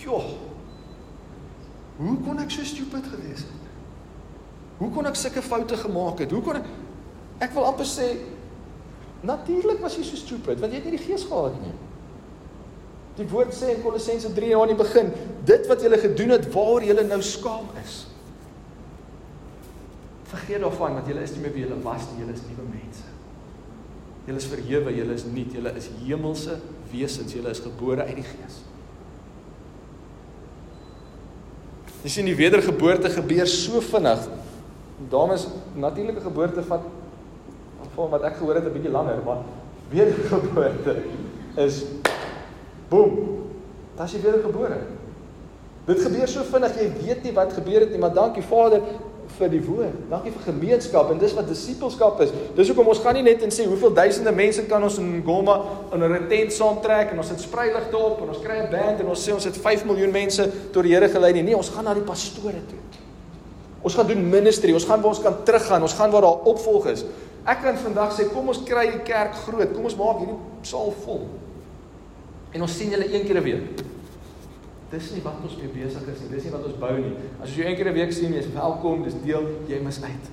"Joh, 0.00 0.24
hoe 1.98 2.16
kon 2.24 2.38
ek 2.38 2.50
so 2.50 2.64
stupid 2.64 3.04
gewees 3.04 3.44
het? 3.44 3.62
Hoe 4.78 4.90
kon 4.90 5.06
ek 5.06 5.16
sulke 5.16 5.42
foute 5.42 5.76
gemaak 5.76 6.18
het? 6.18 6.30
Hoe 6.30 6.42
kon 6.42 6.56
ek 6.56 6.64
Ek 7.40 7.50
wil 7.52 7.64
amper 7.64 7.84
sê 7.84 8.16
natuurlik 9.22 9.80
was 9.80 9.96
jy 9.96 10.04
so 10.04 10.16
stupid 10.16 10.60
want 10.60 10.72
jy 10.72 10.78
het 10.78 10.84
nie 10.84 10.98
die 10.98 11.04
gees 11.04 11.24
gehad 11.24 11.60
nie. 11.60 11.72
Die 13.16 13.26
woord 13.26 13.52
sê 13.52 13.74
in 13.74 13.82
Kolossense 13.82 14.32
3 14.32 14.56
aan 14.56 14.68
die 14.68 14.76
begin, 14.76 15.12
dit 15.44 15.66
wat 15.66 15.82
julle 15.82 15.98
gedoen 15.98 16.30
het 16.30 16.52
waaroor 16.52 16.82
julle 16.82 17.02
nou 17.02 17.20
skaam 17.22 17.66
is. 17.84 18.06
Vergeet 20.34 20.62
daarvan 20.64 20.96
dat 20.98 21.06
julle 21.06 21.22
is 21.22 21.32
nie 21.36 21.44
meer 21.44 21.52
wie 21.54 21.62
julle 21.62 21.80
was 21.84 22.06
nie, 22.10 22.24
julle 22.24 22.34
is 22.34 22.42
nuwe 22.48 22.64
mense. 22.66 23.10
Julle 24.26 24.40
is 24.40 24.46
verhewe, 24.50 24.94
julle 24.96 25.14
is 25.14 25.26
nuut, 25.30 25.52
julle 25.54 25.72
is 25.78 25.90
hemelse 26.00 26.56
wesens, 26.90 27.34
julle 27.36 27.52
is 27.54 27.60
gebore 27.62 28.06
uit 28.08 28.18
die 28.18 28.26
Gees. 28.26 28.56
Jy 32.04 32.12
sien 32.12 32.28
die 32.28 32.36
wedergeboorte 32.36 33.12
gebeur 33.14 33.48
so 33.48 33.80
vinnig. 33.84 34.26
Dames, 35.12 35.46
natuurlike 35.78 36.24
geboorte 36.24 36.64
vat 36.66 36.90
van 37.94 38.10
wat 38.10 38.26
ek 38.26 38.40
gehoor 38.40 38.58
het 38.58 38.66
'n 38.66 38.74
bietjie 38.74 38.90
langer, 38.90 39.22
maar 39.24 39.44
wedergeboorte 39.90 40.96
is 41.56 41.84
boem. 42.90 43.44
Das 43.96 44.12
jy 44.12 44.20
wedergebore. 44.20 44.80
Dit 45.86 46.00
gebeur 46.00 46.28
so 46.28 46.42
vinnig, 46.42 46.74
jy 46.80 46.88
weet 47.04 47.22
nie 47.22 47.32
wat 47.32 47.52
gebeur 47.52 47.80
het 47.80 47.90
nie, 47.90 47.98
maar 47.98 48.14
dankie 48.14 48.42
Vader 48.42 48.82
vir 49.38 49.50
die 49.52 49.62
woord. 49.64 49.96
Dankie 50.10 50.32
vir 50.32 50.46
gemeenskap 50.52 51.10
en 51.10 51.18
dis 51.18 51.34
wat 51.36 51.48
disippelskap 51.48 52.20
is. 52.24 52.32
Dis 52.56 52.70
hoekom 52.70 52.88
ons 52.92 53.00
gaan 53.04 53.16
nie 53.18 53.24
net 53.26 53.42
en 53.42 53.52
sê 53.54 53.66
hoeveel 53.68 53.94
duisende 53.94 54.32
mense 54.32 54.64
kan 54.70 54.82
ons 54.82 54.98
in 55.02 55.22
Goma 55.26 55.56
in 55.92 56.02
'n 56.02 56.28
tent 56.28 56.52
saamtrek 56.52 57.12
en 57.12 57.18
ons 57.18 57.28
het 57.28 57.40
spreiligte 57.40 57.96
op 57.96 58.22
en 58.22 58.28
ons 58.28 58.42
kry 58.42 58.58
'n 58.62 58.70
band 58.70 59.00
en 59.00 59.06
ons 59.06 59.28
sê 59.28 59.32
ons 59.32 59.44
het 59.44 59.56
5 59.56 59.84
miljoen 59.84 60.10
mense 60.10 60.50
tot 60.72 60.82
die 60.82 60.94
Here 60.94 61.08
gelei 61.08 61.32
nie. 61.32 61.42
Nee, 61.42 61.56
ons 61.56 61.68
gaan 61.68 61.84
na 61.84 61.94
die 61.94 62.02
pastore 62.02 62.62
toe. 62.68 62.78
Ons 63.82 63.94
gaan 63.94 64.06
doen 64.06 64.28
ministry. 64.30 64.72
Ons 64.72 64.84
gaan 64.84 65.00
waar 65.00 65.12
ons 65.12 65.22
kan 65.22 65.44
teruggaan. 65.44 65.82
Ons 65.82 65.94
gaan 65.94 66.10
waar 66.10 66.22
daar 66.22 66.44
opvolg 66.44 66.86
is. 66.86 67.04
Ek 67.44 67.60
kan 67.62 67.76
vandag 67.76 68.14
sê 68.16 68.28
kom 68.32 68.48
ons 68.48 68.62
kry 68.64 68.90
die 68.90 69.02
kerk 69.04 69.34
groot. 69.34 69.74
Kom 69.74 69.84
ons 69.84 69.96
maak 69.96 70.18
hierdie 70.18 70.38
saal 70.62 70.94
vol. 71.04 71.26
En 72.52 72.62
ons 72.62 72.76
sien 72.76 72.90
julle 72.90 73.12
een 73.12 73.26
keer 73.26 73.36
'n 73.40 73.44
week. 73.44 73.93
Dis 74.94 75.10
nie 75.10 75.24
wat 75.24 75.42
ons 75.42 75.56
mee 75.58 75.70
besig 75.74 76.06
is 76.12 76.22
nie. 76.22 76.30
Dis 76.30 76.46
nie 76.46 76.52
wat 76.54 76.66
ons 76.68 76.78
bou 76.78 76.94
nie. 76.94 77.12
As 77.42 77.54
jy 77.56 77.66
een 77.66 77.76
keer 77.78 77.90
'n 77.90 77.96
week 77.96 78.12
sien, 78.12 78.32
jy's 78.32 78.50
welkom, 78.54 79.02
dis 79.02 79.16
deel, 79.24 79.42
jy 79.68 79.80
mis 79.82 80.02
uit. 80.02 80.26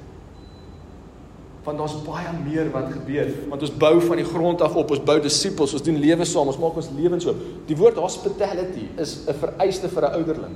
Want 1.63 1.77
daar's 1.77 1.97
baie 2.05 2.33
meer 2.45 2.69
wat 2.71 2.91
gebeur. 2.91 3.29
Want 3.49 3.61
ons 3.61 3.77
bou 3.77 4.01
van 4.01 4.17
die 4.17 4.25
grond 4.25 4.61
af 4.61 4.75
op. 4.75 4.91
Ons 4.91 5.03
bou 5.03 5.19
disippels, 5.19 5.73
ons 5.73 5.81
doen 5.81 5.97
lewe 5.97 6.25
saam, 6.25 6.47
ons 6.47 6.57
maak 6.57 6.75
ons 6.75 6.89
lewens 6.97 7.25
oop. 7.25 7.37
Die 7.67 7.77
woord 7.77 7.95
hospitality 7.95 8.87
is 8.97 9.27
'n 9.27 9.33
vereiste 9.33 9.89
vir 9.89 10.03
'n 10.03 10.13
ouderling. 10.13 10.55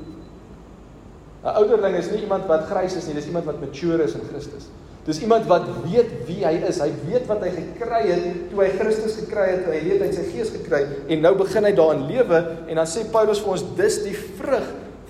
'n 1.44 1.56
Ouderling 1.56 1.96
is 1.96 2.12
nie 2.12 2.22
iemand 2.22 2.46
wat 2.48 2.66
grys 2.66 2.96
is 2.96 3.08
nie, 3.08 3.16
dis 3.16 3.28
iemand 3.28 3.46
wat 3.46 3.60
mature 3.60 4.04
is 4.04 4.14
in 4.14 4.22
Christus. 4.30 4.68
Dis 5.06 5.20
iemand 5.22 5.46
wat 5.46 5.68
weet 5.84 6.10
wie 6.26 6.40
hy 6.42 6.56
is. 6.66 6.80
Hy 6.82 6.90
weet 7.06 7.28
wat 7.30 7.44
hy 7.46 7.52
gekry 7.54 8.00
het 8.08 8.24
toe 8.50 8.64
hy 8.64 8.72
Christus 8.74 9.20
gekry 9.20 9.52
het. 9.52 9.68
Hy 9.70 9.82
weet 9.86 10.02
hy 10.02 10.08
het 10.10 10.18
sy 10.18 10.26
gees 10.32 10.50
gekry 10.56 10.82
en 11.14 11.22
nou 11.22 11.36
begin 11.38 11.68
hy 11.68 11.76
daarin 11.78 12.08
lewe 12.10 12.42
en 12.66 12.82
dan 12.82 12.90
sê 12.90 13.06
Paulus 13.14 13.44
vir 13.44 13.54
ons 13.54 13.66
dis 13.78 14.00
die 14.08 14.16
vrug 14.16 14.66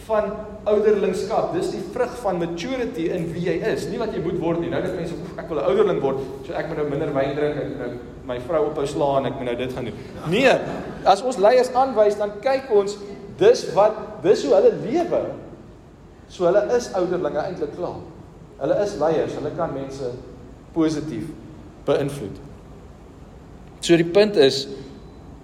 van 0.06 0.28
ouderlingskap. 0.70 1.54
Dis 1.56 1.72
die 1.74 1.82
vrug 1.94 2.12
van 2.22 2.42
maturity 2.42 3.08
in 3.16 3.30
wie 3.34 3.46
jy 3.48 3.56
is. 3.72 3.88
Nie 3.90 4.02
wat 4.02 4.12
jy 4.14 4.22
moet 4.26 4.38
word 4.42 4.60
nie. 4.62 4.72
Nou 4.74 4.82
dat 4.84 4.98
mense 4.98 5.16
ek 5.40 5.48
wil 5.50 5.62
'n 5.62 5.70
ouderling 5.72 6.02
word, 6.02 6.20
so 6.46 6.54
ek 6.54 6.68
moet 6.68 6.78
nou 6.78 6.90
minder 6.90 7.14
wyn 7.14 7.36
drink, 7.36 7.56
ek 7.56 7.70
moet 7.70 7.80
nou 7.80 7.92
my 8.26 8.40
vrou 8.40 8.66
ophou 8.70 8.86
slaan, 8.86 9.26
ek 9.26 9.38
moet 9.38 9.46
nou 9.46 9.56
dit 9.56 9.74
gaan 9.74 9.86
doen. 9.86 9.94
Nee, 10.30 10.52
as 11.06 11.22
ons 11.22 11.38
leiers 11.38 11.72
aanwys 11.74 12.18
dan 12.18 12.32
kyk 12.42 12.72
ons 12.72 12.98
dis 13.38 13.74
wat 13.74 14.24
dis 14.24 14.44
hoe 14.44 14.54
hulle 14.56 14.74
lewe. 14.84 15.22
So 16.28 16.46
hulle 16.46 16.68
is 16.76 16.92
ouderlinge 16.94 17.40
eintlik 17.40 17.76
klaar. 17.78 18.02
Hulle 18.60 18.80
is 18.84 18.96
leiers, 19.00 19.36
hulle 19.36 19.52
kan 19.58 19.74
mense 19.76 20.12
positief 20.76 21.28
beïnvloed. 21.88 22.40
So 23.84 23.98
die 24.00 24.08
punt 24.08 24.38
is 24.42 24.66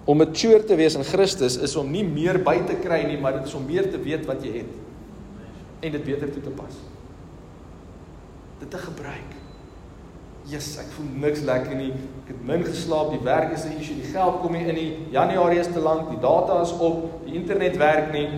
om 0.08 0.18
mature 0.18 0.62
te 0.66 0.76
wees 0.78 0.96
in 0.98 1.04
Christus 1.06 1.58
is 1.62 1.76
om 1.78 1.90
nie 1.92 2.04
meer 2.06 2.40
by 2.42 2.56
te 2.66 2.78
kry 2.82 3.02
nie, 3.06 3.18
maar 3.20 3.38
dit 3.38 3.46
is 3.46 3.54
om 3.54 3.66
meer 3.68 3.86
te 3.92 4.00
weet 4.02 4.26
wat 4.26 4.42
jy 4.42 4.62
het 4.62 4.80
en 5.82 5.94
dit 5.94 6.04
beter 6.06 6.30
toe 6.30 6.42
te 6.42 6.50
pas. 6.54 6.74
Dit 8.60 8.70
te 8.70 8.78
gebruik. 8.78 9.38
Jesus, 10.46 10.76
ek 10.82 10.90
voel 10.96 11.08
niks 11.22 11.42
lekker 11.46 11.74
nie. 11.78 11.92
Ek 12.22 12.32
het 12.32 12.44
min 12.46 12.64
geslaap, 12.66 13.12
die 13.14 13.22
werk 13.26 13.54
is 13.54 13.64
'n 13.64 13.78
issue, 13.78 13.94
die 13.98 14.10
geld 14.10 14.40
kom 14.42 14.52
nie 14.52 14.66
in 14.66 14.74
nie. 14.74 15.06
Januarie 15.10 15.58
is 15.58 15.70
te 15.70 15.80
lank, 15.80 16.10
die 16.10 16.20
data 16.20 16.62
is 16.62 16.72
op, 16.72 17.26
die 17.26 17.34
internet 17.34 17.76
werk 17.76 18.12
nie. 18.12 18.28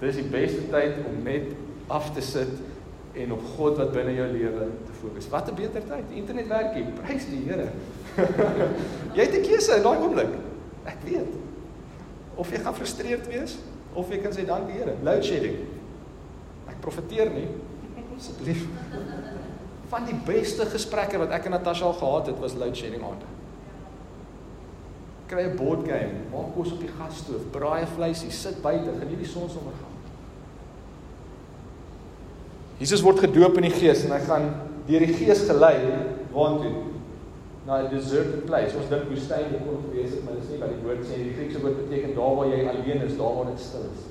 Dis 0.00 0.16
die 0.16 0.30
beste 0.30 0.68
tyd 0.70 0.98
om 1.06 1.22
net 1.22 1.54
af 1.86 2.10
te 2.14 2.20
sit 2.20 2.48
en 3.14 3.32
op 3.32 3.42
God 3.56 3.76
wat 3.78 3.92
binne 3.94 4.14
jou 4.14 4.26
lewe 4.32 4.68
te 4.86 4.92
fokus. 5.00 5.28
Wat 5.28 5.50
'n 5.50 5.54
beter 5.54 5.82
tyd. 5.86 6.04
Internet 6.10 6.46
werk 6.46 6.74
hier. 6.74 6.84
Prys 6.84 7.26
die 7.26 7.44
Here. 7.46 7.68
jy 9.16 9.22
het 9.22 9.34
'n 9.34 9.42
keuse 9.42 9.76
in 9.76 9.82
daai 9.82 9.98
oomblik. 9.98 10.34
Ek 10.84 10.98
weet. 11.04 11.34
Of 12.34 12.50
jy 12.50 12.58
gaan 12.58 12.74
frustreerd 12.74 13.26
wees 13.26 13.58
of 13.92 14.10
jy 14.10 14.18
kan 14.18 14.32
sê 14.32 14.44
dankie 14.46 14.74
Here. 14.74 14.94
Load 15.02 15.24
shedding. 15.24 15.56
Ek 16.68 16.80
profeteer 16.80 17.30
nie. 17.30 17.48
Asseblief. 18.16 18.66
Van 19.92 20.04
die 20.04 20.18
beste 20.26 20.66
gesprekke 20.66 21.18
wat 21.18 21.30
ek 21.30 21.44
en 21.44 21.50
Natasha 21.50 21.84
al 21.84 21.92
gehad 21.92 22.26
het 22.26 22.38
was 22.38 22.54
load 22.54 22.76
shedding 22.76 23.02
aande. 23.02 23.26
Kry 25.26 25.42
'n 25.42 25.56
board 25.56 25.86
game, 25.86 26.26
maak 26.32 26.54
kos 26.54 26.72
op 26.72 26.80
die 26.80 26.90
gasstoof, 26.98 27.50
braai 27.50 27.82
'n 27.82 27.94
vleisie, 27.96 28.30
sit 28.30 28.62
buite, 28.62 28.90
geniet 28.98 29.18
die 29.18 29.26
sonsondergang. 29.26 29.93
Jesus 32.80 33.04
word 33.04 33.22
gedoop 33.22 33.60
in 33.60 33.68
die 33.68 33.74
Gees 33.74 34.02
en 34.06 34.14
hy 34.16 34.22
gaan 34.26 34.48
deur 34.88 35.04
die 35.06 35.14
Gees 35.14 35.44
gelei 35.48 35.76
waartoe? 36.34 36.72
Na 37.64 37.78
'n 37.80 37.88
deserted 37.88 38.44
place. 38.44 38.76
Ons 38.76 38.90
dink 38.90 39.08
woestyn 39.08 39.54
kon 39.64 39.80
gewees 39.88 40.10
het, 40.10 40.24
maar 40.24 40.34
dis 40.36 40.50
nie 40.50 40.58
wat 40.60 40.68
die 40.68 40.82
woord 40.84 41.04
sê. 41.06 41.16
Die 41.16 41.32
Griekse 41.32 41.62
woord 41.62 41.78
beteken 41.88 42.14
daar 42.14 42.34
waar 42.36 42.48
jy 42.52 42.66
alleen 42.68 43.00
is, 43.06 43.16
daar 43.16 43.34
waar 43.36 43.46
dit 43.46 43.60
stil 43.60 43.86
is. 43.88 44.02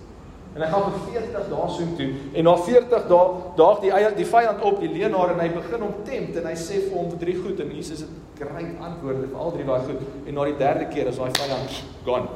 En 0.53 0.61
hy 0.61 0.67
gaan 0.69 0.83
vir 0.85 0.99
40 1.13 1.47
dae 1.49 1.69
soontoe 1.75 2.07
en 2.37 2.45
na 2.45 2.51
40 2.57 3.07
dae 3.09 3.21
daag 3.57 3.79
die 3.81 3.91
eie 3.91 4.09
die 4.13 4.25
vyand 4.25 4.61
op 4.61 4.81
die 4.83 4.89
leenaar 4.91 5.33
en 5.33 5.39
hy 5.41 5.47
begin 5.49 5.81
hom 5.81 5.93
tempt 6.05 6.35
en 6.37 6.45
hy 6.45 6.53
sê 6.53 6.77
vir 6.83 6.97
hom 6.97 7.07
vir 7.09 7.21
drie 7.23 7.37
goed 7.39 7.63
en 7.63 7.71
Jesus 7.73 8.03
het 8.05 8.11
great 8.37 8.83
antwoorde 8.89 9.31
vir 9.31 9.39
al 9.45 9.55
drie 9.55 9.65
daai 9.65 9.87
goed 9.87 10.03
en 10.27 10.37
na 10.37 10.45
die 10.45 10.57
derde 10.59 10.85
keer 10.93 11.09
is 11.09 11.17
daai 11.17 11.33
vyand 11.39 11.79
gone. 12.05 12.29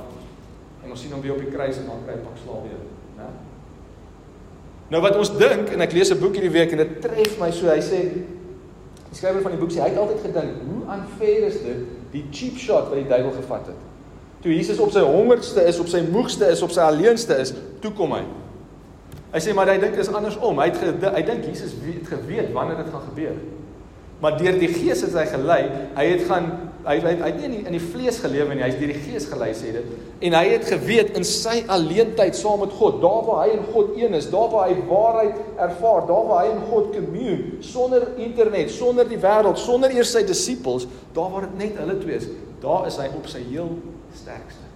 En 0.83 0.95
ons 0.95 1.01
sien 1.01 1.13
hom 1.13 1.21
weer 1.21 1.35
op 1.35 1.43
die 1.45 1.53
kruis 1.53 1.77
en 1.77 1.91
dan 1.91 2.01
kry 2.07 2.17
hy 2.17 2.23
pak 2.25 2.41
slaap 2.41 2.65
weer, 2.65 2.81
né? 3.19 3.29
Nou 4.93 5.01
wat 5.03 5.17
ons 5.19 5.33
dink 5.35 5.73
en 5.75 5.83
ek 5.83 5.93
lees 5.95 6.11
'n 6.11 6.19
boek 6.19 6.37
hierdie 6.39 6.53
week 6.53 6.71
en 6.71 6.77
dit 6.77 7.01
tref 7.01 7.39
my 7.39 7.51
so. 7.51 7.67
Hy 7.67 7.81
sê 7.81 7.99
die 8.07 9.15
skrywer 9.15 9.41
van 9.41 9.51
die 9.51 9.59
boek 9.59 9.71
sê 9.71 9.81
hy 9.81 9.89
het 9.89 9.97
altyd 9.97 10.21
gedink, 10.21 10.53
hoe 10.67 10.95
unfair 10.95 11.47
is 11.47 11.59
dit 11.61 11.85
die 12.11 12.25
cheap 12.31 12.57
shot 12.57 12.89
wat 12.89 12.95
die 12.95 13.07
duiwel 13.07 13.31
gevat 13.31 13.67
het. 13.67 13.81
Toe 14.41 14.53
Jesus 14.53 14.79
op 14.79 14.91
sy 14.91 14.99
hongerste 14.99 15.63
is, 15.65 15.79
op 15.79 15.87
sy 15.87 16.03
moegste 16.11 16.45
is, 16.45 16.61
op 16.61 16.71
sy 16.71 16.79
alleenste 16.79 17.35
is, 17.35 17.53
toe 17.81 17.91
kom 17.91 18.11
hy. 18.11 18.23
Hy 19.33 19.39
sê 19.39 19.53
maar 19.53 19.67
hy 19.67 19.77
dink 19.77 19.97
is 19.99 20.07
andersom. 20.07 20.59
Hy 20.59 20.69
het 20.69 21.03
hy 21.15 21.21
dink 21.21 21.45
Jesus 21.45 21.73
het 21.83 22.07
geweet 22.07 22.53
wanneer 22.53 22.77
dit 22.77 22.91
gaan 22.93 23.07
gebeur. 23.09 23.35
Maar 24.21 24.37
deur 24.37 24.59
die 24.59 24.67
Gees 24.67 25.01
het 25.01 25.13
hy 25.13 25.25
gelei. 25.25 25.61
Hy 25.95 26.05
het 26.05 26.23
gaan 26.29 26.66
hy 26.85 26.95
hy, 27.03 27.13
het 27.23 27.37
nie 27.39 27.47
in 27.47 27.55
die, 27.55 27.61
in 27.65 27.75
die 27.75 27.81
vlees 27.83 28.19
gelewe 28.23 28.55
nie, 28.55 28.63
hy 28.63 28.69
is 28.71 28.77
deur 28.79 28.91
die 28.93 29.01
Gees 29.05 29.25
gelei 29.31 29.49
sê 29.57 29.73
dit. 29.75 29.89
En 30.29 30.37
hy 30.37 30.43
het 30.53 30.67
geweet 30.69 31.17
in 31.19 31.25
sy 31.27 31.57
alleentyd 31.73 32.37
saam 32.37 32.61
met 32.63 32.75
God, 32.77 33.01
daar 33.03 33.25
waar 33.27 33.41
hy 33.45 33.57
en 33.57 33.65
God 33.73 33.97
een 33.97 34.17
is, 34.17 34.29
daar 34.33 34.51
waar 34.53 34.69
hy 34.69 34.77
waarheid 34.89 35.41
ervaar, 35.67 36.05
daar 36.11 36.29
waar 36.29 36.45
hy 36.45 36.53
en 36.53 36.63
God 36.69 36.93
commune, 36.93 37.57
sonder 37.65 38.07
internet, 38.15 38.71
sonder 38.75 39.09
die 39.09 39.19
wêreld, 39.23 39.59
sonder 39.61 39.95
eers 39.95 40.13
sy 40.15 40.23
disippels, 40.27 40.87
daar 41.17 41.33
waar 41.33 41.49
dit 41.49 41.59
net 41.65 41.81
hulle 41.81 41.97
twee 42.03 42.21
is, 42.21 42.29
daar 42.63 42.87
is 42.89 43.01
hy 43.01 43.09
op 43.17 43.29
sy 43.31 43.43
heel 43.49 43.75
sterkste. 44.15 44.67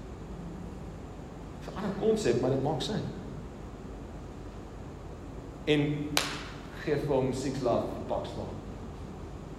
'n 1.72 1.78
ander 1.78 1.96
konsep, 2.00 2.42
maar 2.42 2.50
dit 2.50 2.64
maak 2.64 2.82
sin. 2.82 3.04
En 5.66 5.82
gee 6.84 6.98
vir 6.98 7.14
hom 7.16 7.34
6 7.34 7.62
laat 7.62 7.86
pak 8.10 8.26
staan. 8.26 8.58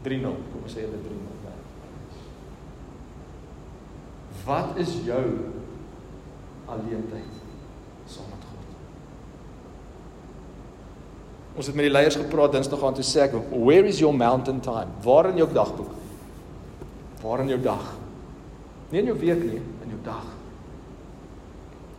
3-0, 0.03 0.35
kom 0.53 0.67
ons 0.67 0.75
sê 0.75 0.83
dit 0.91 1.07
3-0. 1.07 1.32
Wat 4.45 4.77
is 4.81 4.95
jou 5.05 5.25
alleentyd 6.67 7.41
saam 8.09 8.29
met 8.33 8.45
God? 8.49 8.69
Ons 11.57 11.69
het 11.69 11.77
met 11.77 11.87
die 11.87 11.93
leiers 11.93 12.17
gepraat 12.17 12.55
Dinsdag 12.57 12.83
aan 12.83 12.97
toe 12.97 13.05
sê 13.05 13.27
ek, 13.27 13.35
"Where 13.51 13.87
is 13.87 13.99
your 14.01 14.17
mountain 14.17 14.61
time?" 14.61 14.89
Waar 15.03 15.29
in 15.29 15.37
jou 15.37 15.53
dagboek? 15.53 15.91
Waar 17.23 17.41
in 17.41 17.49
jou 17.49 17.61
dag? 17.61 17.95
Nie 18.91 19.01
in 19.01 19.07
jou 19.07 19.19
week 19.19 19.45
nie, 19.45 19.63
in 19.83 19.89
jou 19.89 20.01
dag. 20.03 20.25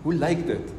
Hoe 0.02 0.14
lyk 0.14 0.46
dit? 0.48 0.74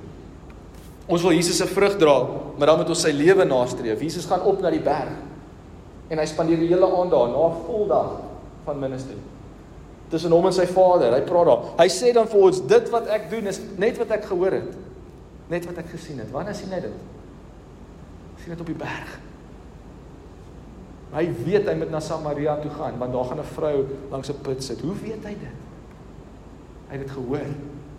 Ons 1.07 1.23
wil 1.23 1.33
Jesus 1.33 1.57
se 1.57 1.67
vrug 1.67 1.97
dra, 1.99 2.27
maar 2.59 2.67
dan 2.67 2.79
moet 2.79 2.89
ons 2.89 3.01
sy 3.01 3.11
lewe 3.13 3.45
nastreef. 3.45 4.01
Jesus 4.01 4.27
gaan 4.27 4.43
op 4.43 4.61
na 4.61 4.71
die 4.71 4.81
berg 4.81 5.13
en 6.09 6.19
hy 6.19 6.27
spandeer 6.27 6.59
die 6.59 6.69
hele 6.69 6.87
aand 6.87 7.11
daar 7.11 7.29
na 7.29 7.49
'n 7.49 7.65
vol 7.67 7.87
dag 7.87 8.21
van 8.65 8.79
ministry 8.79 9.17
tussen 10.15 10.35
hom 10.35 10.47
en 10.47 10.55
sy 10.55 10.67
vader. 10.71 11.17
Hy 11.17 11.25
praat 11.27 11.51
daar. 11.51 11.67
Hy 11.81 11.89
sê 11.93 12.13
dan 12.15 12.31
vir 12.31 12.47
ons 12.47 12.63
dit 12.71 12.93
wat 12.95 13.11
ek 13.15 13.27
doen 13.33 13.51
is 13.51 13.59
net 13.81 13.99
wat 13.99 14.15
ek 14.15 14.29
gehoor 14.31 14.55
het. 14.61 14.79
Net 15.51 15.67
wat 15.69 15.83
ek 15.83 15.91
gesien 15.93 16.23
het. 16.23 16.31
Wanneer 16.33 16.57
sien 16.59 16.73
hy 16.73 16.81
dit? 16.87 17.03
sien 18.45 18.53
dit 18.53 18.61
op 18.61 18.69
die 18.69 18.77
berg. 18.77 19.13
Hy 21.15 21.25
weet 21.47 21.69
hy 21.71 21.75
moet 21.79 21.93
na 21.95 22.01
Samaria 22.03 22.59
toe 22.61 22.73
gaan 22.75 22.99
want 23.01 23.15
daar 23.15 23.29
gaan 23.31 23.41
'n 23.41 23.53
vrou 23.57 23.87
langs 24.11 24.29
'n 24.31 24.41
put 24.43 24.63
sit. 24.63 24.81
Hoe 24.81 24.95
weet 24.95 25.25
hy 25.25 25.35
dit? 25.41 25.59
Hy 26.89 26.99
het 26.99 27.01
dit 27.01 27.11
gehoor 27.11 27.49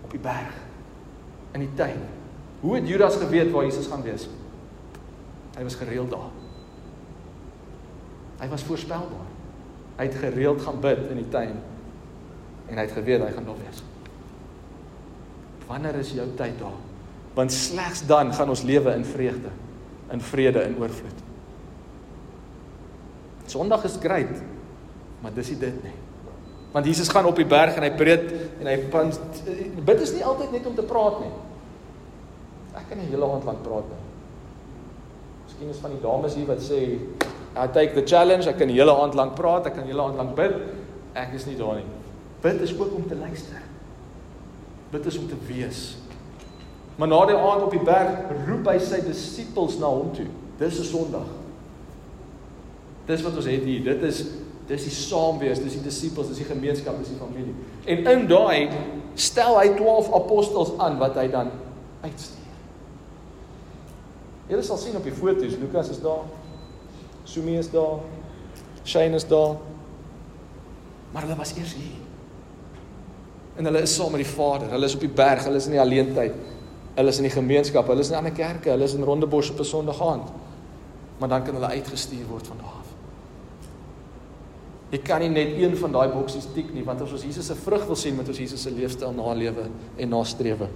op 0.03 0.11
die 0.11 0.19
berg 0.19 0.53
in 1.53 1.59
die 1.59 1.73
tuin. 1.75 2.01
Hoe 2.61 2.75
het 2.75 2.87
Judas 2.87 3.15
geweet 3.15 3.51
waar 3.51 3.63
Jesus 3.63 3.87
gaan 3.87 4.03
wees? 4.03 4.29
Hy 5.57 5.63
was 5.63 5.75
gereeld 5.75 6.11
daar. 6.11 6.31
Hy 8.39 8.47
was 8.49 8.63
voorspelbaar. 8.63 9.29
Hy 9.97 10.03
het 10.03 10.15
gereeld 10.15 10.61
gaan 10.61 10.79
bid 10.79 11.09
in 11.09 11.15
die 11.15 11.29
tuin 11.29 11.55
en 12.69 12.77
hy 12.77 12.85
het 12.87 12.95
geweet 12.95 13.21
hy 13.21 13.31
gaan 13.35 13.45
daar 13.45 13.61
wees. 13.61 13.83
Wanneer 15.67 15.99
is 16.01 16.13
jou 16.13 16.27
tyd 16.37 16.57
daar? 16.59 16.79
Want 17.35 17.51
slegs 17.51 18.05
dan 18.07 18.33
gaan 18.33 18.49
ons 18.49 18.63
lewe 18.63 18.93
in 18.95 19.05
vreugde, 19.05 19.51
in 20.13 20.21
vrede 20.21 20.61
en 20.61 20.77
oorvloed. 20.79 21.23
Sondag 23.45 23.83
is 23.83 23.97
great, 24.01 24.41
maar 25.21 25.33
dis 25.33 25.51
nie 25.53 25.59
dit 25.59 25.83
nie. 25.83 25.95
Want 26.75 26.85
Jesus 26.85 27.09
gaan 27.09 27.25
op 27.25 27.37
die 27.39 27.47
berg 27.47 27.77
en 27.77 27.85
hy 27.85 27.91
preek 27.95 28.25
en 28.59 28.67
hy 28.67 28.77
bid 29.85 30.01
is 30.03 30.13
nie 30.15 30.25
altyd 30.25 30.57
net 30.57 30.65
om 30.67 30.75
te 30.75 30.83
praat 30.85 31.21
nie. 31.23 31.31
Ek 32.75 32.89
kan 32.89 32.99
'n 32.99 33.07
hele 33.09 33.25
aand 33.25 33.45
lank 33.45 33.63
praat 33.63 33.87
nie. 33.87 34.03
Miskien 35.45 35.69
is 35.69 35.77
van 35.77 35.91
die 35.91 36.01
dames 36.01 36.35
hier 36.35 36.45
wat 36.45 36.59
sê, 36.59 36.99
"I 37.55 37.67
take 37.71 37.93
the 37.93 38.03
challenge, 38.03 38.49
ek 38.49 38.57
kan 38.57 38.67
die 38.67 38.75
hele 38.75 38.91
aand 38.91 39.13
lank 39.13 39.35
praat, 39.35 39.65
ek 39.67 39.75
kan 39.75 39.83
die 39.83 39.91
hele 39.91 40.03
aand 40.03 40.17
lank 40.17 40.35
bid." 40.35 40.53
Ek 41.13 41.33
is 41.33 41.45
nie 41.45 41.55
daar 41.55 41.75
nie. 41.75 41.94
Bid 42.45 42.61
is 42.61 42.79
ook 42.79 42.93
om 42.93 43.07
te 43.07 43.15
luister. 43.15 43.61
Bid 44.89 45.05
is 45.05 45.17
om 45.17 45.27
te 45.27 45.35
wees. 45.45 45.97
Maar 46.95 47.07
na 47.07 47.25
die 47.25 47.35
aand 47.35 47.61
op 47.61 47.71
die 47.73 47.81
berg 47.81 48.29
roep 48.45 48.69
hy 48.69 48.75
sy 48.79 48.99
disippels 49.01 49.79
na 49.81 49.89
hom 49.89 50.11
toe. 50.13 50.27
Dis 50.59 50.77
'n 50.79 50.85
Sondag. 50.85 51.31
Dis 53.09 53.23
wat 53.25 53.35
ons 53.35 53.49
het 53.49 53.65
hier. 53.65 53.81
Dit 53.83 54.03
is 54.03 54.25
dis 54.67 54.83
die 54.83 54.91
saamwees, 54.91 55.59
dis 55.59 55.73
die 55.73 55.81
disippels, 55.81 56.27
dis 56.27 56.37
die 56.37 56.45
gemeenskap, 56.45 56.97
dis 56.99 57.07
die 57.07 57.17
familie. 57.17 57.53
En 57.85 58.05
in 58.13 58.27
daai 58.27 58.69
stel 59.13 59.59
hy 59.59 59.67
12 59.75 60.13
apostels 60.13 60.77
aan 60.77 60.97
wat 60.97 61.15
hy 61.15 61.27
dan 61.27 61.51
uitstuur. 62.01 62.53
Julle 64.47 64.61
sal 64.61 64.77
sien 64.77 64.95
op 64.95 65.03
die 65.03 65.13
foto's, 65.13 65.57
Lukas 65.57 65.89
is 65.89 66.01
daar. 66.01 66.25
Sumi 67.23 67.57
is 67.57 67.71
daar. 67.71 67.99
Shane 68.83 69.15
is 69.15 69.27
daar. 69.27 69.55
Maar 71.11 71.21
hulle 71.21 71.35
was 71.35 71.57
eers 71.57 71.73
hier. 71.73 72.04
En 73.55 73.67
hulle 73.69 73.81
is 73.85 73.93
saam 73.95 74.11
met 74.11 74.23
die 74.23 74.31
Vader. 74.31 74.69
Hulle 74.75 74.87
is 74.89 74.95
op 74.97 75.03
die 75.05 75.11
berg, 75.11 75.45
hulle 75.47 75.61
is 75.61 75.67
in 75.69 75.77
die 75.77 75.81
alleentyd. 75.81 76.35
Hulle 76.95 77.11
is 77.11 77.19
in 77.19 77.27
die 77.27 77.33
gemeenskap, 77.33 77.87
hulle 77.91 78.03
is 78.03 78.11
in 78.11 78.17
ander 78.19 78.35
kerke, 78.35 78.71
hulle 78.71 78.87
is 78.87 78.95
in 78.95 79.03
Rondebosch 79.03 79.51
op 79.51 79.59
'n 79.59 79.67
Sondag 79.67 80.01
aand. 80.01 80.31
Maar 81.19 81.29
dan 81.29 81.43
kan 81.43 81.53
hulle 81.53 81.67
uitgestuur 81.67 82.27
word 82.29 82.47
van 82.47 82.57
daar 82.57 82.75
af. 82.79 82.85
Jy 84.91 84.97
kan 84.97 85.21
nie 85.21 85.29
net 85.29 85.57
een 85.57 85.77
van 85.77 85.91
daai 85.91 86.09
boksies 86.09 86.47
tik 86.53 86.73
nie, 86.73 86.83
want 86.83 87.01
as 87.01 87.11
ons 87.11 87.23
Jesus 87.23 87.45
se 87.45 87.55
vrug 87.55 87.85
wil 87.85 87.95
sien, 87.95 88.15
moet 88.15 88.27
ons 88.27 88.37
Jesus 88.37 88.61
se 88.61 88.71
leefstyl 88.71 89.11
nalewe 89.11 89.69
en 89.97 90.09
nastrewe. 90.09 90.67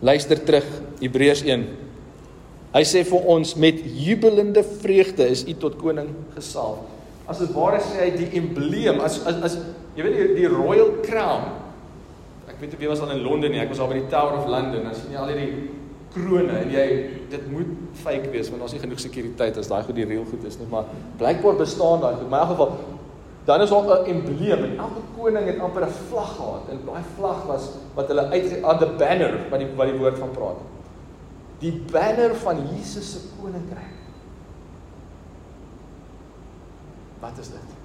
Luister 0.00 0.40
terug 0.44 0.66
Hebreërs 1.00 1.42
1. 1.42 1.66
Hy 2.72 2.82
sê 2.88 3.02
vir 3.04 3.28
ons 3.28 3.54
met 3.60 3.82
jubelende 3.84 4.64
vreugde 4.64 5.26
is 5.28 5.44
u 5.44 5.54
tot 5.60 5.76
koning 5.76 6.08
gesalf. 6.34 6.78
As 7.28 7.38
dit 7.38 7.52
ware 7.54 7.82
sê 7.84 7.98
hy 8.00 8.10
die 8.16 8.30
embleem 8.40 9.00
as 9.04 9.20
as 9.28 9.42
as 9.42 9.58
Jy 9.96 10.06
weet 10.06 10.16
die, 10.16 10.28
die 10.40 10.48
Royal 10.48 10.94
Crown. 11.04 11.50
Ek 12.48 12.58
weet 12.60 12.78
jy 12.80 12.88
was 12.88 13.00
al 13.04 13.12
in 13.14 13.22
Londen 13.24 13.52
nie. 13.52 13.60
Ek 13.60 13.68
was 13.68 13.80
al 13.82 13.90
by 13.92 14.00
die 14.00 14.08
Tower 14.12 14.38
of 14.40 14.48
London. 14.50 14.86
Dan 14.88 14.96
sien 14.96 15.12
jy 15.12 15.20
al 15.20 15.32
hierdie 15.32 15.70
krone 16.12 16.56
en 16.60 16.72
jy 16.72 16.86
dit 17.32 17.44
moet 17.52 17.68
fake 18.02 18.30
wees 18.32 18.50
want 18.52 18.62
daar's 18.62 18.74
nie 18.76 18.82
genoeg 18.82 19.00
sekuriteit 19.00 19.56
as 19.56 19.70
daai 19.70 19.82
goed 19.86 19.96
die 19.96 20.08
reël 20.08 20.26
goed 20.28 20.42
is 20.48 20.58
nie, 20.60 20.68
maar 20.68 20.90
blykbaar 21.20 21.56
bestaan 21.60 22.02
daai 22.02 22.16
goed. 22.18 22.28
Maar 22.28 22.42
in 22.42 22.48
elk 22.48 22.52
geval 22.52 22.74
dan 23.48 23.60
is 23.64 23.70
daar 23.70 24.04
'n 24.04 24.10
embleem 24.12 24.64
en 24.64 24.78
elke 24.78 25.02
koning 25.16 25.46
het 25.46 25.58
amper 25.58 25.86
'n 25.86 25.94
vlag 26.08 26.36
gehad 26.36 26.68
en 26.70 26.78
daai 26.86 27.02
vlag 27.16 27.46
was 27.46 27.70
wat 27.94 28.08
hulle 28.08 28.28
uit 28.28 28.62
aan 28.62 28.78
the 28.78 28.90
banner 28.98 29.34
wat 29.50 29.58
die 29.58 29.68
wat 29.76 29.86
die 29.86 29.98
woord 29.98 30.18
van 30.18 30.30
praat. 30.30 30.60
Die 31.58 31.82
banner 31.92 32.34
van 32.34 32.56
Jesus 32.74 33.12
se 33.12 33.18
koninkryk. 33.40 33.96
Wat 37.20 37.38
is 37.38 37.48
dit? 37.48 37.81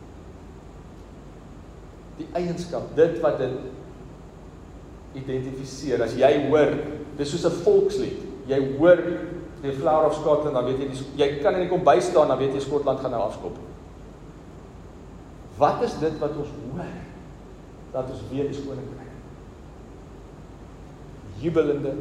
Die 2.17 2.27
eienskap, 2.37 2.89
dit 2.97 3.19
wat 3.23 3.37
dit 3.41 3.57
identifiseer. 5.17 6.03
As 6.03 6.15
jy 6.17 6.31
hoor, 6.49 6.73
dis 7.17 7.31
soos 7.31 7.45
'n 7.45 7.63
volkslied. 7.63 8.19
Jy 8.47 8.77
hoor 8.77 8.97
die 9.61 9.71
Flower 9.71 10.07
of 10.07 10.15
Scotland, 10.15 10.53
dan 10.53 10.65
weet 10.65 10.79
jy 10.79 10.87
die, 10.91 11.05
jy 11.15 11.39
kan 11.41 11.53
in 11.53 11.65
die 11.65 11.69
kombuis 11.69 12.05
staan, 12.05 12.27
dan 12.27 12.37
weet 12.37 12.53
jy 12.53 12.59
Skotland 12.59 12.99
gaan 12.99 13.11
nou 13.11 13.21
afskop. 13.21 13.57
Wat 15.57 15.81
is 15.81 15.97
dit 15.99 16.19
wat 16.19 16.37
ons 16.37 16.49
hoor? 16.49 16.93
Dat 17.91 18.09
ons 18.09 18.21
weet 18.29 18.51
die 18.53 18.61
koninkryk. 18.61 19.13
Jubelende 21.41 21.93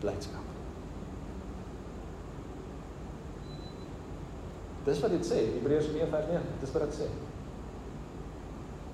blydskap. 0.00 0.42
Dis 4.84 5.00
wat 5.00 5.10
dit 5.10 5.26
sê, 5.26 5.38
Hebreërs 5.56 5.86
9:9. 5.94 6.42
Dis 6.60 6.72
wat 6.72 6.82
dit 6.82 6.98
sê. 7.00 7.08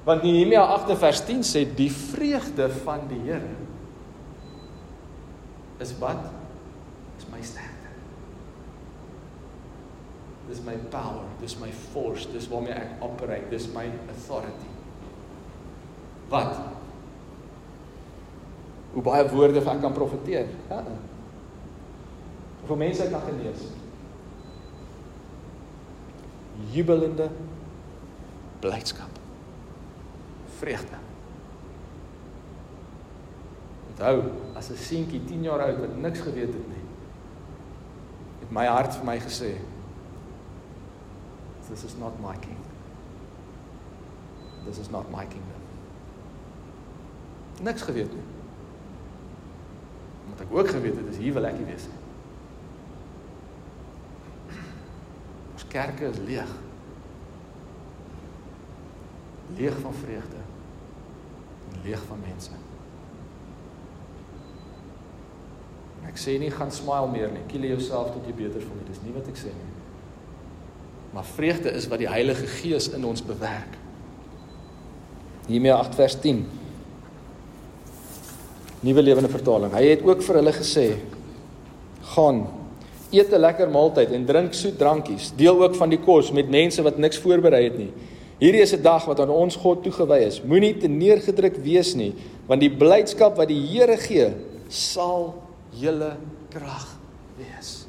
Want 0.05 0.23
Nehemia 0.25 0.63
8 0.65 0.97
vers 0.97 1.21
10 1.29 1.43
sê 1.45 1.65
die 1.77 1.91
vreugde 1.93 2.71
van 2.85 3.05
die 3.11 3.21
Here 3.27 3.57
is 5.81 5.93
wat? 6.01 6.27
Is 7.17 7.27
my 7.33 7.41
sterkte. 7.45 7.93
Dis 10.49 10.61
my 10.67 10.75
power, 10.93 11.25
dis 11.41 11.55
my 11.61 11.71
force, 11.93 12.27
dis 12.33 12.49
waarmee 12.53 12.75
ek 12.77 13.05
operate, 13.05 13.49
dis 13.53 13.69
my 13.73 13.87
authority. 14.13 14.73
Wat? 16.33 16.59
Hoe 18.93 19.05
baie 19.07 19.25
woorde 19.31 19.63
ek 19.63 19.81
kan 19.85 19.95
profeteer? 19.97 20.51
Ja. 20.69 20.83
Vir 22.69 22.81
mense 22.83 23.07
kan 23.13 23.25
genees. 23.29 23.63
Jubelende 26.75 27.31
blydskap 28.61 29.10
vreugde. 30.61 30.99
Onthou, 33.91 34.23
as 34.55 34.71
'n 34.71 34.77
seentjie 34.77 35.25
10 35.25 35.43
jaar 35.43 35.61
oud 35.61 35.79
wat 35.79 35.97
niks 35.97 36.21
geweet 36.21 36.53
het 36.53 36.69
nie, 36.69 36.85
het 38.41 38.51
my 38.51 38.67
hart 38.67 38.95
vir 38.95 39.05
my 39.05 39.19
gesê, 39.21 39.57
this 41.69 41.85
is 41.85 41.97
not 41.97 42.21
my 42.21 42.37
king. 42.41 42.59
This 44.65 44.79
is 44.79 44.91
not 44.91 45.11
my 45.11 45.25
kingdom. 45.25 45.63
Niks 47.63 47.83
geweet 47.83 48.13
nie. 48.13 48.27
Omdat 50.25 50.41
ek 50.41 50.53
ook 50.53 50.69
geweet 50.69 50.97
het 50.97 51.07
dis 51.07 51.17
hier 51.17 51.33
wil 51.33 51.45
ek 51.45 51.57
nie 51.59 51.69
wees 51.69 51.87
nie. 51.87 52.01
Ons 55.53 55.67
kerke 55.69 56.05
is 56.09 56.19
leeg. 56.19 56.53
Leeg 59.57 59.81
van 59.81 59.95
vreugde 59.95 60.50
leeg 61.85 62.03
van 62.09 62.20
mense. 62.24 62.55
En 66.01 66.09
ek 66.11 66.20
sê 66.20 66.37
nie 66.41 66.53
gaan 66.53 66.72
smile 66.72 67.11
meer 67.12 67.33
nie. 67.33 67.43
Kiel 67.51 67.68
jouself 67.72 68.12
tot 68.14 68.26
jy 68.26 68.37
beter 68.37 68.62
voel. 68.64 68.85
Dis 68.89 69.03
nie 69.05 69.14
wat 69.16 69.28
ek 69.31 69.41
sê 69.41 69.53
nie. 69.53 69.68
Maar 71.14 71.26
vreugde 71.26 71.72
is 71.74 71.89
wat 71.91 71.99
die 72.03 72.09
Heilige 72.11 72.47
Gees 72.47 72.89
in 72.95 73.05
ons 73.05 73.22
bewerk. 73.26 73.76
Hiermee 75.49 75.74
8 75.74 75.97
vers 75.99 76.14
10. 76.22 76.45
Nuwe 78.87 79.03
Lewende 79.03 79.28
Vertaling. 79.33 79.74
Hy 79.74 79.85
het 79.91 80.05
ook 80.07 80.22
vir 80.22 80.39
hulle 80.39 80.53
gesê: 80.55 80.87
"Gaan, 82.14 82.45
eet 83.11 83.33
'n 83.33 83.41
lekker 83.41 83.70
maaltyd 83.70 84.12
en 84.12 84.24
drink 84.24 84.55
soet 84.55 84.78
drankies. 84.78 85.33
Deel 85.37 85.62
ook 85.62 85.74
van 85.74 85.89
die 85.89 85.99
kos 85.99 86.33
met 86.33 86.49
mense 86.49 86.83
wat 86.83 86.99
niks 86.99 87.18
voorberei 87.18 87.64
het 87.64 87.78
nie. 87.78 87.93
Hierdie 88.41 88.62
is 88.64 88.72
'n 88.72 88.82
dag 88.82 89.05
wat 89.05 89.20
aan 89.20 89.30
ons 89.30 89.57
God 89.57 89.82
toegewy 89.84 90.24
is. 90.24 90.41
Moenie 90.43 90.76
te 90.76 90.88
neergedruk 90.88 91.57
wees 91.57 91.95
nie, 91.95 92.14
want 92.47 92.61
die 92.61 92.72
blydskap 92.72 93.36
wat 93.36 93.49
die 93.49 93.61
Here 93.61 93.97
gee, 93.97 94.32
sal 94.68 95.34
julle 95.70 96.16
krag 96.49 96.97
wees." 97.36 97.86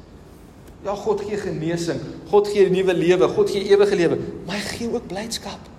Ja, 0.84 0.94
God 0.94 1.20
gee 1.20 1.36
genesing. 1.36 2.00
God 2.28 2.48
gee 2.48 2.70
nuwe 2.70 2.94
lewe. 2.94 3.28
God 3.28 3.50
gee 3.50 3.68
ewige 3.70 3.96
lewe, 3.96 4.18
maar 4.46 4.56
hy 4.56 4.60
gee 4.76 4.88
ook 4.92 5.06
blydskap. 5.06 5.70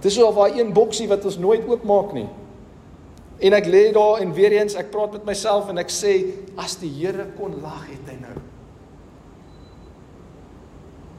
Dis 0.00 0.14
so 0.14 0.26
of 0.28 0.36
daai 0.38 0.60
een 0.60 0.72
boksie 0.72 1.08
wat 1.08 1.24
ons 1.24 1.38
nooit 1.38 1.66
oopmaak 1.66 2.12
nie. 2.12 2.28
En 3.38 3.52
ek 3.52 3.66
lê 3.66 3.92
daar 3.92 4.22
en 4.22 4.32
weer 4.32 4.52
eens 4.52 4.74
ek 4.78 4.90
praat 4.90 5.12
met 5.12 5.26
myself 5.28 5.68
en 5.68 5.78
ek 5.82 5.90
sê 5.92 6.14
as 6.56 6.78
die 6.80 6.92
Here 7.00 7.26
kon 7.36 7.58
lag 7.60 7.84
het 7.90 8.06
hy 8.08 8.16
nou. 8.20 8.38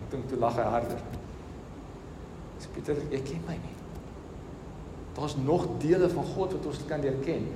Ek 0.05 0.11
dink 0.15 0.29
toe 0.31 0.39
lag 0.39 0.55
hy 0.55 0.63
harder. 0.63 1.16
Dis 2.77 2.85
Pieter, 2.85 3.01
ek 3.11 3.25
ken 3.25 3.41
my 3.47 3.57
nie. 3.57 3.73
Daar's 5.17 5.33
nog 5.41 5.65
dele 5.81 6.09
van 6.13 6.29
God 6.35 6.53
wat 6.53 6.69
ons 6.69 6.85
kan 6.87 7.01
leer 7.01 7.17
ken. 7.25 7.49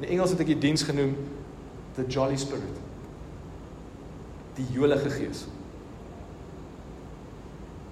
In 0.00 0.08
Engels 0.12 0.34
het 0.36 0.44
ek 0.44 0.52
die 0.52 0.60
diens 0.60 0.84
genoem 0.84 1.16
the 1.96 2.04
jolly 2.04 2.36
spirit 2.38 2.76
die 4.60 4.66
jolige 4.74 5.10
gees. 5.10 5.44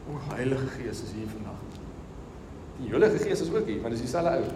O 0.08 0.16
Heilige 0.34 0.66
Gees 0.76 1.02
is 1.04 1.12
hier 1.14 1.28
vandag. 1.28 1.60
Die 2.78 2.90
Heilige 2.90 3.18
Gees 3.24 3.40
is 3.44 3.52
ook 3.52 3.66
hier, 3.66 3.80
want 3.82 3.94
dit 3.94 4.00
is 4.00 4.06
dieselfde 4.06 4.34
ou. 4.38 4.50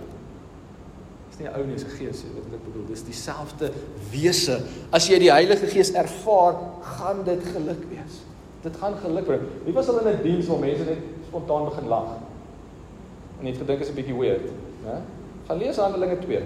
Dis 1.29 1.39
nie 1.39 1.49
'n 1.49 1.55
ou 1.57 1.65
nie, 1.67 1.75
dis 1.75 1.85
'n 1.85 1.97
gees, 1.97 2.25
wat 2.35 2.55
ek 2.59 2.65
bedoel. 2.65 2.87
Dis 2.87 3.05
dieselfde 3.05 3.73
wese. 4.11 4.63
As 4.91 5.09
jy 5.09 5.19
die 5.19 5.33
Heilige 5.33 5.67
Gees 5.67 5.93
ervaar, 5.93 6.55
gaan 6.83 7.25
dit 7.25 7.43
geluk 7.45 7.85
wees. 7.89 8.21
Dit 8.63 8.77
gaan 8.79 8.95
geluk 9.03 9.25
bring. 9.25 9.43
Wie 9.65 9.73
was 9.75 9.89
al 9.89 9.99
in 9.99 10.19
'n 10.19 10.23
diens 10.23 10.47
waar 10.47 10.59
mense 10.59 10.85
net 10.85 10.99
spontaan 11.27 11.65
begin 11.65 11.89
lag? 11.89 12.09
En 13.39 13.45
net 13.45 13.57
gedink 13.57 13.81
is 13.81 13.89
'n 13.89 13.95
bietjie 13.95 14.19
weird, 14.19 14.47
né? 14.85 15.03
Gaan 15.47 15.59
lees 15.59 15.77
Handelinge 15.77 16.19
2. 16.19 16.43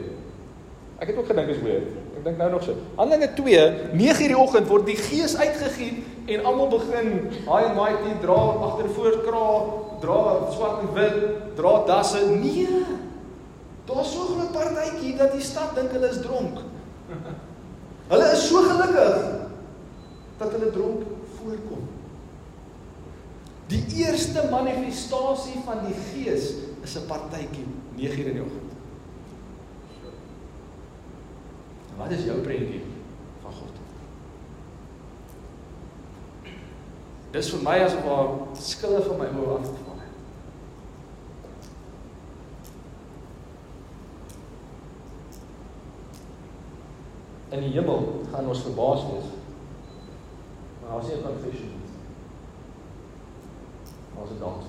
Ek 0.99 1.07
het 1.07 1.17
ook 1.17 1.27
gedink 1.27 1.49
is 1.49 1.61
weird. 1.61 1.89
Ek 2.17 2.25
dink 2.25 2.37
nou 2.37 2.51
nog 2.51 2.62
so. 2.62 2.73
Handelinge 2.95 3.35
2, 3.35 3.73
9:00 3.93 4.27
die 4.27 4.39
oggend 4.39 4.69
word 4.69 4.87
die 4.87 4.97
Gees 4.97 5.37
uitgegiet 5.37 6.05
en 6.27 6.45
almal 6.45 6.69
begin 6.69 7.29
high 7.45 7.67
and 7.69 7.77
mighty 7.77 8.12
dra 8.21 8.39
agter 8.69 8.89
voor 8.89 9.21
kra, 9.27 9.49
dra 10.01 10.51
swart 10.51 10.81
en 10.81 10.93
wit, 10.95 11.57
dra 11.57 11.85
dasse. 11.85 12.27
Nee. 12.27 12.69
Daar's 13.85 14.12
so 14.12 14.21
'n 14.21 14.27
groot 14.27 14.53
partytjie 14.53 15.17
dat 15.17 15.33
die 15.33 15.41
stad 15.41 15.75
dink 15.75 15.91
hulle 15.91 16.09
is 16.09 16.21
dronk. 16.21 16.59
Hulle 18.09 18.33
is 18.33 18.49
so 18.49 18.62
gelukkig 18.62 19.17
dat 20.39 20.53
hulle 20.53 20.71
dronk 20.71 21.03
voorkom. 21.37 21.96
Die 23.67 23.83
eerste 23.97 24.47
manifestasie 24.51 25.61
van 25.64 25.81
die 25.87 25.95
Gees 25.95 26.53
is 26.83 26.97
'n 26.97 27.07
partytjie 27.07 27.67
9:00 27.97 28.27
in 28.27 28.33
die 28.33 28.43
oggend. 28.43 28.73
Wat 31.97 32.11
is 32.11 32.25
jou 32.25 32.39
prentjie 32.41 32.83
van 33.43 33.53
God? 33.53 33.75
Dis 37.31 37.51
vir 37.51 37.62
my 37.62 37.79
asof 37.79 38.05
daar 38.05 38.29
skille 38.53 39.03
van 39.03 39.19
my 39.19 39.27
oë 39.27 39.57
afval 39.59 39.99
het. 39.99 40.14
In 47.49 47.61
die 47.61 47.73
hemel 47.73 48.23
gaan 48.31 48.49
ons 48.49 48.62
verbaas 48.62 49.03
wees. 49.11 49.29
Maar 50.81 50.91
daar's 50.91 51.07
nie 51.07 51.17
'n 51.17 51.23
confession 51.23 51.86
nie. 54.17 54.23
Ons 54.23 54.31
het 54.31 54.41
dans. 54.41 54.64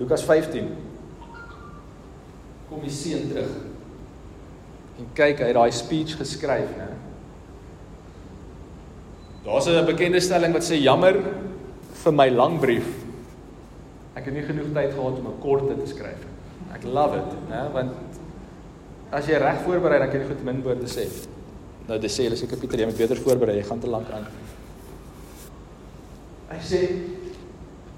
Lukas 0.00 0.24
15 0.24 0.72
kom 2.68 2.80
die 2.82 2.90
seun 2.90 3.28
terug. 3.28 3.52
En 4.98 5.08
kyk, 5.14 5.40
hy 5.42 5.50
het 5.50 5.56
daai 5.56 5.72
speech 5.72 6.16
geskryf, 6.16 6.72
né? 6.78 6.88
Daar's 9.44 9.66
'n 9.66 9.86
bekende 9.86 10.20
stelling 10.20 10.52
wat 10.52 10.62
sê 10.62 10.80
jammer 10.80 11.14
vir 12.04 12.12
my 12.12 12.28
lang 12.30 12.60
brief. 12.60 12.86
Ek 14.14 14.24
het 14.24 14.34
nie 14.34 14.42
genoeg 14.42 14.72
tyd 14.72 14.94
gehad 14.94 15.18
om 15.18 15.26
'n 15.26 15.40
kort 15.40 15.68
te 15.68 15.86
skryf. 15.86 16.26
Ek 16.74 16.84
love 16.84 17.16
it, 17.16 17.48
né? 17.50 17.72
Want 17.72 17.92
as 19.10 19.26
jy 19.26 19.36
reg 19.36 19.62
voorberei, 19.62 19.98
dan 19.98 20.10
kan 20.10 20.20
jy 20.20 20.26
goed 20.26 20.44
min 20.44 20.62
woorde 20.62 20.86
sê. 20.86 21.08
Nou 21.88 21.98
dis 21.98 22.14
sê 22.14 22.26
hulle 22.28 22.38
seker 22.38 22.60
Pieter, 22.60 22.82
jy 22.82 22.88
moet 22.90 23.00
beter 23.00 23.20
voorberei, 23.24 23.58
jy 23.58 23.66
gaan 23.66 23.80
te 23.82 23.90
lank 23.90 24.10
aan. 24.14 24.26
Hy 26.52 26.58
sê 26.62 26.82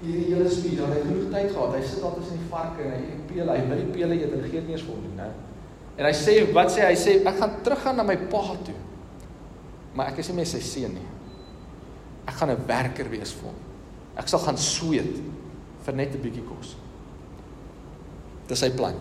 hierdie 0.01 0.29
hele 0.31 0.49
spier, 0.51 0.81
hy 0.81 0.95
het 0.95 1.05
genoeg 1.05 1.27
tyd 1.33 1.51
gehad. 1.51 1.75
Hy 1.75 1.83
sit 1.85 2.01
daar 2.03 2.15
tussen 2.17 2.39
die 2.39 2.49
varke 2.51 2.85
en 2.85 2.95
hy 2.95 3.01
eet 3.03 3.25
pele. 3.29 3.51
Hy 3.51 3.67
wil 3.69 3.83
die 3.83 3.91
pele 3.93 4.17
eet 4.17 4.33
en 4.33 4.47
gee 4.47 4.63
nie 4.65 4.75
eens 4.75 4.85
vir 4.85 4.95
hom 4.95 5.05
nie, 5.05 5.13
né? 5.19 5.29
En 5.95 6.07
hy 6.09 6.13
sê, 6.17 6.37
wat 6.55 6.73
sê 6.73 6.83
hy? 6.83 6.91
Hy 6.91 6.99
sê 6.99 7.17
ek 7.21 7.39
gaan 7.39 7.59
teruggaan 7.65 7.99
na 8.01 8.07
my 8.07 8.17
pa 8.31 8.43
toe. 8.67 8.75
Maar 9.95 10.11
ek 10.11 10.23
is 10.23 10.31
nie 10.31 10.39
meer 10.41 10.49
sy 10.49 10.61
seun 10.65 10.97
nie. 10.97 11.07
Ek 12.25 12.35
gaan 12.39 12.51
'n 12.51 12.67
werker 12.67 13.09
wees 13.09 13.31
vir 13.33 13.49
hom. 13.49 13.59
Ek 14.17 14.27
sal 14.27 14.39
gaan 14.39 14.57
sweet 14.57 15.21
vir 15.85 15.93
net 15.93 16.15
'n 16.15 16.21
bietjie 16.21 16.43
kos. 16.43 16.75
Dis 18.47 18.59
sy 18.59 18.69
plan. 18.69 18.95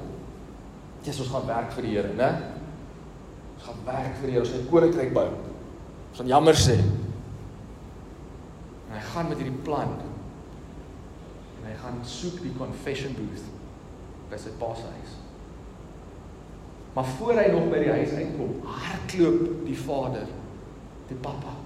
Jesus 1.05 1.28
gaan 1.28 1.47
werk 1.47 1.72
vir 1.72 1.82
die 1.82 1.91
Here, 1.91 2.12
né? 2.14 2.53
Gaan 3.64 3.80
werk 3.86 4.18
vir 4.20 4.34
Here, 4.34 4.44
sy 4.48 4.62
koninkryk 4.70 5.14
bou. 5.16 5.26
Ons 6.10 6.20
gaan 6.20 6.30
jammer 6.30 6.58
sê. 6.58 6.76
En 8.84 8.94
hy 8.96 9.02
gaan 9.10 9.30
met 9.30 9.40
hierdie 9.40 9.62
plan 9.66 9.96
en 9.98 11.68
hy 11.70 11.74
gaan 11.80 12.02
soek 12.04 12.42
die 12.44 12.52
confession 12.58 13.14
booth 13.16 13.46
by 14.28 14.38
sy 14.40 14.52
pa 14.60 14.68
se 14.76 14.90
huis. 14.98 15.14
Maar 16.94 17.08
voor 17.16 17.40
hy 17.40 17.46
nog 17.50 17.70
by 17.72 17.80
die 17.82 17.94
huis 17.96 18.12
uitkom, 18.14 18.52
hardloop 18.68 19.40
die 19.64 19.78
vader, 19.78 20.28
die 21.08 21.16
pappa. 21.24 21.56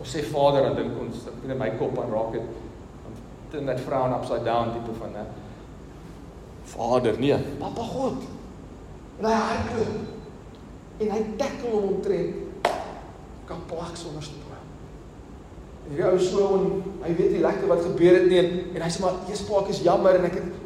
Ons 0.00 0.16
sê 0.16 0.24
vader, 0.26 0.64
dan 0.66 0.80
dink 0.80 0.96
ons, 0.98 1.28
in 1.44 1.52
my 1.60 1.68
kop 1.78 2.00
aan 2.00 2.10
raak 2.10 2.32
dit 2.34 2.62
dan 3.52 3.64
net 3.68 3.80
vrou 3.84 4.06
en 4.06 4.14
upside 4.16 4.44
down 4.44 4.72
tipe 4.72 4.94
van 4.98 5.14
hè. 5.14 5.24
Vader, 6.72 7.18
nee, 7.20 7.36
pappa 7.60 7.82
God. 7.82 8.24
En 9.20 9.28
hy 9.28 9.32
hardloop. 9.32 10.11
En 11.00 11.12
hy 11.14 11.20
tackle 11.40 11.70
hom 11.70 11.94
omtrent 11.94 12.70
kapot 13.48 13.98
sonder 13.98 14.22
stoor. 14.22 14.58
En 15.88 15.96
die 15.96 16.04
ou 16.06 16.18
so 16.22 16.50
en 16.58 16.66
hy 17.02 17.14
weet 17.18 17.32
nie 17.36 17.42
lekker 17.42 17.70
wat 17.70 17.84
gebeur 17.84 18.18
het 18.20 18.28
nie 18.30 18.42
en 18.42 18.84
hy 18.84 18.90
sê 18.92 19.02
maar 19.02 19.18
eers 19.28 19.42
pa 19.48 19.62
ek 19.64 19.72
is 19.74 19.82
jammer 19.86 20.18
en 20.18 20.28
ek 20.28 20.36
het 20.38 20.60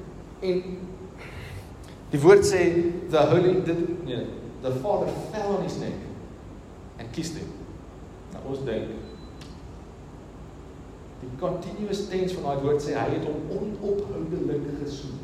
en 0.46 0.58
die 2.12 2.20
woord 2.22 2.44
sê 2.46 2.66
the 3.12 3.22
holy 3.32 3.54
the 3.66 3.76
nee 4.04 4.26
the 4.62 4.74
father 4.82 5.08
fell 5.32 5.56
on 5.56 5.64
his 5.64 5.78
neck 5.80 5.96
and 7.00 7.12
kissed 7.16 7.40
him. 7.40 7.48
Nou 8.34 8.52
ons 8.52 8.64
dink 8.68 8.92
die 11.22 11.32
continuous 11.40 12.04
tense 12.10 12.36
van 12.36 12.50
daai 12.50 12.64
woord 12.66 12.84
sê 12.84 12.92
hy 12.98 13.08
het 13.16 13.24
hom 13.24 13.48
onophoudelik 13.56 14.68
gesoen. 14.82 15.16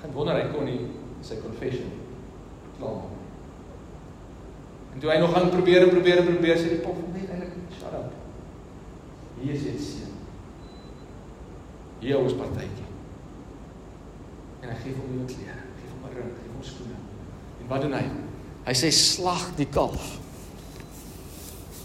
Geen 0.00 0.16
wonder 0.16 0.40
hy 0.40 0.48
kon 0.54 0.66
nie 0.66 0.80
sy 1.22 1.38
confession 1.42 1.90
klaar. 2.78 3.02
En 4.92 5.00
toe 5.00 5.10
hy 5.10 5.18
nog 5.22 5.34
aan 5.34 5.50
probeer 5.50 5.86
en 5.86 5.92
probeer 5.94 6.20
en 6.20 6.32
probeer 6.34 6.58
sê 6.60 6.74
die 6.74 6.82
pop 6.84 6.98
net 7.14 7.30
eintlik 7.30 7.76
shut 7.78 7.94
up. 7.96 8.10
Hier 9.40 9.54
is 9.56 9.64
dit 9.64 9.80
seun. 9.80 10.16
Hier 12.02 12.26
is 12.26 12.36
partytjie. 12.36 12.88
En 14.62 14.68
hy 14.70 14.76
gee 14.82 14.96
hom 14.98 15.14
nuwe 15.14 15.28
klere, 15.30 15.64
gee 15.78 15.92
hom 15.94 16.04
'n 16.06 16.16
ring, 16.18 16.34
gee 16.38 16.52
hom 16.52 16.62
skoene. 16.66 16.98
En 17.62 17.68
wat 17.70 17.80
doen 17.80 17.96
hy? 17.96 18.04
Hy 18.66 18.74
sê 18.78 18.90
slag 18.94 19.48
die 19.56 19.66
kalf. 19.66 20.18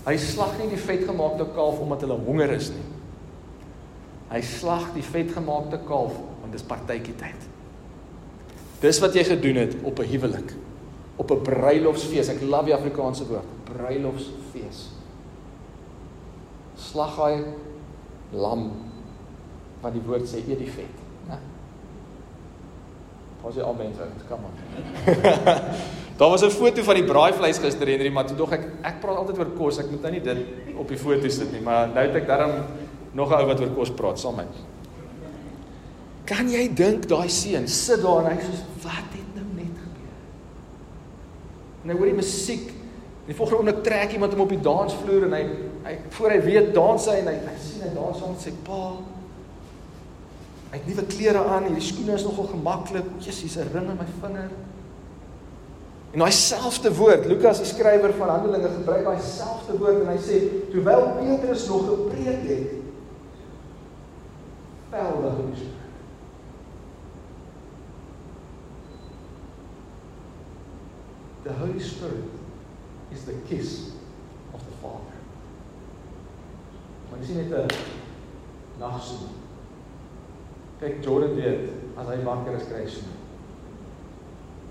Hy 0.05 0.15
slag 0.17 0.57
nie 0.59 0.69
die 0.71 0.79
vetgemaakte 0.79 1.47
kalf 1.55 1.79
omdat 1.83 2.05
hulle 2.05 2.19
honger 2.27 2.53
is 2.55 2.69
nie. 2.69 2.85
Hy 4.29 4.41
slag 4.41 4.93
die 4.93 5.03
vetgemaakte 5.03 5.79
kalf 5.87 6.15
want 6.41 6.51
dis 6.51 6.63
partytjie 6.63 7.15
tyd. 7.15 7.46
Dis 8.81 8.99
wat 8.99 9.13
jy 9.17 9.23
gedoen 9.23 9.55
het 9.55 9.75
op 9.83 9.99
'n 9.99 10.09
huwelik 10.11 10.53
op 11.17 11.31
'n 11.31 11.41
bruilofsfees. 11.41 12.27
Ek 12.27 12.41
love 12.41 12.65
die 12.65 12.73
Afrikaanse 12.73 13.27
woord, 13.27 13.45
bruilofsfees. 13.63 14.89
Slag 16.75 17.15
hy 17.17 17.43
lam 18.31 18.71
wat 19.81 19.93
die 19.93 20.01
woord 20.05 20.27
sê 20.29 20.43
eet 20.47 20.59
die 20.59 20.71
vet, 20.71 20.97
né? 21.27 21.37
Pas 23.41 23.55
jy 23.55 23.61
al 23.61 23.73
mense, 23.73 24.01
kom 24.29 24.39
aan. 24.45 24.55
Daar 26.17 26.29
was 26.29 26.41
'n 26.43 26.49
foto 26.49 26.83
van 26.83 26.95
die 26.95 27.03
braaivleis 27.03 27.57
gister 27.57 27.87
Henry, 27.87 28.09
maar 28.09 28.25
toe 28.25 28.37
dog 28.37 28.51
ek 28.51 28.65
ek 28.81 28.99
praat 28.99 29.17
altyd 29.17 29.37
oor 29.37 29.51
kos, 29.57 29.79
ek 29.79 29.91
moet 29.91 30.01
nou 30.01 30.11
nie 30.11 30.21
dit 30.21 30.37
op 30.77 30.87
die 30.87 30.97
foto 30.97 31.29
sit 31.29 31.51
nie, 31.51 31.61
maar 31.61 31.87
nou 31.87 32.05
het 32.05 32.15
ek 32.15 32.27
daarom 32.27 32.51
Nog 33.17 33.29
'n 33.29 33.33
ou 33.33 33.45
wat 33.45 33.59
oor 33.59 33.69
kos 33.73 33.91
praat, 33.91 34.19
saam 34.19 34.35
met 34.35 34.45
my. 34.45 34.76
Kan 36.27 36.49
jy 36.51 36.65
dink 36.75 37.07
daai 37.07 37.29
seun 37.31 37.69
sit 37.71 38.01
daar 38.03 38.27
en 38.27 38.35
hy 38.35 38.43
sê 38.43 38.57
wat 38.83 39.13
het 39.15 39.35
nou 39.37 39.45
net 39.55 39.77
gebeur? 39.79 40.17
En 41.83 41.93
hy 41.93 41.95
hoor 41.95 42.11
die 42.11 42.17
musiek. 42.19 42.73
En 43.23 43.31
die 43.31 43.37
volgende 43.37 43.61
oomblik 43.61 43.83
trek 43.85 44.15
iemand 44.15 44.35
hom 44.35 44.43
op 44.43 44.51
die 44.51 44.63
dansvloer 44.63 45.27
en 45.29 45.37
hy 45.37 45.43
hy 45.87 45.93
voor 46.17 46.33
hy 46.33 46.39
weet 46.43 46.73
dans 46.75 47.05
hy 47.07 47.21
en 47.21 47.29
hy, 47.31 47.35
hy 47.47 47.59
sien 47.63 47.85
hy 47.85 47.93
dans 47.95 48.17
saam 48.19 48.33
met 48.33 48.43
sy 48.43 48.51
pa. 48.67 48.81
Hy 50.67 50.81
het 50.81 50.89
nuwe 50.89 51.05
klere 51.07 51.43
aan, 51.47 51.69
hierdie 51.69 51.85
skoene 51.85 52.17
is 52.17 52.25
nogal 52.27 52.49
gemaklik. 52.51 53.07
Jesus, 53.23 53.55
'n 53.55 53.71
ring 53.71 53.87
in 53.87 53.95
my 53.95 54.07
vinger. 54.19 54.49
En 56.11 56.19
daai 56.19 56.31
selfde 56.31 56.91
woord, 56.95 57.25
Lukas 57.25 57.59
die 57.63 57.69
skrywer 57.69 58.13
van 58.19 58.29
Handelinge 58.29 58.69
gebruik 58.73 59.03
daai 59.05 59.21
selfde 59.21 59.77
woord 59.79 60.03
en 60.03 60.11
hy 60.11 60.19
sê 60.19 60.39
terwyl 60.71 61.11
Petrus 61.19 61.67
nog 61.67 61.87
gepreek 61.87 62.47
het, 62.47 62.69
pel 64.91 65.19
die 65.21 65.29
Heilige 65.29 65.55
Spirit. 65.55 65.77
The 71.47 71.53
Holy 71.53 71.79
Spirit 71.79 72.25
is 73.09 73.23
the 73.23 73.33
kiss 73.47 73.91
of 74.53 74.59
the 74.65 74.71
Father. 74.81 75.15
Maar 77.09 77.19
nie 77.19 77.35
net 77.35 77.51
'n 77.51 77.67
nagsoen. 78.79 79.29
Kyk 80.79 81.03
Jordan 81.03 81.35
weet 81.35 81.69
as 81.95 82.07
hy 82.07 82.23
wakker 82.23 82.55
is 82.55 82.67
kry 82.67 82.83
hy. 82.83 83.15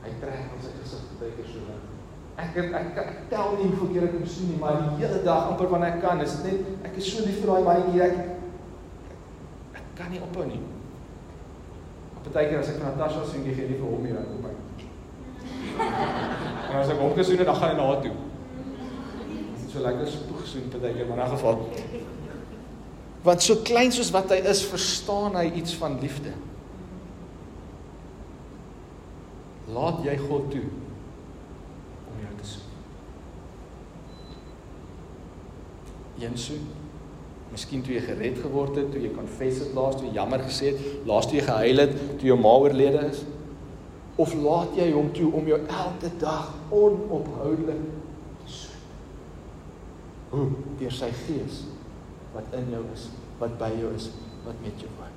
Hy 0.02 0.10
trek 0.20 0.52
op 0.52 0.60
sy 0.62 0.72
gesig 0.82 1.00
baie 1.20 1.32
keer 1.36 1.48
so 1.48 1.64
lank. 1.64 1.84
Ek 2.36 2.56
ek, 2.56 2.72
ek 2.72 2.96
ek 3.06 3.30
tel 3.30 3.56
nie 3.56 3.70
hoeveel 3.70 3.92
keer 3.92 4.08
ek 4.08 4.18
hom 4.18 4.26
sien 4.26 4.48
nie, 4.50 4.60
maar 4.60 4.76
die 4.82 5.06
hele 5.06 5.22
dag 5.24 5.48
amper 5.48 5.72
wanneer 5.72 5.96
ek 5.96 6.02
kan, 6.02 6.20
is 6.20 6.36
dit 6.36 6.52
net 6.52 6.60
ek 6.90 6.96
is 6.96 7.12
so 7.12 7.24
lief 7.24 7.40
vir 7.40 7.52
daai 7.52 7.64
mannetjie 7.64 8.02
ek 8.02 8.16
ek 9.80 9.86
kan 9.96 10.10
nie 10.10 10.20
ophou 10.20 10.44
nie. 10.44 10.60
Op 12.16 12.32
baie 12.32 12.48
keer 12.48 12.60
as 12.60 12.68
ek 12.68 12.82
Natasha 12.84 13.24
sien, 13.24 13.44
gee 13.44 13.68
nie 13.68 13.80
vir 13.80 13.88
hom 13.88 14.04
hier 14.04 14.18
aan 14.20 14.36
op 14.36 14.42
my. 14.44 14.54
En 16.70 16.80
as 16.80 16.88
ek 16.88 16.98
hom 16.98 17.14
gesoen 17.14 17.38
het, 17.38 17.46
dan 17.46 17.56
gaan 17.56 17.72
hy 17.74 17.76
na 17.76 17.86
haar 17.86 18.02
toe. 18.02 18.14
So 19.70 19.82
lekker 19.84 20.06
spoeg 20.10 20.40
gesoen 20.40 20.70
baie 20.72 20.94
keer, 20.94 21.06
maar 21.06 21.18
in 21.18 21.24
'n 21.24 21.36
geval 21.36 21.66
want 23.26 23.42
so 23.42 23.58
klein 23.66 23.90
soos 23.94 24.12
wat 24.14 24.30
hy 24.30 24.38
is, 24.46 24.62
verstaan 24.70 25.34
hy 25.34 25.48
iets 25.58 25.74
van 25.80 25.98
liefde. 25.98 26.30
Laat 29.74 30.04
jy 30.06 30.14
God 30.28 30.50
toe 30.54 30.62
om 32.12 32.20
jou 32.22 32.34
te 32.38 32.46
soen. 32.52 32.68
Een 36.22 36.38
soen. 36.38 36.68
Miskien 37.50 37.82
toe 37.82 37.96
jy 37.96 38.04
gered 38.06 38.38
geword 38.44 38.78
het, 38.78 38.92
toe 38.92 39.02
jy 39.02 39.10
confess 39.16 39.64
het 39.64 39.74
laas, 39.74 39.98
toe 39.98 40.06
jy 40.06 40.14
jammer 40.20 40.44
gesê 40.46 40.70
het, 40.74 40.86
laas 41.08 41.26
toe 41.26 41.40
jy 41.40 41.46
gehuil 41.48 41.82
het, 41.82 41.98
toe 42.20 42.30
jou 42.30 42.38
ma 42.38 42.54
oorlede 42.62 43.08
is. 43.10 43.24
Of 44.16 44.32
laat 44.34 44.76
jy 44.78 44.90
hom 44.94 45.10
toe 45.12 45.28
om 45.36 45.48
jou 45.48 45.58
elke 45.60 46.10
dag 46.20 46.52
onophoudelik 46.72 47.82
te 48.44 48.52
soen. 48.52 48.84
Hoe? 50.30 50.46
Deur 50.80 50.92
sy 50.92 51.10
gees 51.26 51.64
wat 52.36 52.54
in 52.56 52.70
jou 52.72 52.82
is, 52.94 53.08
wat 53.40 53.58
by 53.60 53.70
jou 53.76 53.92
is, 53.96 54.10
wat 54.44 54.56
met 54.64 54.80
jou 54.80 54.90
woon. 54.98 55.12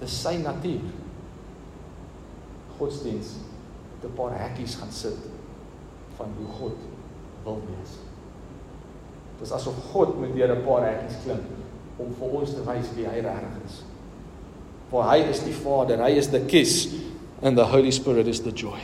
Dis 0.00 0.14
sy 0.22 0.36
natuur. 0.42 0.86
Godsdiens 2.78 3.36
het 3.94 4.10
'n 4.10 4.14
paar 4.14 4.34
hekkies 4.38 4.74
gaan 4.74 4.90
sit 4.90 5.18
van 6.16 6.28
hoe 6.38 6.48
God 6.58 6.78
wil 7.44 7.60
wees. 7.66 7.98
Dis 9.40 9.52
asof 9.52 9.74
God 9.92 10.20
met 10.20 10.34
deur 10.34 10.56
'n 10.56 10.64
paar 10.64 10.86
hekkies 10.86 11.22
klim 11.24 11.42
om 11.96 12.14
vir 12.14 12.28
ons 12.28 12.54
te 12.54 12.64
wys 12.64 12.94
wie 12.94 13.06
hy 13.06 13.20
regtig 13.20 13.64
is. 13.66 13.82
For 14.94 15.02
hy 15.02 15.24
is 15.26 15.40
die 15.42 15.52
Vader, 15.58 15.98
hy 16.06 16.12
is 16.14 16.28
the 16.30 16.38
kiss 16.46 16.86
and 17.42 17.58
the 17.58 17.64
Holy 17.66 17.90
Spirit 17.90 18.28
is 18.30 18.44
the 18.44 18.52
joy. 18.54 18.78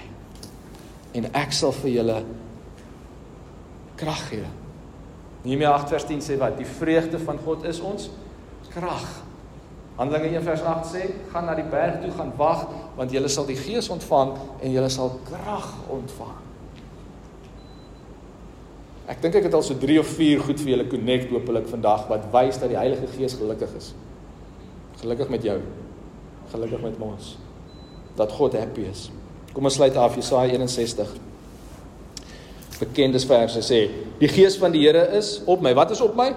En 1.14 1.28
ek 1.38 1.52
sal 1.54 1.70
vir 1.84 1.92
julle 2.00 2.16
krag 4.00 4.24
gee. 4.32 4.48
Nehemia 5.44 5.70
8 5.70 5.92
vers 5.94 6.06
10 6.08 6.24
sê 6.26 6.38
wat? 6.40 6.56
Die 6.58 6.66
vreugde 6.66 7.20
van 7.22 7.38
God 7.44 7.62
is 7.70 7.78
ons 7.78 8.08
krag. 8.72 9.04
Handelinge 10.00 10.32
1 10.40 10.42
vers 10.48 10.64
8 10.72 10.88
sê, 10.90 11.04
gaan 11.30 11.46
na 11.46 11.54
die 11.54 11.68
berg 11.70 12.00
toe, 12.02 12.10
gaan 12.16 12.32
wag, 12.40 12.64
want 12.98 13.14
julle 13.14 13.30
sal 13.30 13.46
die 13.46 13.58
Gees 13.60 13.86
ontvang 13.94 14.32
en 14.64 14.74
julle 14.74 14.88
sal 14.90 15.12
krag 15.28 15.68
ontvang. 15.94 16.40
Ek 19.14 19.22
dink 19.22 19.38
ek 19.38 19.46
het 19.46 19.54
al 19.54 19.62
so 19.62 19.78
3 19.78 20.00
of 20.02 20.10
4 20.18 20.42
goed 20.48 20.58
vir 20.64 20.74
julle 20.74 20.88
connect 20.90 21.30
hopelik 21.30 21.70
vandag 21.70 22.10
wat 22.10 22.26
wys 22.34 22.58
dat 22.58 22.74
die 22.74 22.80
Heilige 22.80 23.06
Gees 23.14 23.38
gelukkig 23.38 23.78
is. 23.78 23.92
Gelukkig 25.04 25.30
met 25.36 25.46
jou. 25.46 25.60
Gelukkig 26.50 26.80
met 26.80 26.98
ons. 26.98 27.36
Dat 28.18 28.32
God 28.32 28.52
happy 28.58 28.86
is. 28.90 29.08
Kom 29.52 29.64
ons 29.64 29.74
sluit 29.74 29.96
af 29.96 30.14
Jesaja 30.14 30.52
61. 30.52 31.12
Bekendes 32.80 33.26
verse 33.28 33.62
sê: 33.62 33.80
Die 34.18 34.28
Gees 34.28 34.56
van 34.58 34.72
die 34.72 34.82
Here 34.86 35.06
is 35.18 35.40
op 35.44 35.62
my. 35.62 35.74
Wat 35.74 35.90
is 35.90 36.00
op 36.00 36.16
my? 36.16 36.32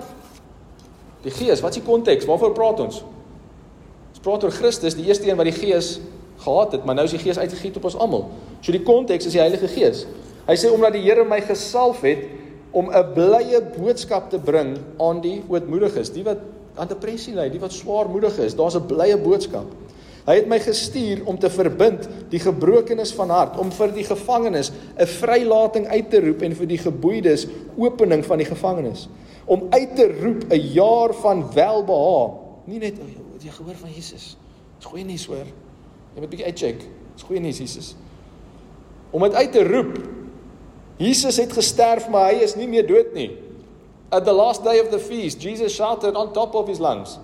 Die 1.24 1.32
Gees. 1.32 1.62
Wat 1.64 1.76
is 1.76 1.82
die 1.82 1.88
konteks? 1.88 2.28
Waarvoor 2.30 2.54
praat 2.58 2.84
ons? 2.84 3.04
Ons 4.14 4.24
praat 4.24 4.44
oor 4.44 4.54
Christus, 4.54 4.98
die 4.98 5.08
eerste 5.08 5.30
een 5.30 5.40
wat 5.40 5.50
die 5.50 5.56
Gees 5.56 5.98
gehad 6.44 6.76
het, 6.76 6.86
maar 6.86 6.98
nou 6.98 7.06
is 7.08 7.16
die 7.16 7.22
Gees 7.22 7.40
uitgegiet 7.40 7.78
op 7.80 7.88
ons 7.90 7.96
almal. 7.96 8.28
So 8.62 8.76
die 8.76 8.84
konteks 8.84 9.30
is 9.30 9.36
die 9.36 9.42
Heilige 9.42 9.70
Gees. 9.72 10.06
Hy 10.48 10.56
sê 10.60 10.72
omdat 10.74 10.98
die 10.98 11.04
Here 11.06 11.24
my 11.28 11.40
gesalf 11.42 12.04
het 12.04 12.26
om 12.74 12.90
'n 12.92 13.14
blye 13.14 13.62
boodskap 13.78 14.30
te 14.30 14.40
bring 14.40 14.78
aan 15.00 15.22
die 15.22 15.44
ootmoediges, 15.48 16.12
die 16.12 16.24
wat 16.24 16.42
aan 16.76 16.88
depressie 16.88 17.36
ly, 17.36 17.50
die 17.50 17.60
wat 17.60 17.72
swaarmoedig 17.72 18.38
is. 18.40 18.56
Daar's 18.56 18.76
'n 18.76 18.86
blye 18.88 19.18
boodskap. 19.18 19.66
Hy 20.24 20.36
het 20.40 20.48
my 20.48 20.60
gestuur 20.64 21.26
om 21.28 21.40
te 21.40 21.50
verbind 21.52 22.08
die 22.32 22.40
gebrokenes 22.40 23.12
van 23.14 23.30
hart, 23.30 23.58
om 23.60 23.72
vir 23.72 23.92
die 23.92 24.06
gevangenes 24.08 24.72
'n 24.98 25.06
vrylating 25.06 25.88
uit 25.88 26.10
te 26.10 26.22
roep 26.22 26.42
en 26.42 26.56
vir 26.56 26.68
die 26.68 26.78
geboeides 26.78 27.48
opening 27.78 28.26
van 28.26 28.38
die 28.38 28.48
gevangenes, 28.48 29.10
om 29.46 29.68
uit 29.70 29.96
te 29.96 30.08
roep 30.22 30.52
'n 30.52 30.62
jaar 30.74 31.14
van 31.14 31.54
welbehae. 31.54 32.32
Nie 32.66 32.80
net 32.80 32.96
jy 33.44 33.52
gehoor 33.52 33.76
van 33.76 33.92
Jesus. 33.92 34.34
Dis 34.80 34.88
goeie 34.88 35.06
nuus 35.06 35.26
hoor. 35.28 35.48
Jy 36.14 36.22
moet 36.22 36.32
bietjie 36.32 36.50
uitcheck. 36.50 36.84
Dis 37.16 37.26
goeie 37.28 37.42
nuus 37.44 37.60
Jesus. 37.64 37.94
Om 39.14 39.26
dit 39.28 39.34
uit 39.34 39.52
te 39.52 39.64
roep. 39.68 39.98
Jesus 41.02 41.38
het 41.42 41.54
gesterf, 41.54 42.08
maar 42.10 42.32
hy 42.32 42.44
is 42.46 42.56
nie 42.56 42.68
meer 42.70 42.86
dood 42.88 43.14
nie. 43.18 43.32
At 44.14 44.26
the 44.26 44.34
last 44.34 44.64
day 44.64 44.80
of 44.80 44.92
the 44.94 45.00
feast, 45.02 45.42
Jesus 45.42 45.74
shouted 45.74 46.16
on 46.16 46.34
top 46.34 46.56
of 46.56 46.68
his 46.70 46.80
lungs. 46.80 47.18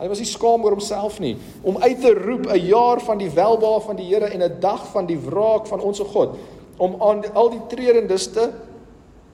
Hy 0.00 0.08
was 0.08 0.22
nie 0.22 0.28
skaam 0.28 0.64
oor 0.64 0.74
homself 0.76 1.18
nie 1.22 1.36
om 1.62 1.76
uit 1.82 2.00
te 2.00 2.14
roep 2.16 2.48
'n 2.50 2.66
jaar 2.66 3.00
van 3.00 3.18
die 3.18 3.30
welbehae 3.30 3.80
van 3.80 3.96
die 3.96 4.08
Here 4.08 4.26
en 4.26 4.42
'n 4.42 4.60
dag 4.60 4.86
van 4.92 5.06
die 5.06 5.18
wraak 5.18 5.66
van 5.66 5.80
ons 5.80 6.00
God 6.00 6.36
om 6.78 6.96
aan 7.02 7.22
al 7.34 7.50
die 7.50 7.62
treurendes 7.68 8.26
te 8.32 8.50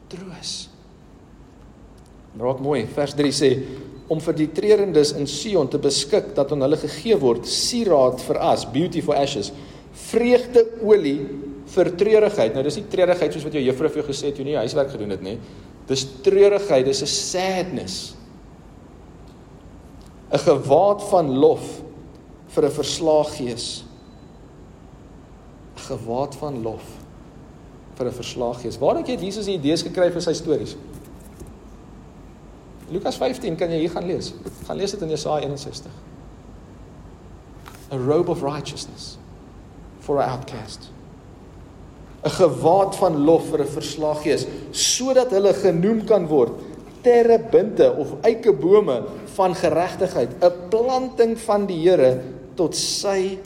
troos. 0.09 0.69
Raak 2.39 2.61
mooi, 2.61 2.87
vers 2.87 3.15
3 3.15 3.33
sê 3.33 3.63
om 4.09 4.21
vir 4.21 4.35
die 4.35 4.49
treurendes 4.53 5.13
in 5.13 5.27
Sion 5.27 5.69
te 5.69 5.79
beskik 5.79 6.35
dat 6.35 6.53
aan 6.53 6.61
hulle 6.65 6.77
gegee 6.77 7.17
word 7.17 7.47
sieraad 7.47 8.21
vir 8.21 8.39
as, 8.39 8.65
beauty 8.65 9.03
for 9.05 9.15
ashes, 9.15 9.53
vreugdeolie 9.93 11.29
vir 11.67 11.97
treurigheid. 11.97 12.55
Nou 12.55 12.63
dis 12.63 12.77
nie 12.77 12.87
treurigheid 12.89 13.33
soos 13.33 13.45
wat 13.45 13.53
jou 13.53 13.63
juffrou 13.63 13.89
vir 13.89 14.03
jou 14.03 14.09
gesê 14.09 14.31
het 14.31 14.37
toe 14.37 14.45
nie 14.45 14.57
huiswerk 14.57 14.91
gedoen 14.91 15.11
het 15.11 15.23
nie. 15.23 15.39
Dis 15.89 16.07
treurigheid, 16.23 16.85
dis 16.85 17.03
'n 17.03 17.07
sadness 17.07 18.18
'n 20.31 20.39
gewaad 20.39 21.03
van 21.09 21.39
lof 21.39 21.83
vir 22.47 22.65
'n 22.65 22.71
verslaag 22.71 23.37
gees. 23.37 23.85
'n 25.77 25.81
gewaad 25.81 26.35
van 26.37 26.63
lof 26.63 26.85
vir 27.95 28.07
'n 28.07 28.13
verslaag 28.13 28.61
gees. 28.61 28.79
Waar 28.79 28.95
dink 28.95 29.07
jy 29.07 29.17
Jesus 29.17 29.47
die 29.47 29.59
idees 29.59 29.83
gekry 29.83 30.11
vir 30.11 30.23
sy 30.23 30.33
stories? 30.33 30.77
Lukas 32.91 33.17
15 33.17 33.57
kan 33.57 33.71
jy 33.71 33.79
hier 33.79 33.91
gaan 33.91 34.07
lees. 34.07 34.33
Gaan 34.67 34.77
lees 34.77 34.91
dit 34.91 35.03
in 35.03 35.09
Jesaja 35.09 35.49
61. 35.49 35.93
A 37.93 37.97
robe 37.97 38.31
of 38.31 38.43
righteousness 38.43 39.17
for 40.01 40.23
an 40.23 40.31
outcast. 40.31 40.91
'n 42.25 42.31
gewaad 42.31 42.97
van 42.97 43.25
lof 43.25 43.49
vir 43.51 43.61
'n 43.63 43.67
verslaag 43.67 44.23
gees 44.23 44.47
sodat 44.71 45.31
hulle 45.31 45.55
genoem 45.55 46.05
kan 46.05 46.27
word 46.27 46.51
terebinte 47.03 47.93
of 47.95 48.09
eikebome 48.23 49.03
van 49.39 49.55
geregtigheid, 49.55 50.35
'n 50.43 50.69
planting 50.69 51.39
van 51.39 51.67
die 51.67 51.79
Here 51.87 52.21
tot 52.55 52.75
sy 52.77 53.39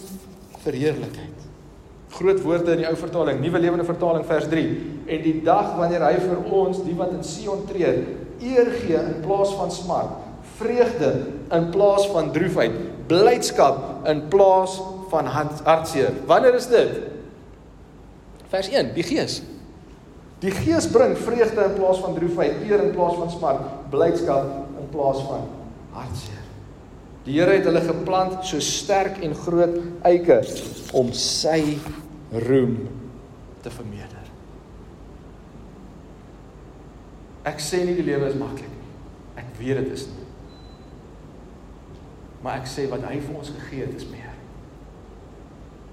verheerlikheid. 0.64 1.38
Groot 2.12 2.40
woorde 2.44 2.72
in 2.72 2.82
die 2.82 2.88
ou 2.88 2.96
vertaling, 2.96 3.40
Nuwe 3.40 3.58
Lewende 3.58 3.84
Vertaling 3.84 4.24
vers 4.26 4.48
3. 4.48 4.66
En 5.06 5.22
die 5.22 5.38
dag 5.44 5.76
wanneer 5.76 6.04
hy 6.04 6.16
vir 6.20 6.42
ons, 6.52 6.82
die 6.84 6.96
wat 6.96 7.12
in 7.12 7.24
Sion 7.24 7.64
tree, 7.68 7.92
eer 8.40 8.70
gee 8.82 8.96
in 8.96 9.20
plaas 9.24 9.54
van 9.54 9.70
smart, 9.70 10.18
vreugde 10.56 11.12
in 11.50 11.70
plaas 11.70 12.06
van 12.12 12.32
droefheid, 12.32 12.72
blydskap 13.06 14.06
in 14.08 14.28
plaas 14.28 14.80
van 15.10 15.26
hartseer. 15.64 16.12
Wanneer 16.26 16.54
is 16.54 16.68
dit? 16.68 17.00
Vers 18.48 18.68
1, 18.68 18.94
die 18.94 19.02
Gees. 19.02 19.42
Die 20.40 20.50
Gees 20.50 20.88
bring 20.90 21.16
vreugde 21.16 21.64
in 21.64 21.74
plaas 21.74 22.00
van 22.00 22.14
droefheid, 22.14 22.62
eer 22.68 22.82
in 22.82 22.92
plaas 22.92 23.16
van 23.16 23.30
smart, 23.30 23.90
blydskap 23.90 24.78
in 24.80 24.88
plaas 24.90 25.20
van 25.28 25.61
hartseer. 25.94 26.48
Die 27.26 27.36
Here 27.38 27.54
het 27.54 27.68
hulle 27.68 27.82
geplant 27.86 28.40
so 28.48 28.58
sterk 28.64 29.20
en 29.22 29.34
groot 29.38 29.76
eike 30.08 30.40
om 30.98 31.12
sy 31.14 31.78
roem 32.32 32.80
te 33.62 33.70
vermeerder. 33.70 34.26
Ek 37.46 37.62
sê 37.62 37.82
nie 37.86 37.94
die 37.98 38.06
lewe 38.06 38.28
is 38.30 38.38
maklik 38.38 38.70
nie. 38.70 38.90
Ek 39.38 39.54
weet 39.58 39.82
dit 39.82 39.94
is 39.94 40.06
nie. 40.10 40.26
Maar 42.42 42.62
ek 42.62 42.70
sê 42.70 42.88
wat 42.90 43.06
hy 43.06 43.20
vir 43.22 43.38
ons 43.38 43.54
gegee 43.54 43.86
het 43.86 43.94
is 43.98 44.08
meer. 44.10 44.34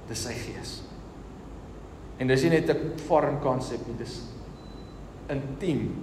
Dis 0.10 0.26
sy 0.26 0.34
gees. 0.34 0.80
En 2.20 2.28
dis 2.28 2.44
nie 2.44 2.58
net 2.58 2.70
'n 2.70 2.98
foreign 3.08 3.40
konsep 3.40 3.86
nie, 3.88 3.98
dis 3.98 4.22
intiem 5.30 5.94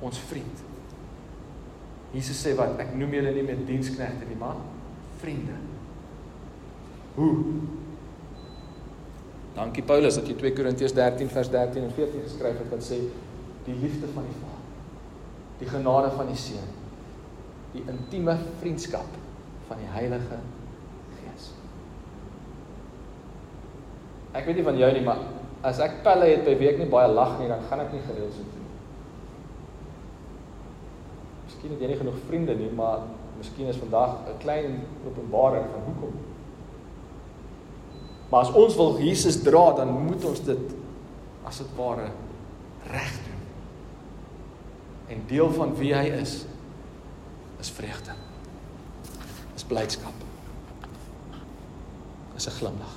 ons 0.00 0.18
vriend. 0.18 0.63
Jesus 2.14 2.38
sê 2.38 2.52
wat 2.54 2.78
ek 2.78 2.92
noem 2.94 3.16
julle 3.16 3.32
nie 3.34 3.42
meer 3.42 3.62
diensknegte 3.66 4.28
nie, 4.28 4.38
maar 4.38 4.60
vriende. 5.18 5.56
Hoe? 7.16 7.32
Dankie 9.54 9.84
Paulus 9.86 10.18
dat 10.18 10.30
jy 10.30 10.36
2 10.38 10.54
Korintiërs 10.54 10.94
13 10.94 11.30
vers 11.30 11.50
13 11.50 11.88
en 11.88 11.94
14 11.94 12.24
geskryf 12.26 12.58
het 12.62 12.70
wat 12.70 12.86
sê 12.86 13.00
die 13.66 13.76
liefde 13.80 14.10
van 14.14 14.26
die 14.28 14.38
Vader, 14.38 14.64
die 15.60 15.70
genade 15.70 16.10
van 16.14 16.30
die 16.30 16.38
Seun, 16.38 16.72
die 17.74 17.84
intieme 17.90 18.34
vriendskap 18.62 19.20
van 19.68 19.80
die 19.80 19.90
Heilige 19.94 20.40
Gees. 21.18 21.52
Ek 24.34 24.46
weet 24.46 24.60
nie 24.60 24.66
van 24.66 24.82
jou 24.82 24.90
nie, 24.98 25.06
maar 25.06 25.22
as 25.66 25.80
ek 25.82 26.02
pelle 26.06 26.28
het 26.30 26.44
by 26.46 26.58
wie 26.60 26.70
ek 26.74 26.82
nie 26.82 26.90
baie 26.90 27.10
lag 27.10 27.38
nie, 27.40 27.50
dan 27.50 27.62
gaan 27.70 27.86
ek 27.86 27.94
nie 27.94 28.04
gereeld 28.06 28.34
so 28.34 28.46
doen 28.52 28.63
Miskien 31.64 31.80
het 31.80 31.84
jy 31.86 31.94
nie 31.94 32.00
genoeg 32.02 32.16
vriende 32.28 32.54
nie, 32.58 32.66
maar 32.76 33.06
miskien 33.38 33.70
is 33.72 33.78
vandag 33.80 34.18
'n 34.28 34.38
klein 34.38 34.82
openbaring 35.08 35.64
van 35.72 35.80
hoekom. 35.86 36.12
Maar 38.28 38.40
as 38.40 38.52
ons 38.52 38.76
wil 38.76 38.98
Jesus 39.00 39.42
dra, 39.42 39.72
dan 39.72 39.88
moet 39.88 40.24
ons 40.24 40.44
dit 40.44 40.74
as 41.44 41.58
dit 41.58 41.66
ware 41.76 42.10
reg 42.90 43.12
doen. 43.24 43.40
En 45.08 45.24
deel 45.26 45.52
van 45.52 45.74
wie 45.76 45.94
hy 45.94 46.04
is 46.20 46.44
is 47.60 47.70
vreugde. 47.70 48.12
Is 49.54 49.64
blydskap. 49.64 50.14
Is 52.36 52.46
'n 52.46 52.50
glimlag. 52.50 52.94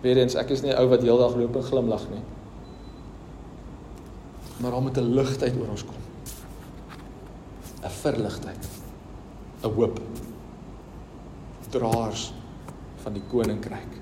Weerens, 0.00 0.34
ek 0.34 0.50
is 0.50 0.62
nie 0.62 0.76
ou 0.76 0.88
wat 0.88 1.02
heeldag 1.02 1.34
loop 1.34 1.56
en 1.56 1.62
glimlag 1.62 2.10
nie. 2.10 2.22
Maar 4.60 4.70
daar 4.70 4.82
moet 4.82 4.96
'n 4.96 5.14
ligtheid 5.14 5.56
oor 5.56 5.68
ons 5.68 5.84
kom. 5.84 6.07
'n 7.82 7.90
verligting, 7.90 8.56
'n 9.62 9.70
hoop. 9.74 10.00
Draers 11.68 12.32
van 13.02 13.12
die 13.12 13.22
koninkryk, 13.28 13.92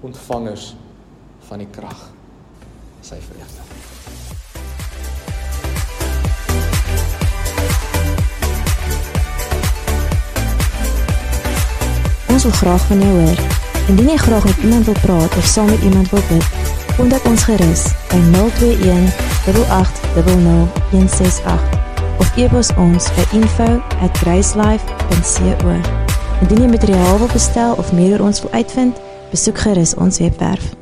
ontvangers 0.00 0.76
van 1.38 1.58
die 1.58 1.70
krag, 1.70 2.10
sy 3.00 3.18
vreugde. 3.20 3.62
Ons 12.28 12.42
wil 12.42 12.52
graag 12.52 12.86
van 12.86 13.00
jou 13.00 13.20
hoor. 13.20 13.38
Indien 13.88 14.08
jy 14.08 14.16
graag 14.16 14.44
met 14.44 14.56
iemand 14.56 14.84
wil 14.84 15.00
praat 15.02 15.36
of 15.36 15.44
saam 15.44 15.66
met 15.66 15.82
iemand 15.82 16.10
wil 16.10 16.22
bid, 16.28 16.46
kontak 16.96 17.24
ons 17.24 17.44
gerus 17.44 17.84
by 18.08 18.22
021 18.32 19.12
8800 19.44 20.68
168 20.90 21.89
of 22.20 22.36
e-pos 22.36 22.70
ons 22.76 23.08
by 23.16 23.24
info@gracelife.co. 23.36 25.72
Indien 26.40 26.62
jy 26.62 26.68
materiaal 26.68 27.18
wil 27.18 27.32
bestel 27.32 27.74
of 27.74 27.92
meer 27.92 28.12
oor 28.12 28.20
ons 28.30 28.42
wil 28.42 28.52
uitvind, 28.52 28.96
besoek 29.30 29.58
gerus 29.58 29.94
ons 29.94 30.18
webwerf 30.18 30.79